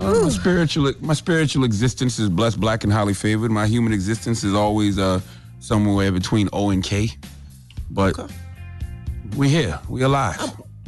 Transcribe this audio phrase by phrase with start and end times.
[0.00, 3.50] uh, my spiritual my spiritual existence is blessed, black, and highly favored.
[3.50, 5.20] My human existence is always uh
[5.60, 7.10] somewhere between O and K,
[7.90, 8.18] but
[9.36, 9.78] we're here.
[9.88, 10.40] We're alive.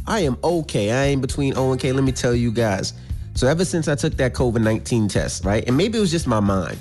[0.06, 0.90] I am okay.
[0.90, 1.92] I ain't between O and K.
[1.92, 2.94] Let me tell you guys.
[3.34, 6.26] So ever since I took that COVID nineteen test, right, and maybe it was just
[6.26, 6.78] my mind,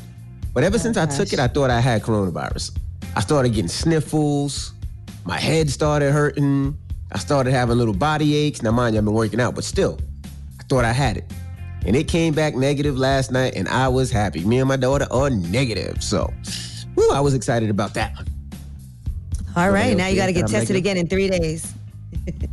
[0.53, 2.77] but ever since I took it, I thought I had coronavirus.
[3.15, 4.73] I started getting sniffles.
[5.25, 6.77] My head started hurting.
[7.11, 8.61] I started having little body aches.
[8.61, 9.99] Now, mind you, I've been working out, but still,
[10.59, 11.25] I thought I had it.
[11.85, 14.43] And it came back negative last night, and I was happy.
[14.45, 16.03] Me and my daughter are negative.
[16.03, 16.31] So,
[16.95, 18.27] whew, I was excited about that one.
[19.55, 20.75] All right, else now you got to get tested negative?
[20.77, 21.73] again in three days.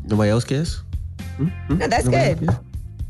[0.05, 0.83] Nobody else cares?
[1.39, 2.49] No, that's Nobody good.
[2.49, 2.59] else?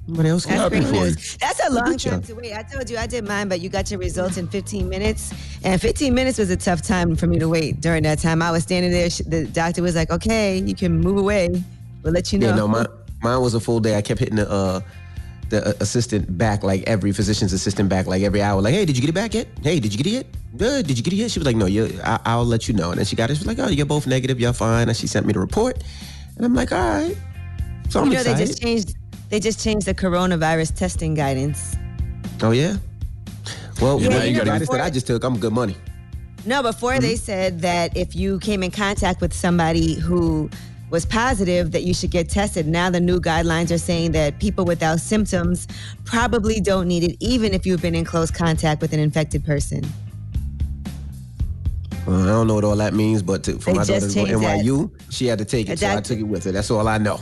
[0.09, 0.71] Nobody else cares?
[0.71, 1.37] That's great news.
[1.37, 2.55] That's a long time to wait.
[2.55, 5.33] I told you I did mine, but you got your results in 15 minutes.
[5.63, 8.43] And 15 minutes was a tough time for me to wait during that time.
[8.43, 9.09] I was standing there.
[9.09, 11.63] The doctor was like, okay, you can move away.
[12.03, 12.49] We'll let you know.
[12.49, 12.87] Yeah, no, mine,
[13.23, 13.97] mine was a full day.
[13.97, 14.81] I kept hitting the uh,
[15.51, 18.61] the uh, assistant back, like every physician's assistant back, like every hour.
[18.61, 19.47] Like, hey, did you get it back yet?
[19.63, 20.27] Hey, did you get it yet?
[20.57, 20.87] Good.
[20.87, 21.31] Did you get it yet?
[21.31, 22.91] She was like, no, you, I, I'll let you know.
[22.91, 23.35] And then she got it.
[23.37, 24.39] She was like, oh, you're both negative.
[24.41, 24.89] You're fine.
[24.89, 25.83] And she sent me the report.
[26.37, 27.17] And I'm like, all right.
[27.89, 28.39] So I'm you know, excited.
[28.39, 28.95] they just changed.
[29.31, 31.77] They just changed the coronavirus testing guidance.
[32.43, 32.77] oh yeah.
[33.81, 35.77] Well, Yeah, yeah, now you the gotta- guidance that I just took, I'm good money.
[36.47, 40.49] No, before they said that if you came in contact with somebody who
[40.91, 42.67] was positive, that you should get tested.
[42.67, 45.67] Now the new guidelines are saying that people without symptoms
[46.05, 49.85] probably don't need it, even if you've been in close contact with an infected person.
[52.07, 54.07] Well, I don't know what all that means, but to, for They my daughter to
[54.07, 54.65] go changed that.
[54.65, 56.53] NYU, she had to take it, so I took it with her.
[56.53, 57.21] That's all I know.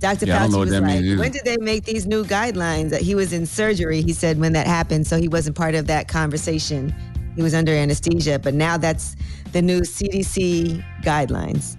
[0.00, 0.26] Dr.
[0.26, 1.18] Yeah, Fauci know was that like, either.
[1.18, 2.90] when did they make these new guidelines?
[2.90, 5.86] That he was in surgery, he said, when that happened, so he wasn't part of
[5.86, 6.94] that conversation.
[7.36, 9.16] He was under anesthesia, but now that's
[9.52, 11.78] the new CDC guidelines.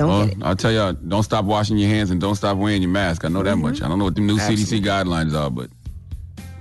[0.00, 0.42] Don't Well, get it.
[0.42, 3.26] I'll tell y'all, don't stop washing your hands and don't stop wearing your mask.
[3.26, 3.82] I know that much.
[3.82, 5.68] I don't know what the new CDC guidelines are, but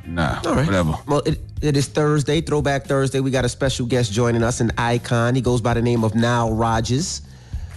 [0.05, 0.65] nah, All right.
[0.65, 0.95] whatever.
[1.07, 3.21] Well, it, it is Thursday, Throwback Thursday.
[3.21, 5.35] We got a special guest joining us, an icon.
[5.35, 7.21] He goes by the name of Nile Rodgers.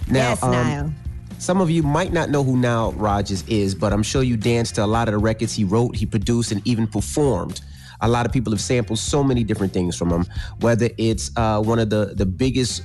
[0.09, 0.93] Now, yes, um, Nile.
[1.39, 4.75] Some of you might not know who Nile Rodgers is, but I'm sure you danced
[4.77, 7.61] to a lot of the records he wrote, he produced, and even performed.
[8.01, 10.27] A lot of people have sampled so many different things from him,
[10.59, 12.83] whether it's uh, one of the, the biggest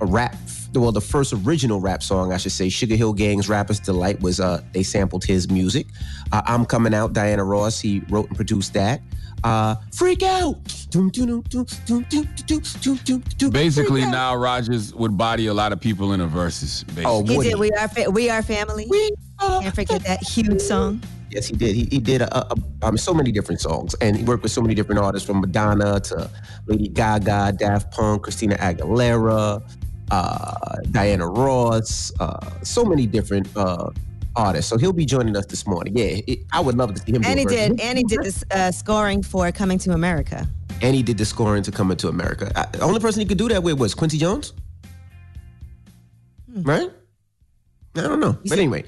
[0.00, 0.36] rap,
[0.74, 4.40] well, the first original rap song, I should say, Sugar Hill Gang's Rapper's Delight was
[4.40, 5.86] uh, they sampled his music.
[6.32, 9.00] Uh, I'm Coming Out, Diana Ross, he wrote and produced that.
[9.44, 10.56] Uh, freak out.
[13.50, 16.84] Basically, Nile Rodgers would body a lot of people in the verses.
[17.04, 17.58] Oh, he did.
[17.58, 18.86] We are fa- we are family.
[18.88, 19.10] We
[19.40, 21.02] are Can't forget that huge song.
[21.30, 21.74] Yes, he did.
[21.74, 24.60] He, he did a, a, um, so many different songs, and he worked with so
[24.60, 26.30] many different artists, from Madonna to
[26.66, 29.62] Lady Gaga, Daft Punk, Christina Aguilera,
[30.10, 33.88] uh, Diana Ross, uh, so many different uh,
[34.36, 34.68] artists.
[34.70, 35.96] So he'll be joining us this morning.
[35.96, 37.24] Yeah, it, I would love to see him.
[37.24, 37.80] And he did.
[37.80, 40.46] And he did this uh, scoring for Coming to America.
[40.82, 42.50] and he did the scoring to Coming to America.
[42.56, 44.52] I, the only person he could do that with was Quincy Jones,
[46.48, 46.90] right?
[47.94, 48.84] I don't know, but said- anyway,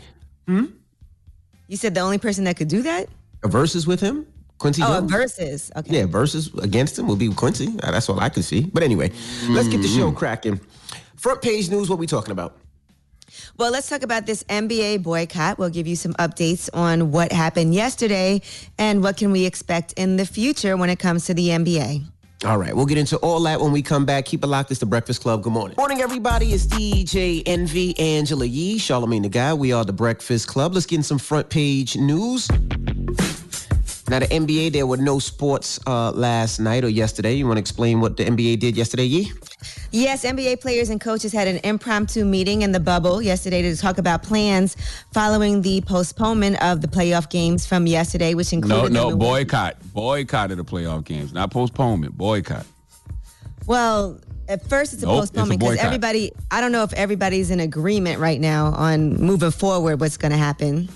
[0.49, 3.09] You said the only person that could do that?
[3.43, 4.27] a verses with him,
[4.59, 5.11] Quincy Oh, Jones.
[5.13, 5.71] verses.
[5.77, 5.99] Okay.
[5.99, 7.67] Yeah, versus against him will be Quincy.
[7.83, 8.63] That's all I can see.
[8.73, 9.11] But anyway,
[9.51, 10.59] let's get the show cracking.
[11.25, 11.89] Front page news.
[11.89, 12.55] What we talking about?
[13.57, 15.59] Well, let's talk about this NBA boycott.
[15.59, 18.43] We'll give you some updates on what happened yesterday
[18.77, 22.05] and what can we expect in the future when it comes to the NBA.
[22.45, 24.27] All right, we'll get into all that when we come back.
[24.27, 24.71] Keep it locked.
[24.71, 25.43] It's the Breakfast Club.
[25.43, 25.77] Good morning.
[25.79, 26.53] Morning, everybody.
[26.53, 29.59] It's DJ Envy Angela Yee, Charlemagne the God.
[29.59, 30.75] We are the Breakfast Club.
[30.75, 32.49] Let's get in some front page news.
[34.07, 37.33] Now, the NBA, there were no sports uh, last night or yesterday.
[37.35, 39.33] You want to explain what the NBA did yesterday, Yee?
[39.93, 43.97] Yes, NBA players and coaches had an impromptu meeting in the bubble yesterday to talk
[43.97, 44.77] about plans
[45.15, 49.77] following the postponement of the playoff games from yesterday, which No, included no, the boycott.
[49.95, 51.33] Boycott of the playoff games.
[51.33, 52.15] Not postponement.
[52.19, 52.67] Boycott.
[53.67, 56.31] Well, at first it's a Nope, postponement because everybody.
[56.51, 59.99] I don't know if everybody's in agreement right now on moving forward.
[59.99, 60.91] What's going to happen?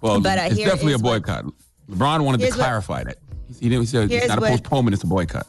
[0.00, 1.44] Well, But, uh, it's here definitely a is what- boycott.
[1.90, 3.18] LeBron wanted to Here's what- clarify that.
[3.60, 5.46] He didn't say it's not a postponement, it's a boycott.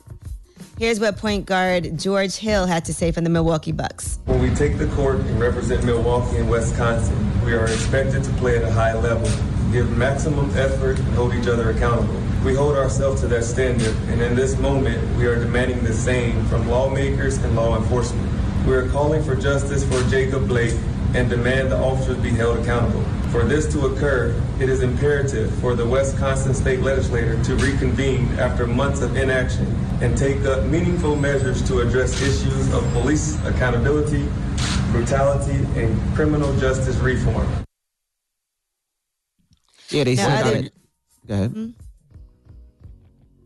[0.78, 4.20] Here's what point guard George Hill had to say from the Milwaukee Bucks.
[4.26, 7.16] When we take the court and represent Milwaukee and Wisconsin,
[7.46, 9.30] we are expected to play at a high level,
[9.72, 12.16] give maximum effort, and hold each other accountable.
[12.44, 16.44] We hold ourselves to that standard, and in this moment, we are demanding the same
[16.48, 18.28] from lawmakers and law enforcement.
[18.68, 20.74] We are calling for justice for Jacob Blake
[21.14, 23.04] and demand the officers be held accountable.
[23.34, 28.68] For this to occur, it is imperative for the Wisconsin state legislature to reconvene after
[28.68, 29.66] months of inaction
[30.04, 34.30] and take up meaningful measures to address issues of police accountability,
[34.92, 37.48] brutality, and criminal justice reform.
[39.90, 40.72] Yeah, they said other- that.
[41.28, 41.52] Go ahead.
[41.56, 41.74] Mm.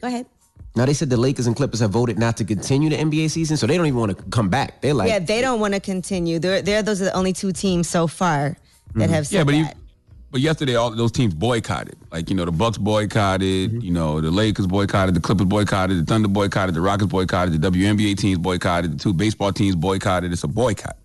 [0.01, 0.25] Go ahead.
[0.75, 3.56] Now, they said the Lakers and Clippers have voted not to continue the NBA season,
[3.56, 4.81] so they don't even want to come back.
[4.81, 6.40] They're like, yeah, they don't want to continue.
[6.40, 8.57] They're, they're those are the only two teams so far
[8.95, 9.78] that have said Yeah, but he, that.
[10.31, 11.95] but yesterday all those teams boycotted.
[12.12, 13.72] Like you know, the Bucks boycotted.
[13.72, 13.81] Mm-hmm.
[13.81, 15.16] You know, the Lakers boycotted.
[15.16, 15.98] The Clippers boycotted.
[16.00, 16.75] The Thunder boycotted.
[16.75, 17.62] The Rockets boycotted.
[17.62, 18.94] The WNBA teams boycotted.
[18.94, 20.31] The two baseball teams boycotted.
[20.31, 20.98] It's a boycott.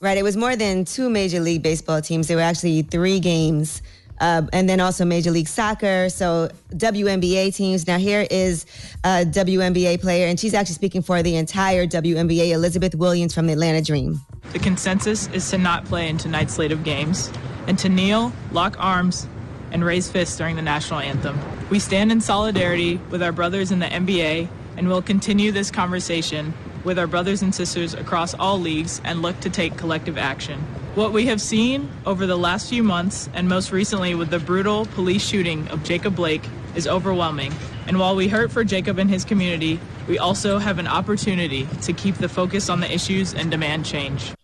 [0.00, 0.18] Right.
[0.18, 2.28] It was more than two Major League Baseball teams.
[2.28, 3.80] There were actually three games.
[4.20, 6.08] Uh, and then also Major League Soccer.
[6.08, 7.86] So WNBA teams.
[7.86, 8.64] Now, here is
[9.02, 13.52] a WNBA player, and she's actually speaking for the entire WNBA, Elizabeth Williams from the
[13.52, 14.20] Atlanta Dream.
[14.52, 17.30] The consensus is to not play in tonight's slate of games
[17.66, 19.26] and to kneel, lock arms,
[19.72, 21.38] and raise fists during the national anthem.
[21.70, 26.54] We stand in solidarity with our brothers in the NBA and will continue this conversation
[26.84, 30.62] with our brothers and sisters across all leagues and look to take collective action.
[30.94, 34.86] What we have seen over the last few months, and most recently with the brutal
[34.86, 36.44] police shooting of Jacob Blake,
[36.76, 37.52] is overwhelming.
[37.88, 41.92] And while we hurt for Jacob and his community, we also have an opportunity to
[41.92, 44.34] keep the focus on the issues and demand change.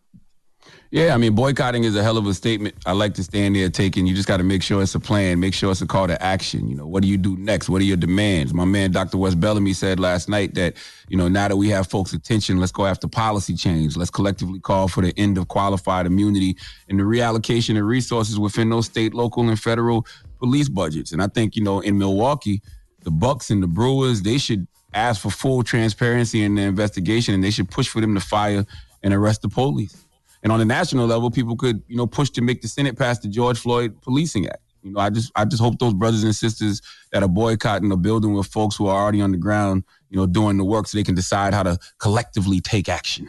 [0.93, 2.75] Yeah, I mean, boycotting is a hell of a statement.
[2.85, 4.09] I like to stand there taking.
[4.09, 5.39] You just got to make sure it's a plan.
[5.39, 6.69] Make sure it's a call to action.
[6.69, 7.69] You know, what do you do next?
[7.69, 8.53] What are your demands?
[8.53, 9.17] My man, Dr.
[9.17, 10.75] Wes Bellamy, said last night that
[11.09, 13.97] you know now that we have folks' attention, let's go after policy change.
[13.97, 16.57] Let's collectively call for the end of qualified immunity
[16.89, 20.05] and the reallocation of resources within those state, local, and federal
[20.41, 21.13] police budgets.
[21.13, 22.63] And I think you know in Milwaukee,
[23.05, 27.45] the Bucks and the Brewers, they should ask for full transparency in the investigation, and
[27.45, 28.67] they should push for them to fire
[29.05, 30.05] and arrest the police.
[30.43, 33.19] And on the national level, people could, you know, push to make the Senate pass
[33.19, 34.63] the George Floyd Policing Act.
[34.83, 36.81] You know, I just I just hope those brothers and sisters
[37.13, 40.27] that are boycotting the building with folks who are already on the ground, you know,
[40.27, 43.29] doing the work so they can decide how to collectively take action.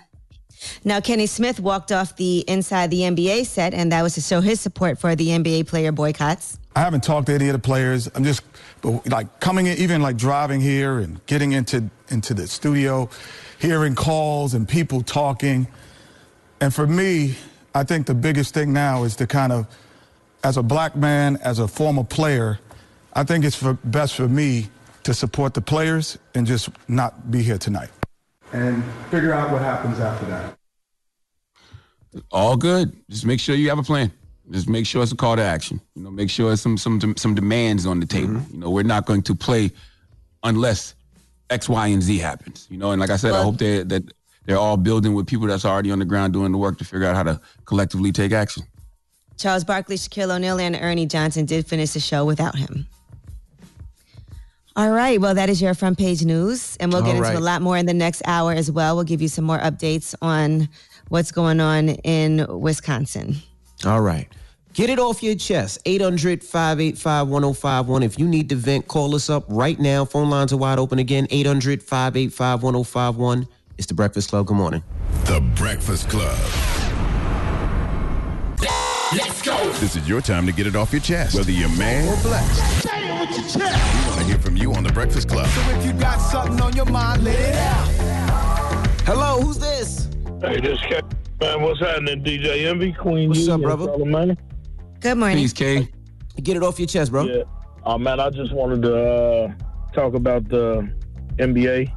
[0.83, 4.41] Now, Kenny Smith walked off the Inside the NBA set, and that was to show
[4.41, 6.59] his support for the NBA player boycotts.
[6.75, 8.09] I haven't talked to any of the players.
[8.15, 8.43] I'm just
[8.81, 13.09] but like coming in, even like driving here and getting into into the studio,
[13.59, 15.67] hearing calls and people talking.
[16.61, 17.35] And for me,
[17.73, 19.67] I think the biggest thing now is to kind of,
[20.43, 22.59] as a black man, as a former player,
[23.13, 24.69] I think it's for, best for me
[25.03, 27.89] to support the players and just not be here tonight.
[28.53, 30.55] And figure out what happens after that.
[32.31, 32.95] All good.
[33.09, 34.11] Just make sure you have a plan.
[34.51, 35.81] Just make sure it's a call to action.
[35.95, 38.33] You know, make sure there's some some some demands on the table.
[38.33, 38.53] Mm-hmm.
[38.53, 39.71] You know, we're not going to play
[40.43, 40.93] unless
[41.49, 42.67] X, Y, and Z happens.
[42.69, 44.11] You know, and like I said, I hope that that
[44.45, 47.05] they're all building with people that's already on the ground doing the work to figure
[47.07, 48.63] out how to collectively take action.
[49.37, 52.87] Charles Barkley, Shaquille O'Neal, and Ernie Johnson did finish the show without him.
[54.75, 55.19] All right.
[55.19, 56.77] Well, that is your front page news.
[56.79, 57.35] And we'll get All into right.
[57.35, 58.95] a lot more in the next hour as well.
[58.95, 60.69] We'll give you some more updates on
[61.09, 63.35] what's going on in Wisconsin.
[63.85, 64.27] All right.
[64.73, 65.79] Get it off your chest.
[65.85, 68.03] 800 585 1051.
[68.03, 70.05] If you need to vent, call us up right now.
[70.05, 71.27] Phone lines are wide open again.
[71.29, 73.47] 800 585 1051.
[73.81, 74.45] It's the Breakfast Club.
[74.45, 74.83] Good morning.
[75.25, 76.37] The Breakfast Club.
[79.11, 79.57] Let's go.
[79.79, 82.83] This is your time to get it off your chest, whether you're man or blessed.
[82.83, 84.05] Say it with your chest.
[84.05, 85.47] We want to hear from you on the Breakfast Club.
[85.47, 88.87] So if you got something on your mind, let it out.
[89.07, 90.09] Hello, who's this?
[90.41, 91.03] Hey, this cat,
[91.39, 93.85] man, what's happening, DJ Envy, Queen What's Yee, up, and brother?
[93.85, 94.37] Charlemagne?
[94.99, 95.37] Good morning.
[95.39, 95.89] Peace, K.
[96.43, 97.23] Get it off your chest, bro.
[97.23, 97.43] Yeah.
[97.83, 99.53] Oh, man, I just wanted to uh,
[99.91, 100.87] talk about the
[101.37, 101.91] NBA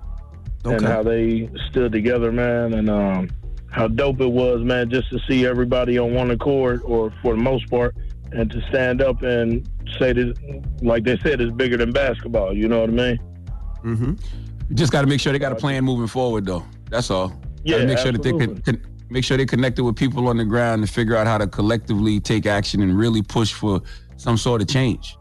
[0.64, 3.30] and how they stood together, man, and um,
[3.70, 7.40] how dope it was, man, just to see everybody on one accord, or for the
[7.40, 7.94] most part,
[8.32, 9.68] and to stand up and
[9.98, 10.36] say this,
[10.80, 12.56] like they said, it's bigger than basketball.
[12.56, 13.18] You know what I mean?
[13.84, 14.14] Mm-hmm.
[14.70, 16.64] You just got to make sure they got a plan moving forward, though.
[16.90, 17.38] That's all.
[17.64, 20.36] Yeah, Gotta make sure that they can, can make sure they connected with people on
[20.36, 23.82] the ground and figure out how to collectively take action and really push for
[24.16, 25.16] some sort of change.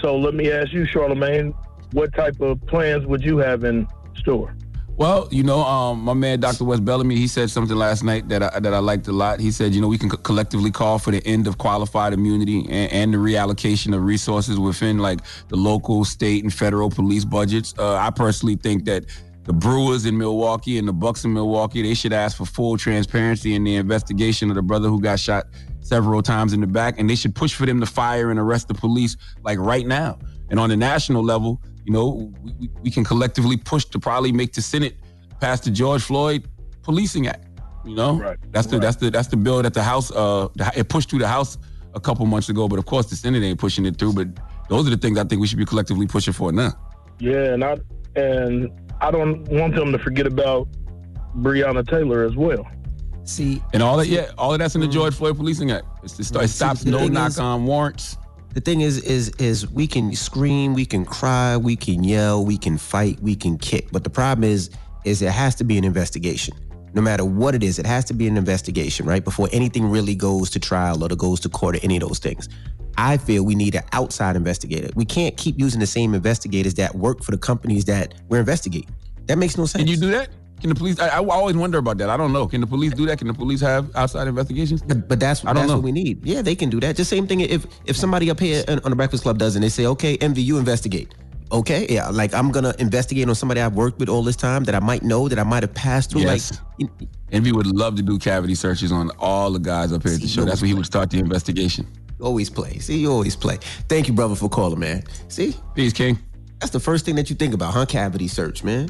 [0.00, 1.54] So let me ask you, Charlemagne,
[1.92, 4.54] what type of plans would you have in store?
[5.02, 6.62] Well, you know, um, my man Dr.
[6.62, 9.40] Wes Bellamy, he said something last night that I, that I liked a lot.
[9.40, 12.60] He said, you know, we can co- collectively call for the end of qualified immunity
[12.70, 15.18] and, and the reallocation of resources within like
[15.48, 17.74] the local, state, and federal police budgets.
[17.76, 19.06] Uh, I personally think that
[19.42, 23.56] the Brewers in Milwaukee and the Bucks in Milwaukee, they should ask for full transparency
[23.56, 25.48] in the investigation of the brother who got shot
[25.80, 28.68] several times in the back, and they should push for them to fire and arrest
[28.68, 30.16] the police like right now.
[30.48, 34.32] And on the national level, you know, we, we, we can collectively push to probably
[34.32, 34.96] make the Senate
[35.40, 36.48] pass the George Floyd
[36.82, 37.46] Policing Act.
[37.84, 38.38] You know, right.
[38.52, 41.18] that's the that's the that's the bill that the House uh the- it pushed through
[41.18, 41.58] the House
[41.94, 44.12] a couple months ago, but of course the Senate ain't pushing it through.
[44.12, 44.28] But
[44.68, 46.72] those are the things I think we should be collectively pushing for now.
[47.18, 47.76] Yeah, and I
[48.14, 48.70] and
[49.00, 50.68] I don't want them to forget about
[51.38, 52.66] Breonna Taylor as well.
[53.24, 55.84] See, And all that, yeah, all of that's in the George Floyd Policing Act.
[56.02, 58.16] It's to start, it stops no knock is- on warrants.
[58.54, 62.58] The thing is, is, is we can scream, we can cry, we can yell, we
[62.58, 63.88] can fight, we can kick.
[63.92, 64.70] But the problem is,
[65.04, 66.54] is it has to be an investigation.
[66.94, 69.24] No matter what it is, it has to be an investigation, right?
[69.24, 72.50] Before anything really goes to trial or goes to court or any of those things.
[72.98, 74.90] I feel we need an outside investigator.
[74.94, 78.94] We can't keep using the same investigators that work for the companies that we're investigating.
[79.26, 79.80] That makes no sense.
[79.82, 80.28] Can you do that?
[80.62, 81.00] Can the police?
[81.00, 82.08] I, I always wonder about that.
[82.08, 82.46] I don't know.
[82.46, 83.18] Can the police do that?
[83.18, 84.80] Can the police have outside investigations?
[84.80, 85.74] But, but that's I don't that's know.
[85.74, 86.24] what we need.
[86.24, 86.94] Yeah, they can do that.
[86.96, 87.40] Just same thing.
[87.40, 90.40] If if somebody up here on the Breakfast Club does, and they say, "Okay, Envy,
[90.40, 91.14] you investigate."
[91.50, 94.74] Okay, yeah, like I'm gonna investigate on somebody I've worked with all this time that
[94.76, 96.22] I might know that I might have passed through.
[96.22, 96.58] Yes.
[96.80, 96.90] Like,
[97.32, 100.28] Envy would love to do cavity searches on all the guys up here at the
[100.28, 100.44] show.
[100.44, 101.86] That's where he would start the investigation.
[102.20, 102.78] always play.
[102.78, 103.58] See, you always play.
[103.88, 105.02] Thank you, brother, for calling, man.
[105.28, 106.18] See, peace, King.
[106.60, 107.84] That's the first thing that you think about, huh?
[107.86, 108.88] Cavity search, man.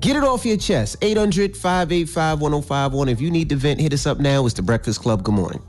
[0.00, 0.96] Get it off your chest.
[1.02, 3.08] 800 585 1051.
[3.10, 4.46] If you need to vent, hit us up now.
[4.46, 5.22] It's the Breakfast Club.
[5.22, 5.62] Good morning.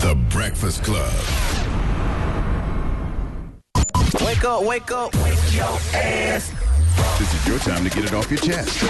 [0.00, 1.10] The Breakfast Club.
[4.20, 5.64] Wake up, wake up, wake your
[5.94, 6.52] ass.
[7.18, 8.82] This is your time to get it off your chest.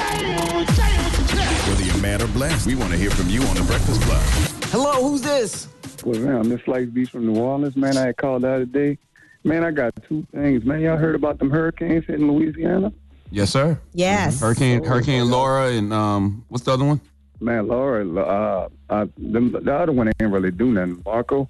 [1.69, 4.23] Whether you're mad or blessed, we want to hear from you on The Breakfast Club.
[4.71, 5.69] Hello, who's this?
[6.05, 7.77] Well, man, I'm Miss Slice Beach from New Orleans.
[7.77, 8.99] Man, I had called the other day.
[9.45, 10.65] Man, I got two things.
[10.65, 12.93] Man, y'all heard about them hurricanes hitting Louisiana?
[13.33, 13.81] Yes, sir.
[13.95, 14.41] Yes.
[14.41, 17.01] Hurricane Hurricane Laura and um, what's the other one?
[17.41, 21.03] Man, Laura, uh, uh, them, the other one ain't really do nothing.
[21.05, 21.49] Marco,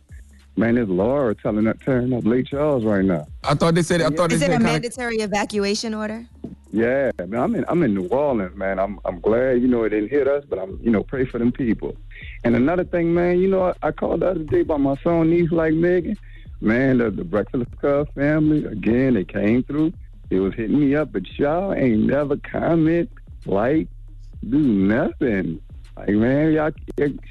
[0.56, 3.26] man, it's Laura telling that tearing up Lake Charles right now.
[3.42, 6.24] I thought they said I thought Is they it a said kinda- mandatory evacuation order?
[6.70, 8.78] Yeah, man, I'm in I'm in New Orleans, man.
[8.78, 11.38] I'm I'm glad you know it didn't hit us, but I'm you know pray for
[11.38, 11.96] them people.
[12.44, 15.30] And another thing, man, you know I, I called the other day by my son
[15.30, 16.16] niece like Megan.
[16.60, 19.92] Man, the, the Breakfast Club family again, they came through.
[20.32, 23.10] It was hitting me up, but y'all ain't never comment,
[23.44, 23.86] like,
[24.48, 25.60] do nothing.
[25.94, 26.70] Like man, y'all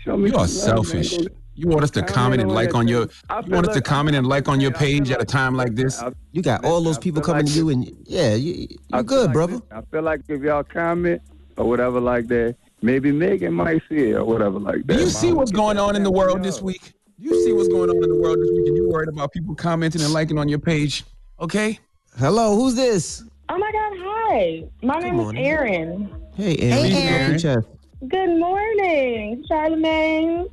[0.06, 0.30] show me.
[0.30, 1.18] You are some love, selfish.
[1.56, 3.78] You want us to comment and like on your I you feel want us to
[3.80, 6.02] like- comment and like on your page at a time like this?
[6.32, 9.60] You got all those people coming to you, and yeah, you, you're good, brother.
[9.72, 11.24] I feel like if y'all comment
[11.58, 14.96] or whatever like that, maybe Megan might see it or whatever like that.
[14.98, 16.94] Do you see what's going on in the world this week?
[17.20, 18.68] Do you see what's going on in the world this week?
[18.68, 21.04] And you worried about people commenting and liking on your page?
[21.40, 21.80] Okay.
[22.18, 23.24] Hello, who's this?
[23.50, 24.64] Oh my God, hi.
[24.84, 25.42] My name morning.
[25.44, 26.16] is Erin.
[26.36, 26.84] Hey, Aaron.
[26.84, 27.66] Hey, Get it Aaron.
[28.08, 30.48] Good morning, Charlemagne.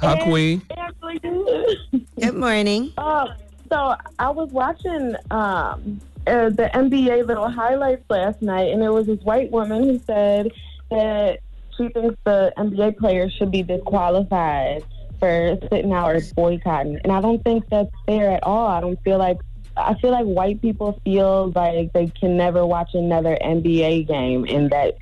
[0.00, 0.62] Hi, And Queen.
[0.76, 1.18] Ashley.
[2.20, 2.92] Good morning.
[2.98, 3.26] Uh,
[3.70, 9.06] so I was watching um, uh, the NBA little highlights last night, and there was
[9.06, 10.50] this white woman who said
[10.90, 11.38] that
[11.76, 14.84] she thinks the NBA players should be disqualified
[15.20, 18.66] for sitting out or boycotting, and I don't think that's fair at all.
[18.66, 19.38] I don't feel like
[19.86, 24.70] I feel like white people feel like they can never watch another NBA game, and
[24.70, 24.96] that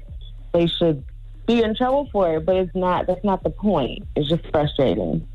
[0.52, 1.04] they should
[1.46, 2.46] be in trouble for it.
[2.46, 3.06] But it's not.
[3.06, 4.06] That's not the point.
[4.16, 5.26] It's just frustrating.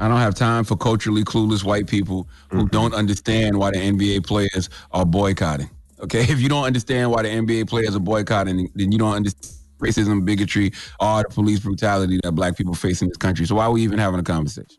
[0.00, 2.66] I don't have time for culturally clueless white people who mm-hmm.
[2.68, 5.70] don't understand why the NBA players are boycotting.
[6.00, 9.54] Okay, if you don't understand why the NBA players are boycotting, then you don't understand
[9.78, 13.46] racism, bigotry, all the police brutality that black people face in this country.
[13.46, 14.78] So why are we even having a conversation?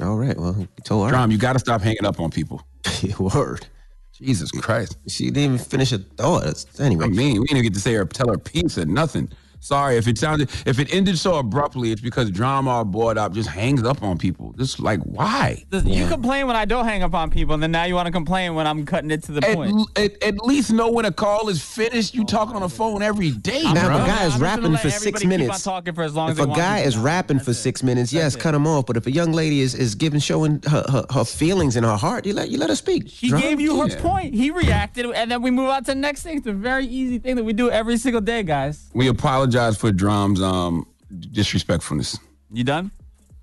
[0.00, 1.10] All right, well, you told her.
[1.10, 2.62] Drum, you got to stop hanging up on people.
[3.18, 3.66] Word.
[4.12, 4.98] Jesus Christ.
[5.06, 6.64] She didn't even finish her thought.
[6.80, 7.04] Anyway.
[7.04, 9.30] I mean, we didn't get to say her, tell her piece or nothing.
[9.60, 11.92] Sorry if it sounded if it ended so abruptly.
[11.92, 14.54] It's because drama or board up just hangs up on people.
[14.58, 15.64] Just like why?
[15.72, 18.12] You complain when I don't hang up on people, and then now you want to
[18.12, 19.88] complain when I'm cutting it to the At, point.
[19.96, 22.14] at, at least know when a call is finished.
[22.14, 24.90] You talking on the phone every day, Now, if a guy is I'm rapping for
[24.90, 26.86] six everybody keep on minutes, talking for as long if as they a guy to.
[26.88, 28.86] is rapping for six minutes, yes, cut him off.
[28.86, 31.96] But if a young lady is, is giving, showing her, her, her feelings in her
[31.96, 33.08] heart, you let you let her speak.
[33.08, 33.40] He Drum?
[33.42, 34.00] gave you her Yeah.
[34.00, 34.34] point.
[34.34, 36.38] He reacted, and then we move on to the next thing.
[36.38, 38.88] It's a very easy thing that we do every single day, guys.
[38.94, 40.86] We apologize for Drum's um
[41.32, 42.18] disrespectfulness.
[42.52, 42.90] You done?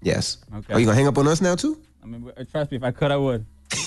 [0.01, 0.37] Yes.
[0.55, 0.73] Okay.
[0.73, 1.81] Are you gonna hang up on us now too?
[2.03, 3.45] I mean, trust me, if I could, I would.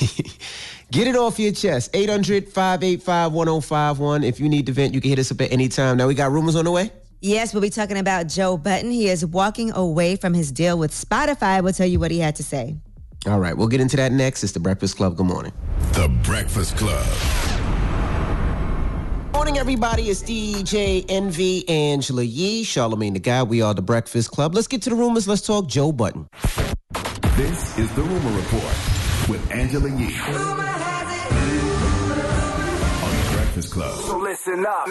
[0.91, 1.93] Get it off your chest.
[1.93, 4.25] 800-585-1051.
[4.25, 5.99] If you need to vent, you can hit us up at any time.
[5.99, 6.91] Now we got rumors on the way.
[7.21, 8.91] Yes, we'll be talking about Joe Budden.
[8.91, 11.63] He is walking away from his deal with Spotify.
[11.63, 12.77] We'll tell you what he had to say.
[13.27, 14.45] All right, we'll get into that next.
[14.45, 15.17] It's the Breakfast Club.
[15.17, 15.53] Good morning.
[15.93, 17.05] The Breakfast Club.
[19.49, 20.11] Morning, everybody.
[20.11, 23.49] It's DJ Envy Angela Yee, Charlemagne the God.
[23.49, 24.55] We are the Breakfast Club.
[24.55, 25.27] Let's get to the rumors.
[25.27, 26.29] Let's talk Joe Budden.
[27.35, 28.77] This is the Rumor Report
[29.27, 30.15] with Angela Yee.
[30.21, 30.37] On
[33.17, 33.99] the Breakfast Club.
[34.01, 34.87] So listen up.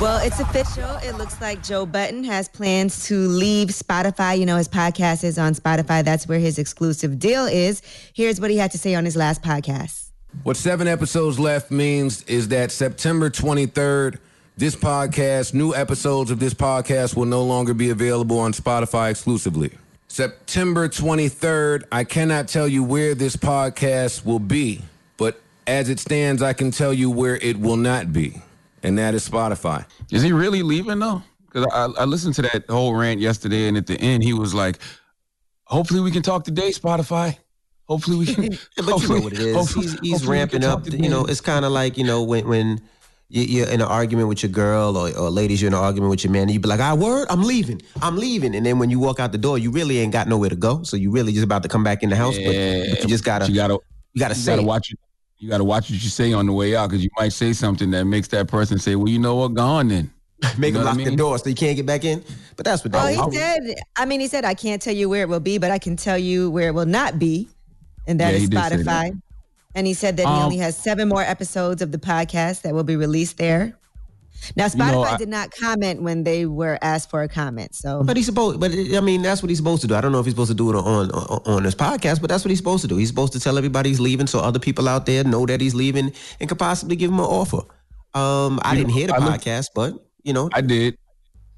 [0.00, 0.96] Well, it's official.
[1.08, 4.36] It looks like Joe Budden has plans to leave Spotify.
[4.36, 6.04] You know, his podcast is on Spotify.
[6.04, 7.82] That's where his exclusive deal is.
[8.14, 10.07] Here's what he had to say on his last podcast.
[10.44, 14.18] What seven episodes left means is that September 23rd,
[14.56, 19.72] this podcast, new episodes of this podcast will no longer be available on Spotify exclusively.
[20.06, 24.80] September 23rd, I cannot tell you where this podcast will be,
[25.16, 28.40] but as it stands, I can tell you where it will not be,
[28.82, 29.84] and that is Spotify.
[30.10, 31.22] Is he really leaving though?
[31.46, 34.54] Because I, I listened to that whole rant yesterday, and at the end, he was
[34.54, 34.78] like,
[35.64, 37.36] "Hopefully, we can talk today, Spotify.
[37.88, 39.72] Hopefully, we can." But you know what it is.
[39.74, 40.84] He's, he's ramping up.
[40.84, 42.80] talk You know, it's kind of like you know when when
[43.30, 46.10] you- you're in an argument with your girl or, or ladies, you're in an argument
[46.10, 48.78] with your man, and you be like, "I word, I'm leaving, I'm leaving," and then
[48.78, 50.82] when you walk out the door, you really ain't got nowhere to go.
[50.82, 52.54] So you really just about to come back in the house, but,
[52.90, 53.78] but you just gotta you gotta
[54.14, 54.98] you gotta you say gotta watch it.
[55.40, 57.90] You gotta watch what you say on the way out because you might say something
[57.92, 59.54] that makes that person say, "Well, you know what?
[59.54, 60.10] gone then."
[60.58, 62.24] make You him lock what I the door so you can't get back in.
[62.56, 63.34] But that's what Oh, that he was.
[63.34, 65.78] said, I mean, he said, I can't tell you where it will be, but I
[65.78, 67.48] can tell you where it will not be.
[68.08, 68.72] And that Yeah, is he that.
[68.72, 69.20] Spotify.
[69.76, 72.74] And he said that he Um, only has seven more episodes of the podcast that
[72.74, 73.74] will be released there.
[74.56, 77.74] Now, You Spotify know, I- did not comment when they were asked for a comment.
[77.74, 78.60] So, But he's supposed.
[78.60, 79.94] But I mean, that's what he's supposed to do.
[79.96, 82.28] I don't know if he's supposed to do it on on, on this podcast, but
[82.30, 82.96] that's what he's supposed to do.
[82.96, 85.74] He's supposed to tell everybody he's leaving, so other people out there know that he's
[85.74, 87.62] leaving and could possibly give him an offer.
[88.14, 90.96] Um, I You didn't know, hear the I looked- podcast, but you know, I did.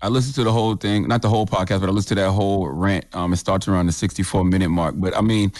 [0.03, 2.31] I listened to the whole thing, not the whole podcast, but I listened to that
[2.31, 3.05] whole rant.
[3.13, 4.95] Um, it starts around the 64 minute mark.
[4.97, 5.53] But I mean,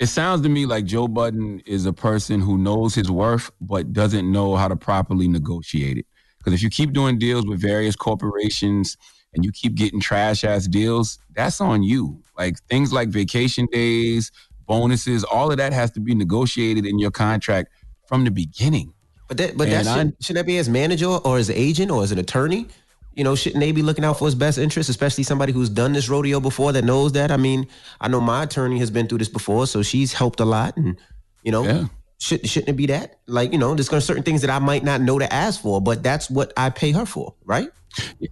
[0.00, 3.92] it sounds to me like Joe Budden is a person who knows his worth, but
[3.92, 6.06] doesn't know how to properly negotiate it.
[6.38, 8.96] Because if you keep doing deals with various corporations
[9.34, 12.20] and you keep getting trash ass deals, that's on you.
[12.36, 14.32] Like things like vacation days,
[14.66, 17.68] bonuses, all of that has to be negotiated in your contract
[18.08, 18.92] from the beginning.
[19.28, 22.02] but that but that And I- should, that be his manager or his agent or
[22.02, 22.66] as an attorney?
[23.14, 25.92] You know, shouldn't they be looking out for his best interest, especially somebody who's done
[25.92, 27.30] this rodeo before that knows that?
[27.30, 27.66] I mean,
[28.00, 30.96] I know my attorney has been through this before, so she's helped a lot, and
[31.42, 33.18] you know, should, shouldn't it be that?
[33.26, 36.02] Like, you know, there's certain things that I might not know to ask for, but
[36.02, 37.68] that's what I pay her for, right?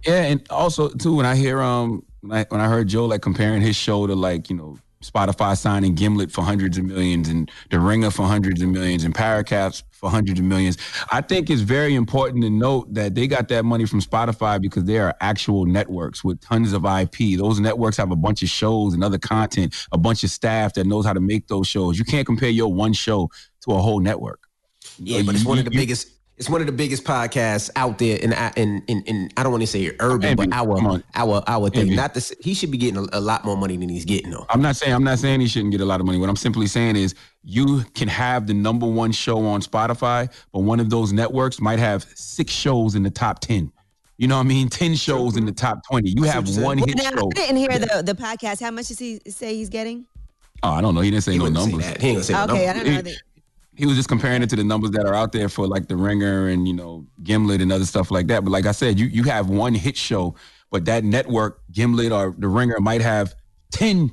[0.05, 3.21] Yeah, and also too when I hear um when I, when I heard Joe like
[3.21, 7.49] comparing his show to like you know Spotify signing Gimlet for hundreds of millions and
[7.69, 10.77] The Ringer for hundreds of millions and Parcast for hundreds of millions,
[11.11, 14.83] I think it's very important to note that they got that money from Spotify because
[14.83, 17.37] they are actual networks with tons of IP.
[17.37, 20.85] Those networks have a bunch of shows and other content, a bunch of staff that
[20.85, 21.97] knows how to make those shows.
[21.97, 23.29] You can't compare your one show
[23.61, 24.41] to a whole network.
[24.97, 26.18] Yeah, but it's one of the biggest.
[26.39, 29.61] It's one of the biggest podcasts out there in in in, in I don't want
[29.61, 31.93] to say urban, but our our our thing.
[31.93, 32.33] Not this.
[32.39, 34.45] He should be getting a, a lot more money than he's getting though.
[34.49, 36.17] I'm not saying I'm not saying he shouldn't get a lot of money.
[36.17, 40.59] What I'm simply saying is you can have the number one show on Spotify, but
[40.61, 43.69] one of those networks might have six shows in the top ten.
[44.17, 44.69] You know what I mean?
[44.69, 46.11] Ten shows in the top twenty.
[46.11, 47.27] You have one Well, hit now, show.
[47.27, 48.61] I didn't hear the, the podcast.
[48.61, 50.05] How much does he say he's getting?
[50.63, 51.01] Oh, I don't know.
[51.01, 52.01] He didn't say no wouldn't say numbers.
[52.01, 53.11] He ain't gonna say no Okay, I don't know.
[53.79, 55.95] He- was just comparing it to the numbers that are out there for like the
[55.95, 58.43] Ringer and you know Gimlet and other stuff like that.
[58.43, 60.35] But like I said, you you have one hit show,
[60.69, 63.33] but that network Gimlet or the Ringer might have
[63.71, 64.11] ten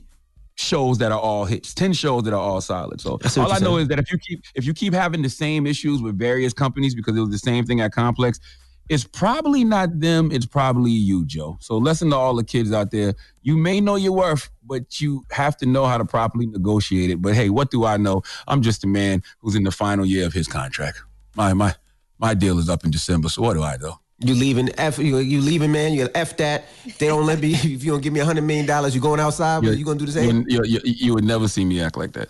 [0.55, 3.01] shows that are all hits, ten shows that are all solid.
[3.01, 3.81] So I see what all I know saying.
[3.83, 6.95] is that if you keep if you keep having the same issues with various companies
[6.95, 8.41] because it was the same thing at Complex.
[8.89, 10.31] It's probably not them.
[10.31, 11.57] It's probably you, Joe.
[11.61, 13.15] So listen to all the kids out there.
[13.43, 17.21] You may know your worth, but you have to know how to properly negotiate it.
[17.21, 18.23] But hey, what do I know?
[18.47, 21.01] I'm just a man who's in the final year of his contract.
[21.35, 21.75] My my
[22.19, 23.29] my deal is up in December.
[23.29, 23.99] So what do I know?
[24.19, 26.65] You leaving F you, you leaving man, you F that.
[26.99, 29.21] They don't let me if you don't give me a hundred million dollars, you're going
[29.21, 30.45] outside, you, you gonna do the same?
[30.49, 32.29] You, you, you would never see me act like that.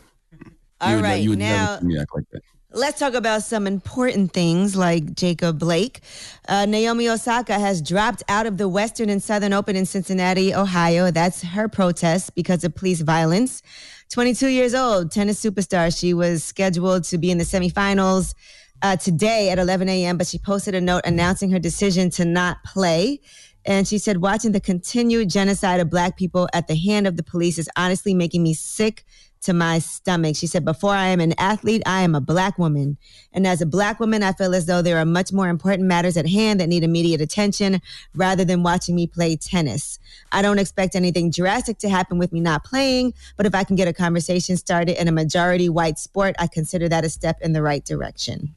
[0.80, 2.42] All you would, ne- right, you would now- never see me act like that.
[2.76, 6.00] Let's talk about some important things like Jacob Blake.
[6.46, 11.10] Uh, Naomi Osaka has dropped out of the Western and Southern Open in Cincinnati, Ohio.
[11.10, 13.62] That's her protest because of police violence.
[14.10, 15.98] 22 years old, tennis superstar.
[15.98, 18.34] She was scheduled to be in the semifinals
[18.82, 22.62] uh, today at 11 a.m., but she posted a note announcing her decision to not
[22.62, 23.20] play.
[23.64, 27.22] And she said, watching the continued genocide of black people at the hand of the
[27.22, 29.06] police is honestly making me sick
[29.42, 30.37] to my stomach.
[30.37, 32.96] She said, Before I am an athlete, I am a black woman.
[33.33, 36.16] And as a black woman, I feel as though there are much more important matters
[36.16, 37.81] at hand that need immediate attention
[38.14, 39.99] rather than watching me play tennis.
[40.33, 43.77] I don't expect anything drastic to happen with me not playing, but if I can
[43.77, 47.53] get a conversation started in a majority white sport, I consider that a step in
[47.53, 48.55] the right direction.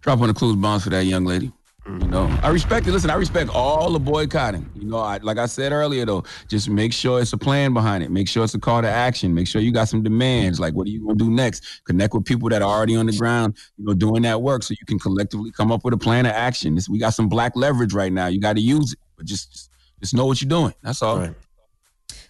[0.00, 1.52] Drop on the clues bombs for that young lady.
[1.86, 2.92] You know, I respect it.
[2.92, 4.70] Listen, I respect all the boycotting.
[4.74, 8.02] You know, I, like I said earlier, though, just make sure it's a plan behind
[8.02, 8.10] it.
[8.10, 9.34] Make sure it's a call to action.
[9.34, 10.58] Make sure you got some demands.
[10.58, 11.84] Like, what are you going to do next?
[11.84, 14.72] Connect with people that are already on the ground, you know, doing that work so
[14.72, 16.74] you can collectively come up with a plan of action.
[16.74, 18.28] This, we got some black leverage right now.
[18.28, 19.70] You got to use it, but just, just,
[20.00, 20.72] just know what you're doing.
[20.82, 21.28] That's all.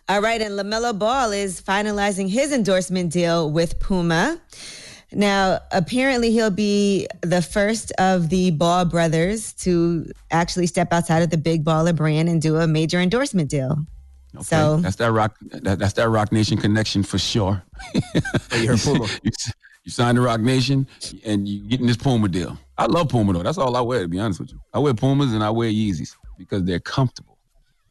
[0.09, 4.39] All right, and LaMelo Ball is finalizing his endorsement deal with Puma.
[5.15, 11.31] Now, apparently, he'll be the first of the Ball brothers to actually step outside of
[11.31, 13.79] the big baller brand and do a major endorsement deal.
[14.43, 15.37] So that's that rock.
[15.43, 17.63] That, that's that Roc Nation connection for sure.
[18.53, 18.75] you,
[19.23, 19.31] you,
[19.85, 20.89] you signed the Roc Nation,
[21.25, 22.59] and you getting this Puma deal.
[22.77, 23.43] I love Puma though.
[23.43, 24.01] That's all I wear.
[24.03, 27.39] To be honest with you, I wear Pumas and I wear Yeezys because they're comfortable,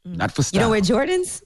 [0.06, 0.18] mm.
[0.18, 0.60] not for style.
[0.60, 1.44] you don't wear Jordans?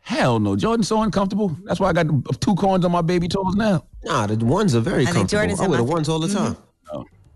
[0.00, 1.54] Hell no, Jordan's so uncomfortable.
[1.64, 2.06] That's why I got
[2.40, 3.84] two corns on my baby toes now.
[4.04, 5.42] Nah, the ones are very I think comfortable.
[5.56, 6.56] Jordans I are wear the my- ones all the time.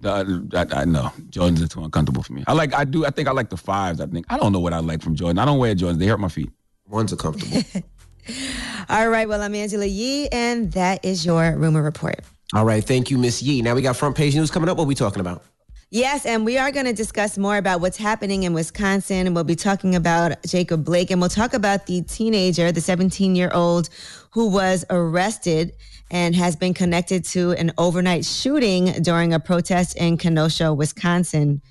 [0.05, 2.43] No, I, I, I know Jordans are too uncomfortable for me.
[2.49, 4.01] I like, I do, I think I like the fives.
[4.01, 5.39] I think I don't know what I like from Jordan.
[5.39, 6.51] I don't wear Jordans; they hurt my feet.
[6.89, 7.63] Ones are comfortable.
[8.89, 12.21] All right, well, I'm Angela Yee, and that is your rumor report.
[12.53, 13.63] All right, thank you, Miss Yee.
[13.63, 14.77] Now we got front page news coming up.
[14.77, 15.45] What are we talking about?
[15.91, 19.27] Yes, and we are going to discuss more about what's happening in Wisconsin.
[19.27, 23.37] And we'll be talking about Jacob Blake, and we'll talk about the teenager, the 17
[23.37, 23.89] year old,
[24.31, 25.73] who was arrested
[26.13, 31.63] and has been connected to an overnight shooting during a protest in Kenosha, Wisconsin.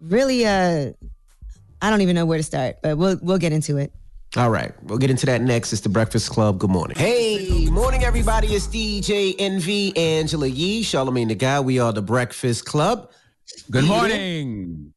[0.00, 0.92] Really, uh,
[1.82, 3.92] I don't even know where to start, but we'll we'll get into it.
[4.34, 5.74] All right, we'll get into that next.
[5.74, 6.58] It's the Breakfast Club.
[6.58, 6.96] Good morning.
[6.96, 8.48] Hey, morning, everybody.
[8.48, 11.66] It's DJ Envy Angela Yee, Charlemagne the God.
[11.66, 13.10] We are the Breakfast Club.
[13.70, 14.94] Good morning.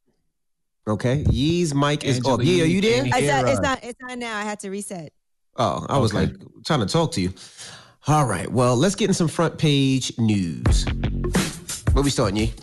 [0.88, 2.44] Okay, Yee's mic is Angela off.
[2.44, 3.04] Yee, are you there?
[3.06, 3.84] It's not, it's not.
[3.84, 4.38] It's not now.
[4.38, 5.12] I had to reset.
[5.58, 6.28] Oh, I was Okay.
[6.28, 7.34] like trying to talk to you.
[8.08, 10.86] All right, well, let's get in some front page news.
[11.92, 12.54] Where we starting, Yee?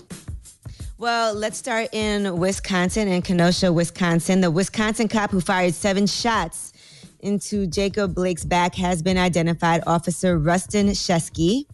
[0.98, 4.40] Well, let's start in Wisconsin, in Kenosha, Wisconsin.
[4.40, 6.71] The Wisconsin cop who fired seven shots
[7.22, 11.66] into Jacob Blake's back has been identified, Officer Rusten Sheskey.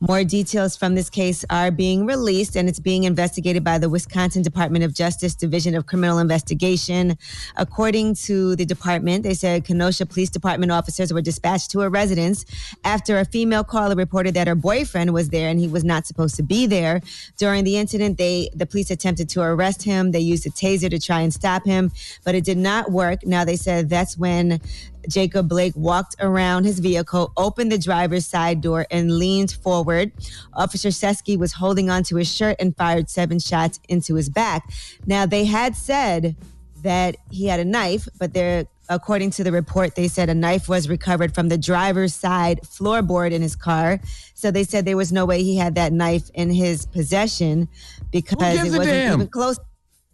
[0.00, 4.42] More details from this case are being released, and it's being investigated by the Wisconsin
[4.42, 7.16] Department of Justice Division of Criminal Investigation.
[7.56, 12.44] According to the department, they said Kenosha Police Department officers were dispatched to a residence
[12.84, 16.34] after a female caller reported that her boyfriend was there and he was not supposed
[16.34, 17.00] to be there.
[17.36, 20.10] During the incident, they the police attempted to arrest him.
[20.10, 21.92] They used a taser to try and stop him,
[22.24, 23.24] but it did not work.
[23.24, 24.60] Now they said that's when
[25.08, 30.12] Jacob Blake walked around his vehicle, opened the driver's side door, and leaned forward.
[30.52, 34.70] Officer Sheskey was holding onto his shirt and fired seven shots into his back.
[35.06, 36.36] Now, they had said
[36.82, 40.68] that he had a knife, but they're according to the report, they said a knife
[40.68, 44.00] was recovered from the driver's side floorboard in his car.
[44.34, 47.68] So they said there was no way he had that knife in his possession
[48.10, 49.14] because it wasn't damn?
[49.14, 49.58] even close.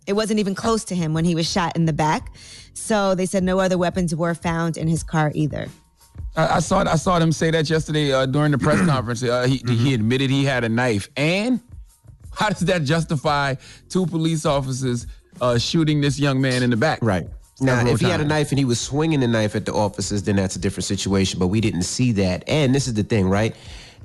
[0.06, 2.34] It wasn't even close to him when he was shot in the back.
[2.74, 5.66] So they said no other weapons were found in his car either.
[6.36, 9.22] I, I saw I saw them say that yesterday uh, during the press conference.
[9.22, 9.84] Uh, he, Mm-hmm.
[9.84, 11.60] he admitted he had a knife, and
[12.34, 13.54] how does that justify
[13.88, 15.06] two police officers
[15.40, 16.98] uh, shooting this young man in the back?
[17.02, 17.28] Right.
[17.60, 19.72] Now, Several if he had a knife and he was swinging the knife at the
[19.74, 21.38] officers, then that's a different situation.
[21.38, 22.42] But we didn't see that.
[22.48, 23.54] And this is the thing, right?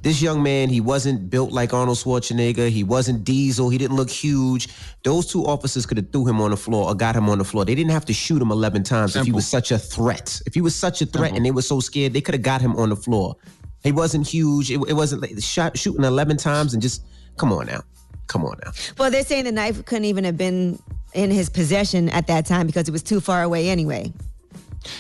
[0.02, 2.70] This young man, he wasn't built like Arnold Schwarzenegger.
[2.70, 3.70] He wasn't Diesel.
[3.70, 4.70] He didn't look huge.
[5.04, 7.44] Those two officers could have threw him on the floor or got him on the
[7.44, 7.66] floor.
[7.66, 10.42] They didn't have to shoot him 11 times if he was such a threat.
[10.46, 12.62] If he was such a threat and they were so scared, they could have got
[12.62, 13.36] him on the floor.
[13.84, 14.72] He wasn't huge.
[14.72, 17.04] It, it wasn't like shot shooting 11 times and just,
[17.38, 17.82] come on now.
[18.28, 18.72] Come on now.
[18.98, 20.80] Well, they're saying the knife couldn't even have been
[21.14, 24.12] in his possession at that time because it was too far away anyway.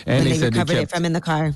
[0.05, 1.53] And when they they, said they recovered it from in the car.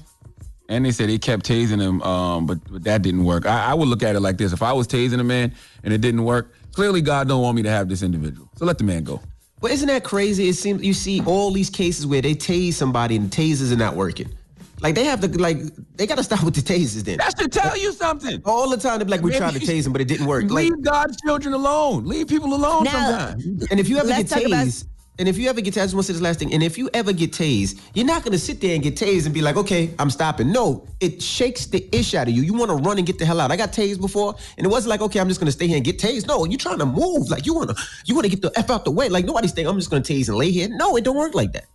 [0.71, 3.45] And they said they kept tasing him, um, but, but that didn't work.
[3.45, 5.53] I, I would look at it like this: if I was tasing a man
[5.83, 8.49] and it didn't work, clearly God don't want me to have this individual.
[8.55, 9.21] So let the man go.
[9.59, 10.47] But isn't that crazy?
[10.47, 13.75] It seems you see all these cases where they tase somebody and the tasers are
[13.75, 14.33] not working.
[14.79, 15.57] Like they have to like
[15.97, 17.17] they gotta stop with the tasers then.
[17.17, 18.41] That should tell you something.
[18.45, 20.45] All the time they're like, we Maybe tried to tase him, but it didn't work.
[20.45, 22.05] Like, Leave God's children alone.
[22.05, 22.91] Leave people alone Now,
[23.35, 23.67] sometimes.
[23.69, 24.85] and if you ever get Let's about- tased,
[25.21, 26.51] and if you ever get tased, I just want to say this last thing.
[26.51, 29.33] And if you ever get tased, you're not gonna sit there and get tased and
[29.35, 30.51] be like, okay, I'm stopping.
[30.51, 32.41] No, it shakes the ish out of you.
[32.41, 33.51] You want to run and get the hell out.
[33.51, 35.85] I got tased before, and it wasn't like, okay, I'm just gonna stay here and
[35.85, 36.25] get tased.
[36.25, 37.29] No, you're trying to move.
[37.29, 39.09] Like you wanna, you wanna get the f out the way.
[39.09, 40.69] Like nobody's thinking I'm just gonna tase and lay here.
[40.69, 41.65] No, it don't work like that.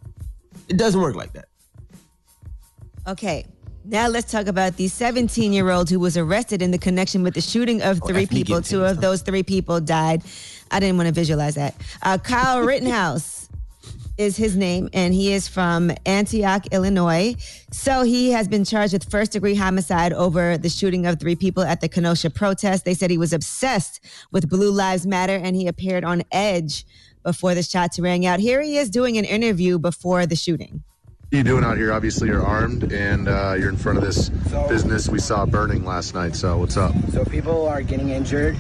[0.69, 1.45] It doesn't work like that.
[3.07, 3.47] Okay.
[3.89, 7.35] Now let's talk about the 17 year old who was arrested in the connection with
[7.35, 8.61] the shooting of Oh, three me people.
[8.61, 10.25] Two of those three people died.
[10.73, 11.77] I didn't want to visualize that.
[12.03, 13.49] Uh, Kyle Rittenhouse
[14.19, 17.37] is his name, and he is from Antioch, Illinois.
[17.71, 21.63] So he has been charged with first degree homicide over the shooting of three people
[21.63, 22.85] at the Kenosha protest.
[22.85, 24.01] They said he was obsessed
[24.33, 26.85] with Blue Lives Matter, and he appeared on edge
[27.23, 28.41] before the shots rang out.
[28.41, 30.83] Here he is doing an interview before the shooting.
[31.27, 31.93] What are you doing out here?
[31.93, 34.29] Obviously, you're armed and uh, you're in front of this
[34.69, 36.37] business we saw burning last night.
[36.37, 36.95] So, what's up?
[37.13, 38.57] So people are getting injured,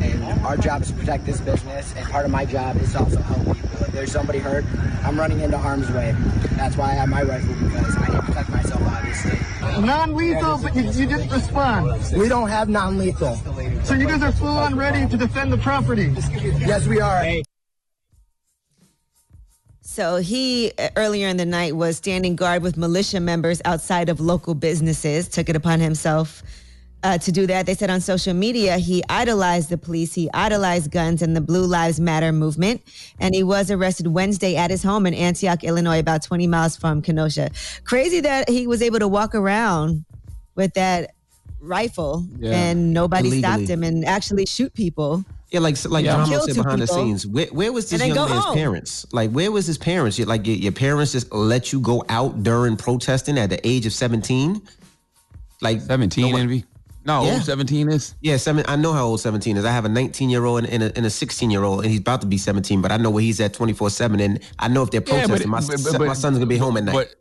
[0.00, 1.94] and our job is to protect this business.
[1.96, 3.70] And part of my job is to also help people.
[3.82, 4.64] If there's somebody hurt,
[5.04, 6.12] I'm running into harm's way.
[6.56, 9.86] That's why I have my rifle because I need to protect myself, obviously.
[9.86, 12.02] Non-lethal, but you, you just respond.
[12.18, 13.36] We don't have non-lethal.
[13.84, 16.12] So you guys are full on ready to defend the property.
[16.58, 17.24] Yes, we are.
[19.98, 24.20] So he uh, earlier in the night was standing guard with militia members outside of
[24.20, 25.26] local businesses.
[25.26, 26.40] Took it upon himself
[27.02, 27.66] uh, to do that.
[27.66, 31.66] They said on social media he idolized the police, he idolized guns and the Blue
[31.66, 32.80] Lives Matter movement,
[33.18, 37.02] and he was arrested Wednesday at his home in Antioch, Illinois, about 20 miles from
[37.02, 37.50] Kenosha.
[37.82, 40.04] Crazy that he was able to walk around
[40.54, 41.10] with that
[41.60, 42.52] rifle Yeah.
[42.52, 43.42] and nobody Illegally.
[43.42, 45.24] stopped him and actually shoot people.
[45.50, 46.16] Yeah, like like Yeah.
[46.16, 47.26] Drama Kill said two behind the scenes.
[47.26, 48.54] Where, where was this young man's home.
[48.54, 49.06] parents?
[49.12, 50.18] Like, where was his parents?
[50.18, 53.86] You- Like, your, your parents just let you go out during protesting at the age
[53.86, 54.60] of seventeen?
[55.60, 56.64] Like 17, no, Envy?
[57.04, 57.40] No, Yeah.
[57.40, 58.14] 17 is?
[58.20, 58.64] Yeah, seven.
[58.68, 59.64] I know how old seventeen is.
[59.64, 62.20] I have a nineteen year old and, and a sixteen year old, and he's about
[62.20, 62.82] to be seventeen.
[62.82, 65.26] But I know where he's at twenty four seven, and I know if they're Yeah,
[65.26, 67.14] protesting, but- my, but- but- my son's gonna be home at night.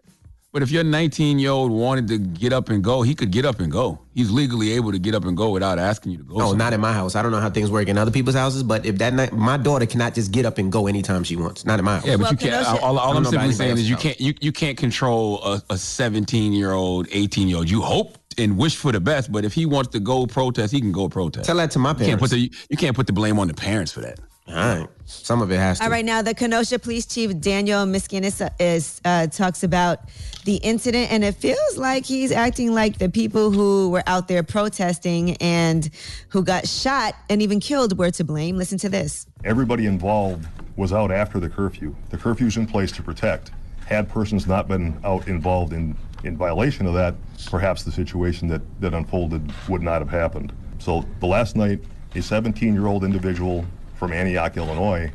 [0.52, 3.30] But but if your 19 year old wanted to get up and go, he could
[3.30, 4.00] get up and go.
[4.16, 6.36] He's legally able to get up and go without asking you to go.
[6.36, 7.14] No, not in my house.
[7.14, 9.58] I don't know how things work in other people's houses, but if that night, my
[9.58, 11.64] daughter cannot just get up and go anytime she wants.
[11.64, 12.08] Not in my house.
[12.08, 12.66] Yeah, but you can't.
[12.66, 14.20] All, all I don't I'm simply saying is you can't.
[14.20, 17.70] You, you can't control a, a 17 year old, 18 year old.
[17.70, 20.82] You hope and wish for the best, but if he wants to go protest, he
[20.82, 21.46] can go protest.
[21.46, 22.32] Tell that to my You can't put parents.
[22.32, 24.20] the you can't put the blame on the parents for that.
[24.50, 25.84] All right, some of it has to.
[25.84, 30.00] All right, now the Kenosha Police Chief Daniel Miskinis is uh, talks about
[30.46, 34.44] the incident, and it feels like he's acting like the people who were out there
[34.44, 35.90] protesting and
[36.30, 38.58] who got shot and even killed were to blame.
[38.58, 39.28] Listen to this.
[39.44, 41.94] Everybody involved was out after the curfew.
[42.10, 43.52] The curfew's in place to protect.
[43.86, 47.16] Had persons not been out involved in, in violation of that,
[47.48, 50.54] perhaps the situation that, that unfolded would not have happened.
[50.80, 51.82] So the last night,
[52.16, 53.66] a 17-year-old individual
[53.98, 55.12] from Antioch, Illinois,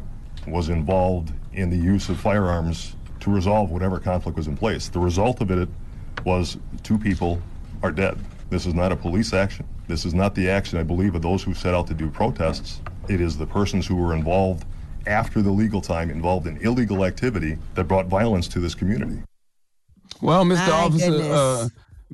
[0.46, 4.88] was involved in the use of firearms to resolve whatever conflict was in place.
[4.88, 5.68] The result of it
[6.24, 7.40] was two people
[7.82, 8.18] are dead.
[8.50, 9.66] This is not a police action.
[9.86, 12.80] This is not the action, I believe, of those who set out to do protests.
[13.08, 14.64] It is the persons who were involved
[15.06, 19.22] after the legal time, involved in illegal activity that brought violence to this community.
[20.20, 20.68] Well, Mr.
[20.68, 21.68] My Officer, uh,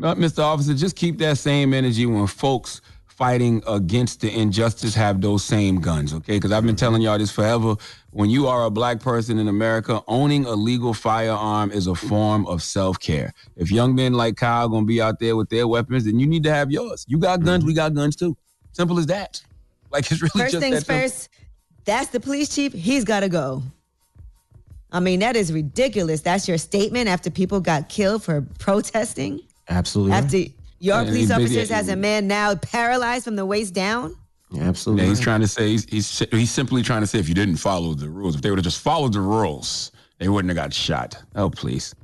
[0.07, 0.41] uh, Mr.
[0.41, 2.81] Officer, just keep that same energy when folks
[3.19, 6.37] fighting against the injustice have those same guns, okay?
[6.37, 6.87] Because I've been mm-hmm.
[6.87, 7.75] telling y'all this forever.
[8.13, 12.47] When you are a black person in America, owning a legal firearm is a form
[12.47, 13.35] of self-care.
[13.57, 16.45] If young men like Kyle gonna be out there with their weapons, then you need
[16.45, 17.05] to have yours.
[17.09, 17.79] You got guns, we mm-hmm.
[17.79, 18.37] got guns too.
[18.71, 19.43] Simple as that.
[19.91, 21.29] Like it's really First just things that first,
[21.85, 22.73] that's the police chief.
[22.73, 23.65] He's got to go.
[24.93, 26.21] I mean, that is ridiculous.
[26.21, 29.41] That's your statement after people got killed for protesting.
[29.69, 30.13] Absolutely.
[30.13, 30.25] right.
[30.25, 30.45] After
[30.81, 34.17] your And police he busy- officers has a man now paralyzed from the waist down.
[34.51, 35.05] Yeah, absolutely.
[35.05, 37.57] Yeah, he's trying to say he's, he's he's simply trying to say if you didn't
[37.57, 40.73] follow the rules, if they would have just followed the rules, they wouldn't have got
[40.73, 41.23] shot.
[41.35, 41.95] Oh please,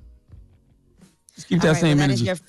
[1.34, 2.42] just keep that All right, same well, that is energy.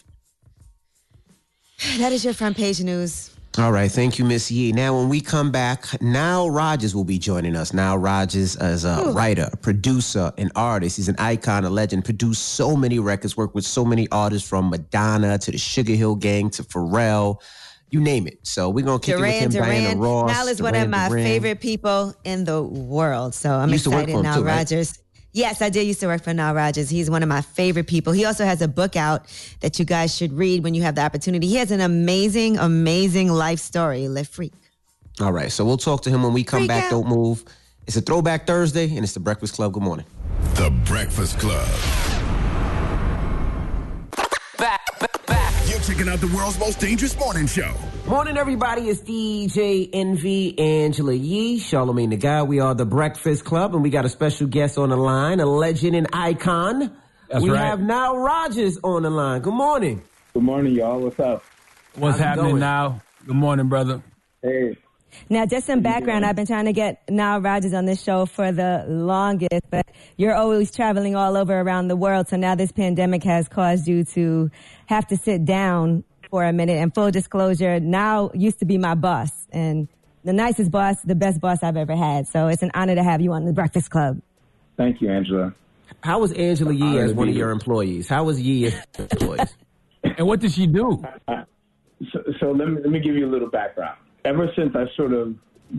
[1.78, 3.32] your that is your front page news.
[3.58, 4.74] All right, thank you, Miss Yee.
[4.74, 7.74] Now, when we come back, Nile Rodgers will be joining us.
[7.74, 9.12] Nile Rodgers is a Ooh.
[9.14, 10.98] writer, producer, an artist.
[10.98, 12.04] He's an icon, a legend.
[12.04, 16.16] Produced so many records, worked with so many artists from Madonna to the Sugar Hill
[16.16, 17.42] Gang to Pharrell,
[17.92, 18.40] you name it.
[18.44, 20.00] So we're gonna kick it with him, Diana Duran.
[20.00, 20.32] Ross.
[20.32, 21.24] Now is one of my Duran.
[21.24, 23.34] favorite people in the world.
[23.36, 24.58] So I'm You used to work excited now, right?
[24.58, 25.00] Rogers.
[25.36, 26.90] Yes, I did used to work for Nile Rodgers.
[26.90, 28.14] He's one of my favorite people.
[28.14, 29.26] He also has a book out
[29.60, 31.46] that you guys should read when you have the opportunity.
[31.48, 34.08] He has an amazing, amazing life story.
[34.08, 34.54] Le Freak.
[35.20, 36.86] All right, so we'll talk to him when we come Freak back.
[36.86, 36.92] out.
[36.92, 37.44] Don't move.
[37.86, 39.74] It's a throwback Thursday, and it's the Breakfast Club.
[39.74, 40.06] Good morning.
[40.54, 41.68] The Breakfast Club.
[44.58, 45.45] You're
[45.86, 47.72] checking out the world's most dangerous morning show.
[48.08, 48.90] Morning, everybody.
[48.90, 52.48] It's DJ Envy, Angela Yee, Charlemagne the God.
[52.48, 55.46] We are the Breakfast Club, and we got a special guest on the line, a
[55.46, 56.92] legend and icon.
[57.30, 57.60] That's we right.
[57.60, 59.42] have Nile Rodgers on the line.
[59.42, 60.02] Good morning.
[60.34, 61.00] Good morning, y'all.
[61.00, 61.44] What's up?
[61.96, 63.02] What's How's happening now?
[63.26, 64.02] Good morning, brother.
[64.42, 64.78] Hey.
[65.30, 66.26] Now, just some background.
[66.26, 70.36] I've been trying to get Nile Rodgers on this show for the longest, but you're
[70.36, 72.28] always traveling all over around the world.
[72.28, 74.52] So now this pandemic has caused you to
[74.88, 76.78] have to sit down for a minute.
[76.78, 79.88] And full disclosure, Nile used to be my boss and
[80.24, 82.28] the nicest boss, the best boss I've ever had.
[82.28, 84.22] So it's an honor to have you on the Breakfast Club.
[84.78, 85.54] Thank you, Angela.
[86.02, 88.08] How was Angela Yee as one of your employees?
[88.08, 89.56] How was Yee as employees?
[90.04, 91.04] And what did she do?
[92.12, 93.98] So, so let, me, let me give you a little background.
[94.26, 95.36] Ever since I sort of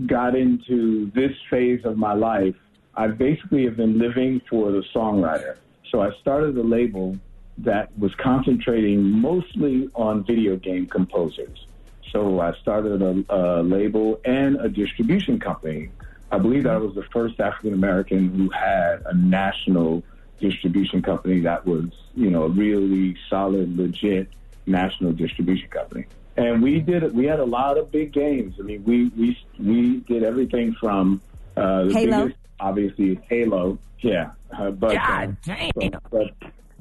[0.07, 2.55] got into this phase of my life,
[2.95, 5.57] I basically have been living for the songwriter.
[5.91, 7.19] So I started a label
[7.59, 11.67] that was concentrating mostly on video game composers.
[12.13, 15.91] So I started a, a label and a distribution company.
[16.31, 20.05] I believe that I was the first African American who had a national
[20.39, 24.29] distribution company that was, you know, a really solid, legit
[24.67, 26.07] national distribution company.
[26.37, 28.57] And we did we had a lot of big games.
[28.59, 31.21] I mean, we we we did everything from
[31.57, 32.23] uh, the Halo.
[32.25, 33.79] biggest, obviously, Halo.
[34.01, 35.71] Yeah, uh, but God damn.
[35.75, 36.31] But, but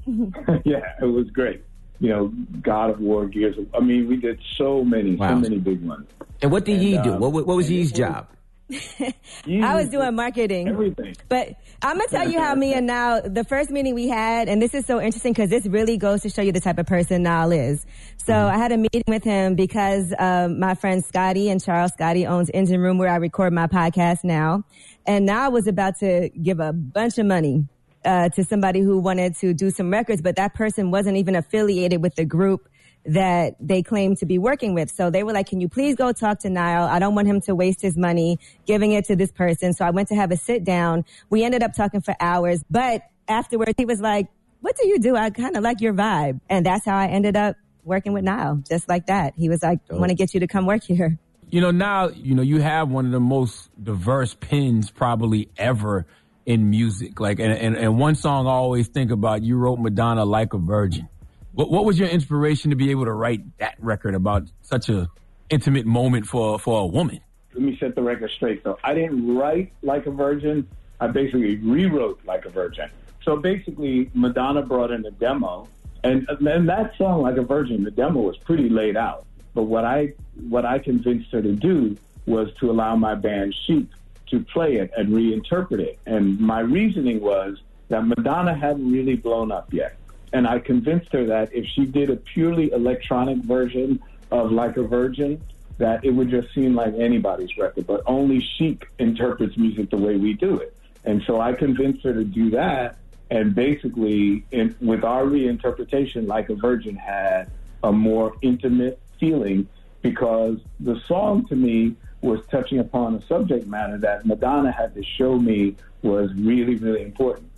[0.66, 1.64] yeah, it was great.
[2.02, 2.28] You know,
[2.62, 3.58] God of War, Gears.
[3.58, 5.30] Of, I mean, we did so many, Wow.
[5.30, 6.08] so many big ones.
[6.42, 7.14] And what did And, Yee do?
[7.14, 8.28] um, What, what was and Yee's was- job?
[8.72, 10.68] I was doing marketing.
[10.68, 11.16] Everything.
[11.30, 14.62] But I'm gonna tell you how me and Now the first meeting we had, and
[14.62, 17.24] this is so interesting because this really goes to show you the type of person
[17.24, 17.86] Nile is.
[18.18, 22.26] So I had a meeting with him because um, my friend Scotty and Charles Scotty
[22.26, 24.64] owns Engine Room where I record my podcast now,
[25.06, 27.68] and now I was about to give a bunch of money
[28.04, 32.02] uh, to somebody who wanted to do some records, but that person wasn't even affiliated
[32.02, 32.68] with the group
[33.06, 34.90] that they claim to be working with.
[34.90, 36.84] So they were like, can you please go talk to Nile?
[36.84, 39.74] I don't want him to waste his money giving it to this person.
[39.74, 41.06] So I went to have a sit down.
[41.30, 44.28] We ended up talking for hours, but afterwards he was like,
[44.62, 45.16] what do you do?
[45.16, 46.40] I kind of like your vibe.
[46.50, 49.34] And that's how I ended up working with Nile, just like that.
[49.38, 51.20] He was like, I want to get you to come work here.
[51.52, 56.08] You know, now, you know, you have one of the most diverse pins probably ever
[56.48, 57.20] in music.
[57.20, 60.58] Like, and, and, and one song I always think about, you wrote Madonna like a
[60.58, 61.08] virgin.
[61.56, 65.10] What, what was your inspiration to be able to write that record about such a
[65.50, 67.22] intimate moment for, for a woman?
[67.56, 68.62] let me set the record straight.
[68.64, 70.68] So I didn't write like a virgin.
[71.00, 72.90] I basically rewrote like a virgin.
[73.24, 75.68] So basically, Madonna brought in a demo,
[76.04, 79.26] and and that song, like a virgin, the demo was pretty laid out.
[79.54, 80.14] But what I
[80.48, 83.86] what I convinced her to do was to allow my band Chic
[84.28, 86.00] to play it and reinterpret it.
[86.06, 89.96] And my reasoning was that Madonna hadn't really blown up yet.
[90.36, 94.84] And I convinced her that if she did a purely electronic version of Like a
[94.84, 95.42] Virgin,
[95.78, 100.18] that it would just seem like anybody's record, but only Chic interprets music the way
[100.18, 100.76] we do it.
[101.06, 102.98] And so I convinced her to do that.
[103.32, 107.50] And basically, in, with our reinterpretation, Like a Virgin had
[107.82, 109.70] a more intimate feeling
[110.02, 115.04] because the song to me was touching upon a subject matter that Madonna had to
[115.04, 117.50] show me was really, really important.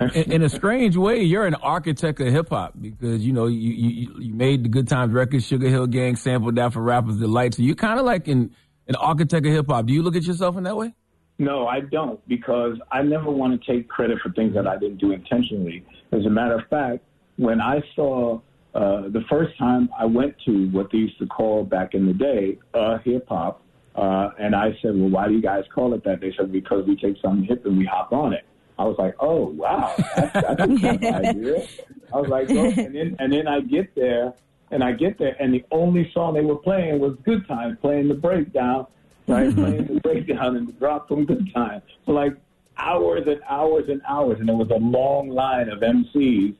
[0.00, 3.70] In, in a strange way, you're an architect of hip hop because you know you,
[3.70, 7.54] you you made the Good Times record, Sugarhill Gang sampled that for Rappers Delight.
[7.54, 8.54] So you're kind of like an
[8.88, 9.86] an architect of hip hop.
[9.86, 10.94] Do you look at yourself in that way?
[11.38, 14.98] No, I don't because I never want to take credit for things that I didn't
[14.98, 15.84] do intentionally.
[16.12, 17.04] As a matter of fact,
[17.36, 18.40] when I saw
[18.74, 22.14] uh, the first time I went to what they used to call back in the
[22.14, 23.62] day uh, hip hop,
[23.94, 26.86] uh, and I said, "Well, why do you guys call it that?" They said, "Because
[26.86, 28.46] we take something hip and we hop on it."
[28.78, 31.66] I was like, "Oh, wow, that's, that's a good idea."
[32.12, 34.34] I was like, oh, and then and then I get there,
[34.70, 38.08] and I get there, and the only song they were playing was "Good Times," playing
[38.08, 38.86] the breakdown,
[39.26, 39.54] right?
[39.54, 42.36] playing the breakdown and the drop from Good Times for like
[42.78, 46.54] hours and hours and hours, and there was a long line of MCs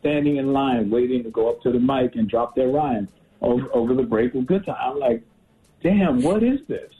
[0.00, 3.08] standing in line waiting to go up to the mic and drop their rhyme
[3.42, 4.76] over over the break of Good Time.
[4.78, 5.22] I'm like,
[5.82, 6.92] damn, what is this?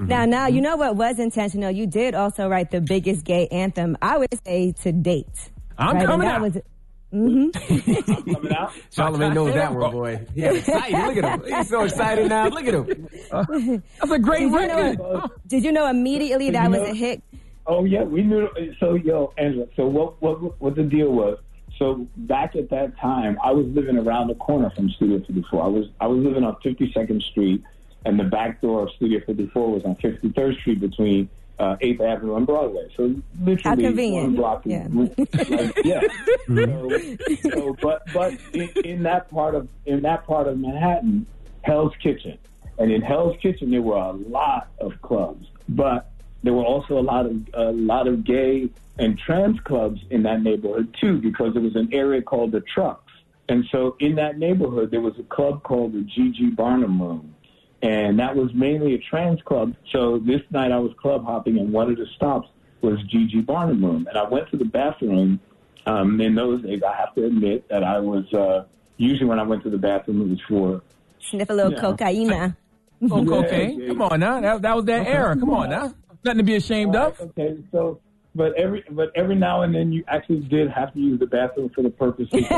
[0.00, 1.70] Now, now, you know what was intentional?
[1.70, 5.26] You did also write the biggest gay anthem, I would say, to date.
[5.78, 6.42] I'm Right, coming that out.
[6.42, 6.58] Was,
[7.12, 8.32] mm-hmm.
[8.32, 8.72] coming out.
[8.90, 10.26] Charlemagne knows that one, boy.
[10.34, 10.98] Yeah, excited.
[11.06, 11.56] Look at him.
[11.56, 12.48] He's so excited now.
[12.48, 13.08] Look at him.
[14.00, 14.98] That's a great did, you record.
[14.98, 17.22] know, did you know immediately that you was know- a hit?
[17.66, 18.48] Oh yeah, we knew.
[18.80, 19.66] So yo, Angela.
[19.76, 21.38] So what what what the deal was?
[21.78, 25.62] So back at that time, I was living around the corner from Studio 54.
[25.62, 27.62] I was I was living on 52nd Street,
[28.04, 31.28] and the back door of Studio 54 was on 53rd Street between
[31.60, 32.88] uh, 8th Avenue and Broadway.
[32.96, 34.24] So literally How convenient.
[34.24, 34.62] one block.
[34.64, 34.86] Yeah.
[34.90, 35.14] Like,
[35.84, 36.00] yeah.
[36.48, 41.26] so, so, but but in, in that part of in that part of Manhattan,
[41.62, 42.38] Hell's Kitchen,
[42.78, 46.10] and in Hell's Kitchen there were a lot of clubs, but
[46.42, 50.42] there were also a lot of a lot of gay and trans clubs in that
[50.42, 53.12] neighborhood too, because there was an area called the Trucks,
[53.50, 57.34] and so in that neighborhood there was a club called the GG Barnum Room,
[57.82, 59.74] and that was mainly a trans club.
[59.92, 62.48] So this night I was club hopping, and one of the stops
[62.82, 65.40] was GG Barnum Room, and I went to the bathroom.
[65.86, 68.64] Um, in those days, I have to admit that I was uh,
[68.98, 70.82] usually when I went to the bathroom, it was for
[71.20, 71.80] Sniff a little Yeah.
[71.80, 72.54] cocaine.
[73.10, 73.80] Oh, Yeah, cocaine.
[73.80, 73.88] yeah.
[73.88, 74.40] Come on now.
[74.42, 75.10] That, that was that Okay.
[75.10, 75.34] era.
[75.34, 75.94] Come on now.
[76.22, 77.18] Nothing to be ashamed of.
[77.18, 77.98] Okay, so
[78.34, 81.70] but every but every now and then you actually did have to use the bathroom
[81.70, 82.42] for the purpose of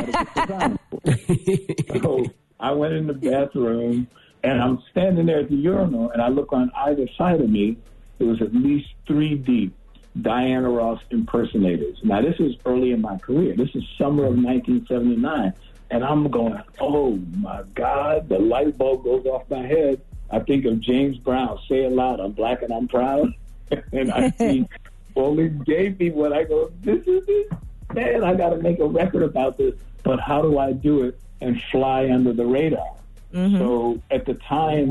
[2.02, 4.08] So I went in the bathroom
[4.42, 7.76] and I'm standing there at the urinal and I look on either side of me.
[8.18, 9.74] There was at least three deep
[10.20, 11.98] Diana Ross impersonators.
[12.02, 13.54] Now this is early in my career.
[13.56, 15.52] This is summer of 1979,
[15.90, 18.28] and I'm going, oh my God!
[18.28, 20.00] The light bulb goes off my head.
[20.30, 21.58] I think of James Brown.
[21.68, 22.20] Say it loud.
[22.20, 23.34] I'm black and I'm proud.
[23.92, 24.66] and I see
[25.14, 27.52] these gay people, and I go, this is it.
[27.94, 29.74] Man, I got to make a record about this.
[30.02, 32.96] But how do I do it and fly under the radar?
[33.32, 34.88] So at the time,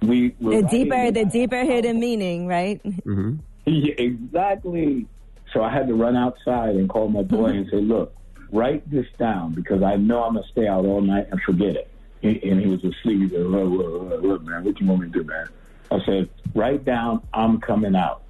[0.00, 2.82] we were The deeper, the deeper hidden meaning, right?
[2.82, 3.36] Mm-hmm.
[3.64, 5.06] Yeah, exactly.
[5.52, 8.12] So I had to run outside and call my boy and say, "Look,
[8.50, 11.88] write this down because I know I'm gonna stay out all night and forget it."
[12.24, 13.20] And and he was asleep.
[13.20, 15.46] He said, "Look, look, look, look, man, what you want me to do, man?"
[15.92, 18.21] I said, "Write down, I'm coming out."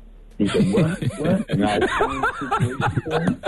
[0.43, 1.03] He said, "What?
[1.19, 2.79] what?" And I explained the situation
[3.11, 3.43] to him.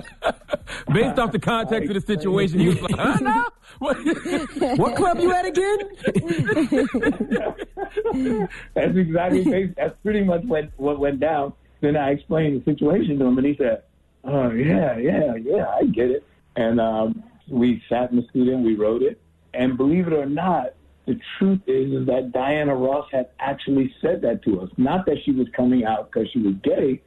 [0.92, 3.48] Based off the context of the situation, he was like, huh, no?
[3.78, 3.96] What,
[4.78, 5.78] what club you at again?
[8.74, 11.54] that's exactly that's pretty much what what went down.
[11.80, 13.82] Then I explained the situation to him, and he said,
[14.22, 16.24] "Oh yeah, yeah, yeah, I get it."
[16.56, 19.20] And um, we sat in the studio and we wrote it.
[19.52, 20.74] And believe it or not,
[21.06, 24.70] the truth is, is that Diana Ross had actually said that to us.
[24.76, 27.02] Not that she was coming out because she was gay.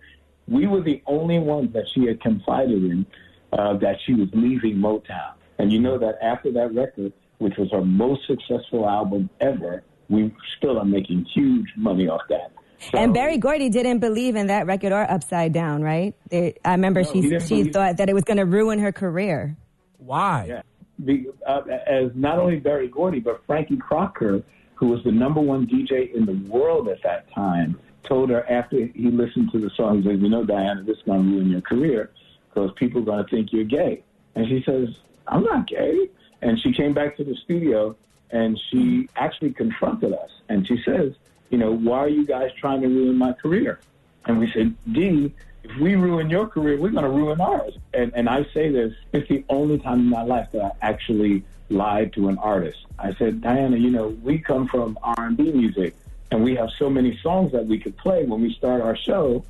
[0.47, 3.05] We were the only ones that she had confided in
[3.53, 5.33] uh, that she was leaving Motown.
[5.59, 10.33] And you know that after that record, which was her most successful album ever, we
[10.57, 12.51] still are making huge money off that.
[12.93, 16.13] And Berry Gordy didn't believe in that record or Upside Down, right?
[16.29, 18.91] They, I remember No, she she believe- thought that it was going to ruin her
[18.91, 19.57] career.
[19.97, 20.45] Why?
[20.47, 20.61] Yeah.
[21.03, 24.41] Be, uh, as not only Berry Gordy, but Frankie Crocker,
[24.75, 28.85] who was the number one DJ in the world at that time, told her after
[28.87, 31.49] he listened to the song, he said, You know, Diana, this is going to ruin
[31.49, 32.11] your career
[32.49, 34.03] because people are going to think you're gay.
[34.35, 34.89] And she says,
[35.27, 36.09] I'm not gay.
[36.41, 37.95] And she came back to the studio
[38.31, 40.29] and she actually confronted us.
[40.49, 41.13] And she says,
[41.49, 43.79] You know, why are you guys trying to ruin my career?
[44.25, 45.33] And we said, D,
[45.69, 47.77] if we ruin your career, we're going to ruin ours.
[47.93, 51.43] And, and I say this, it's the only time in my life that I actually
[51.69, 52.85] lied to an artist.
[52.97, 55.95] I said, Diana, you know, we come from R&B music,
[56.31, 59.43] and we have so many songs that we could play when we start our show.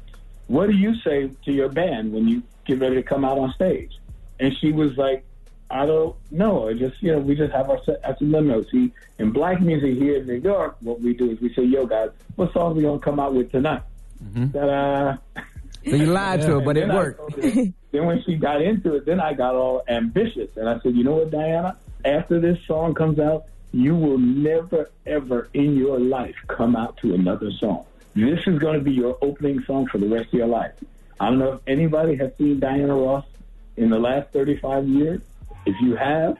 [0.47, 3.53] What do you say to your band when you get ready to come out on
[3.53, 3.97] stage?
[4.39, 5.23] And she was like,
[5.69, 6.69] I don't know.
[6.69, 7.99] I just, you know, we just have our set.
[8.03, 8.63] I said, no.
[8.71, 11.85] See, in black music here in New York, what we do is we say, yo,
[11.85, 13.81] guys, what songs we going to come out with tonight?
[14.23, 14.51] Mm-hmm.
[14.51, 15.17] Ta-da.
[15.89, 17.35] So you lied to her, but it worked.
[17.35, 17.51] her-
[17.91, 20.55] then when she got into it, then I got all ambitious.
[20.57, 21.77] And I said, you know what, Diana?
[22.05, 27.13] After this song comes out, you will never, ever in your life come out to
[27.13, 27.85] another song.
[28.15, 30.73] This is going to be your opening song for the rest of your life.
[31.19, 33.25] I don't know if anybody has seen Diana Ross
[33.75, 35.21] in the last 35 years.
[35.65, 36.37] If you have,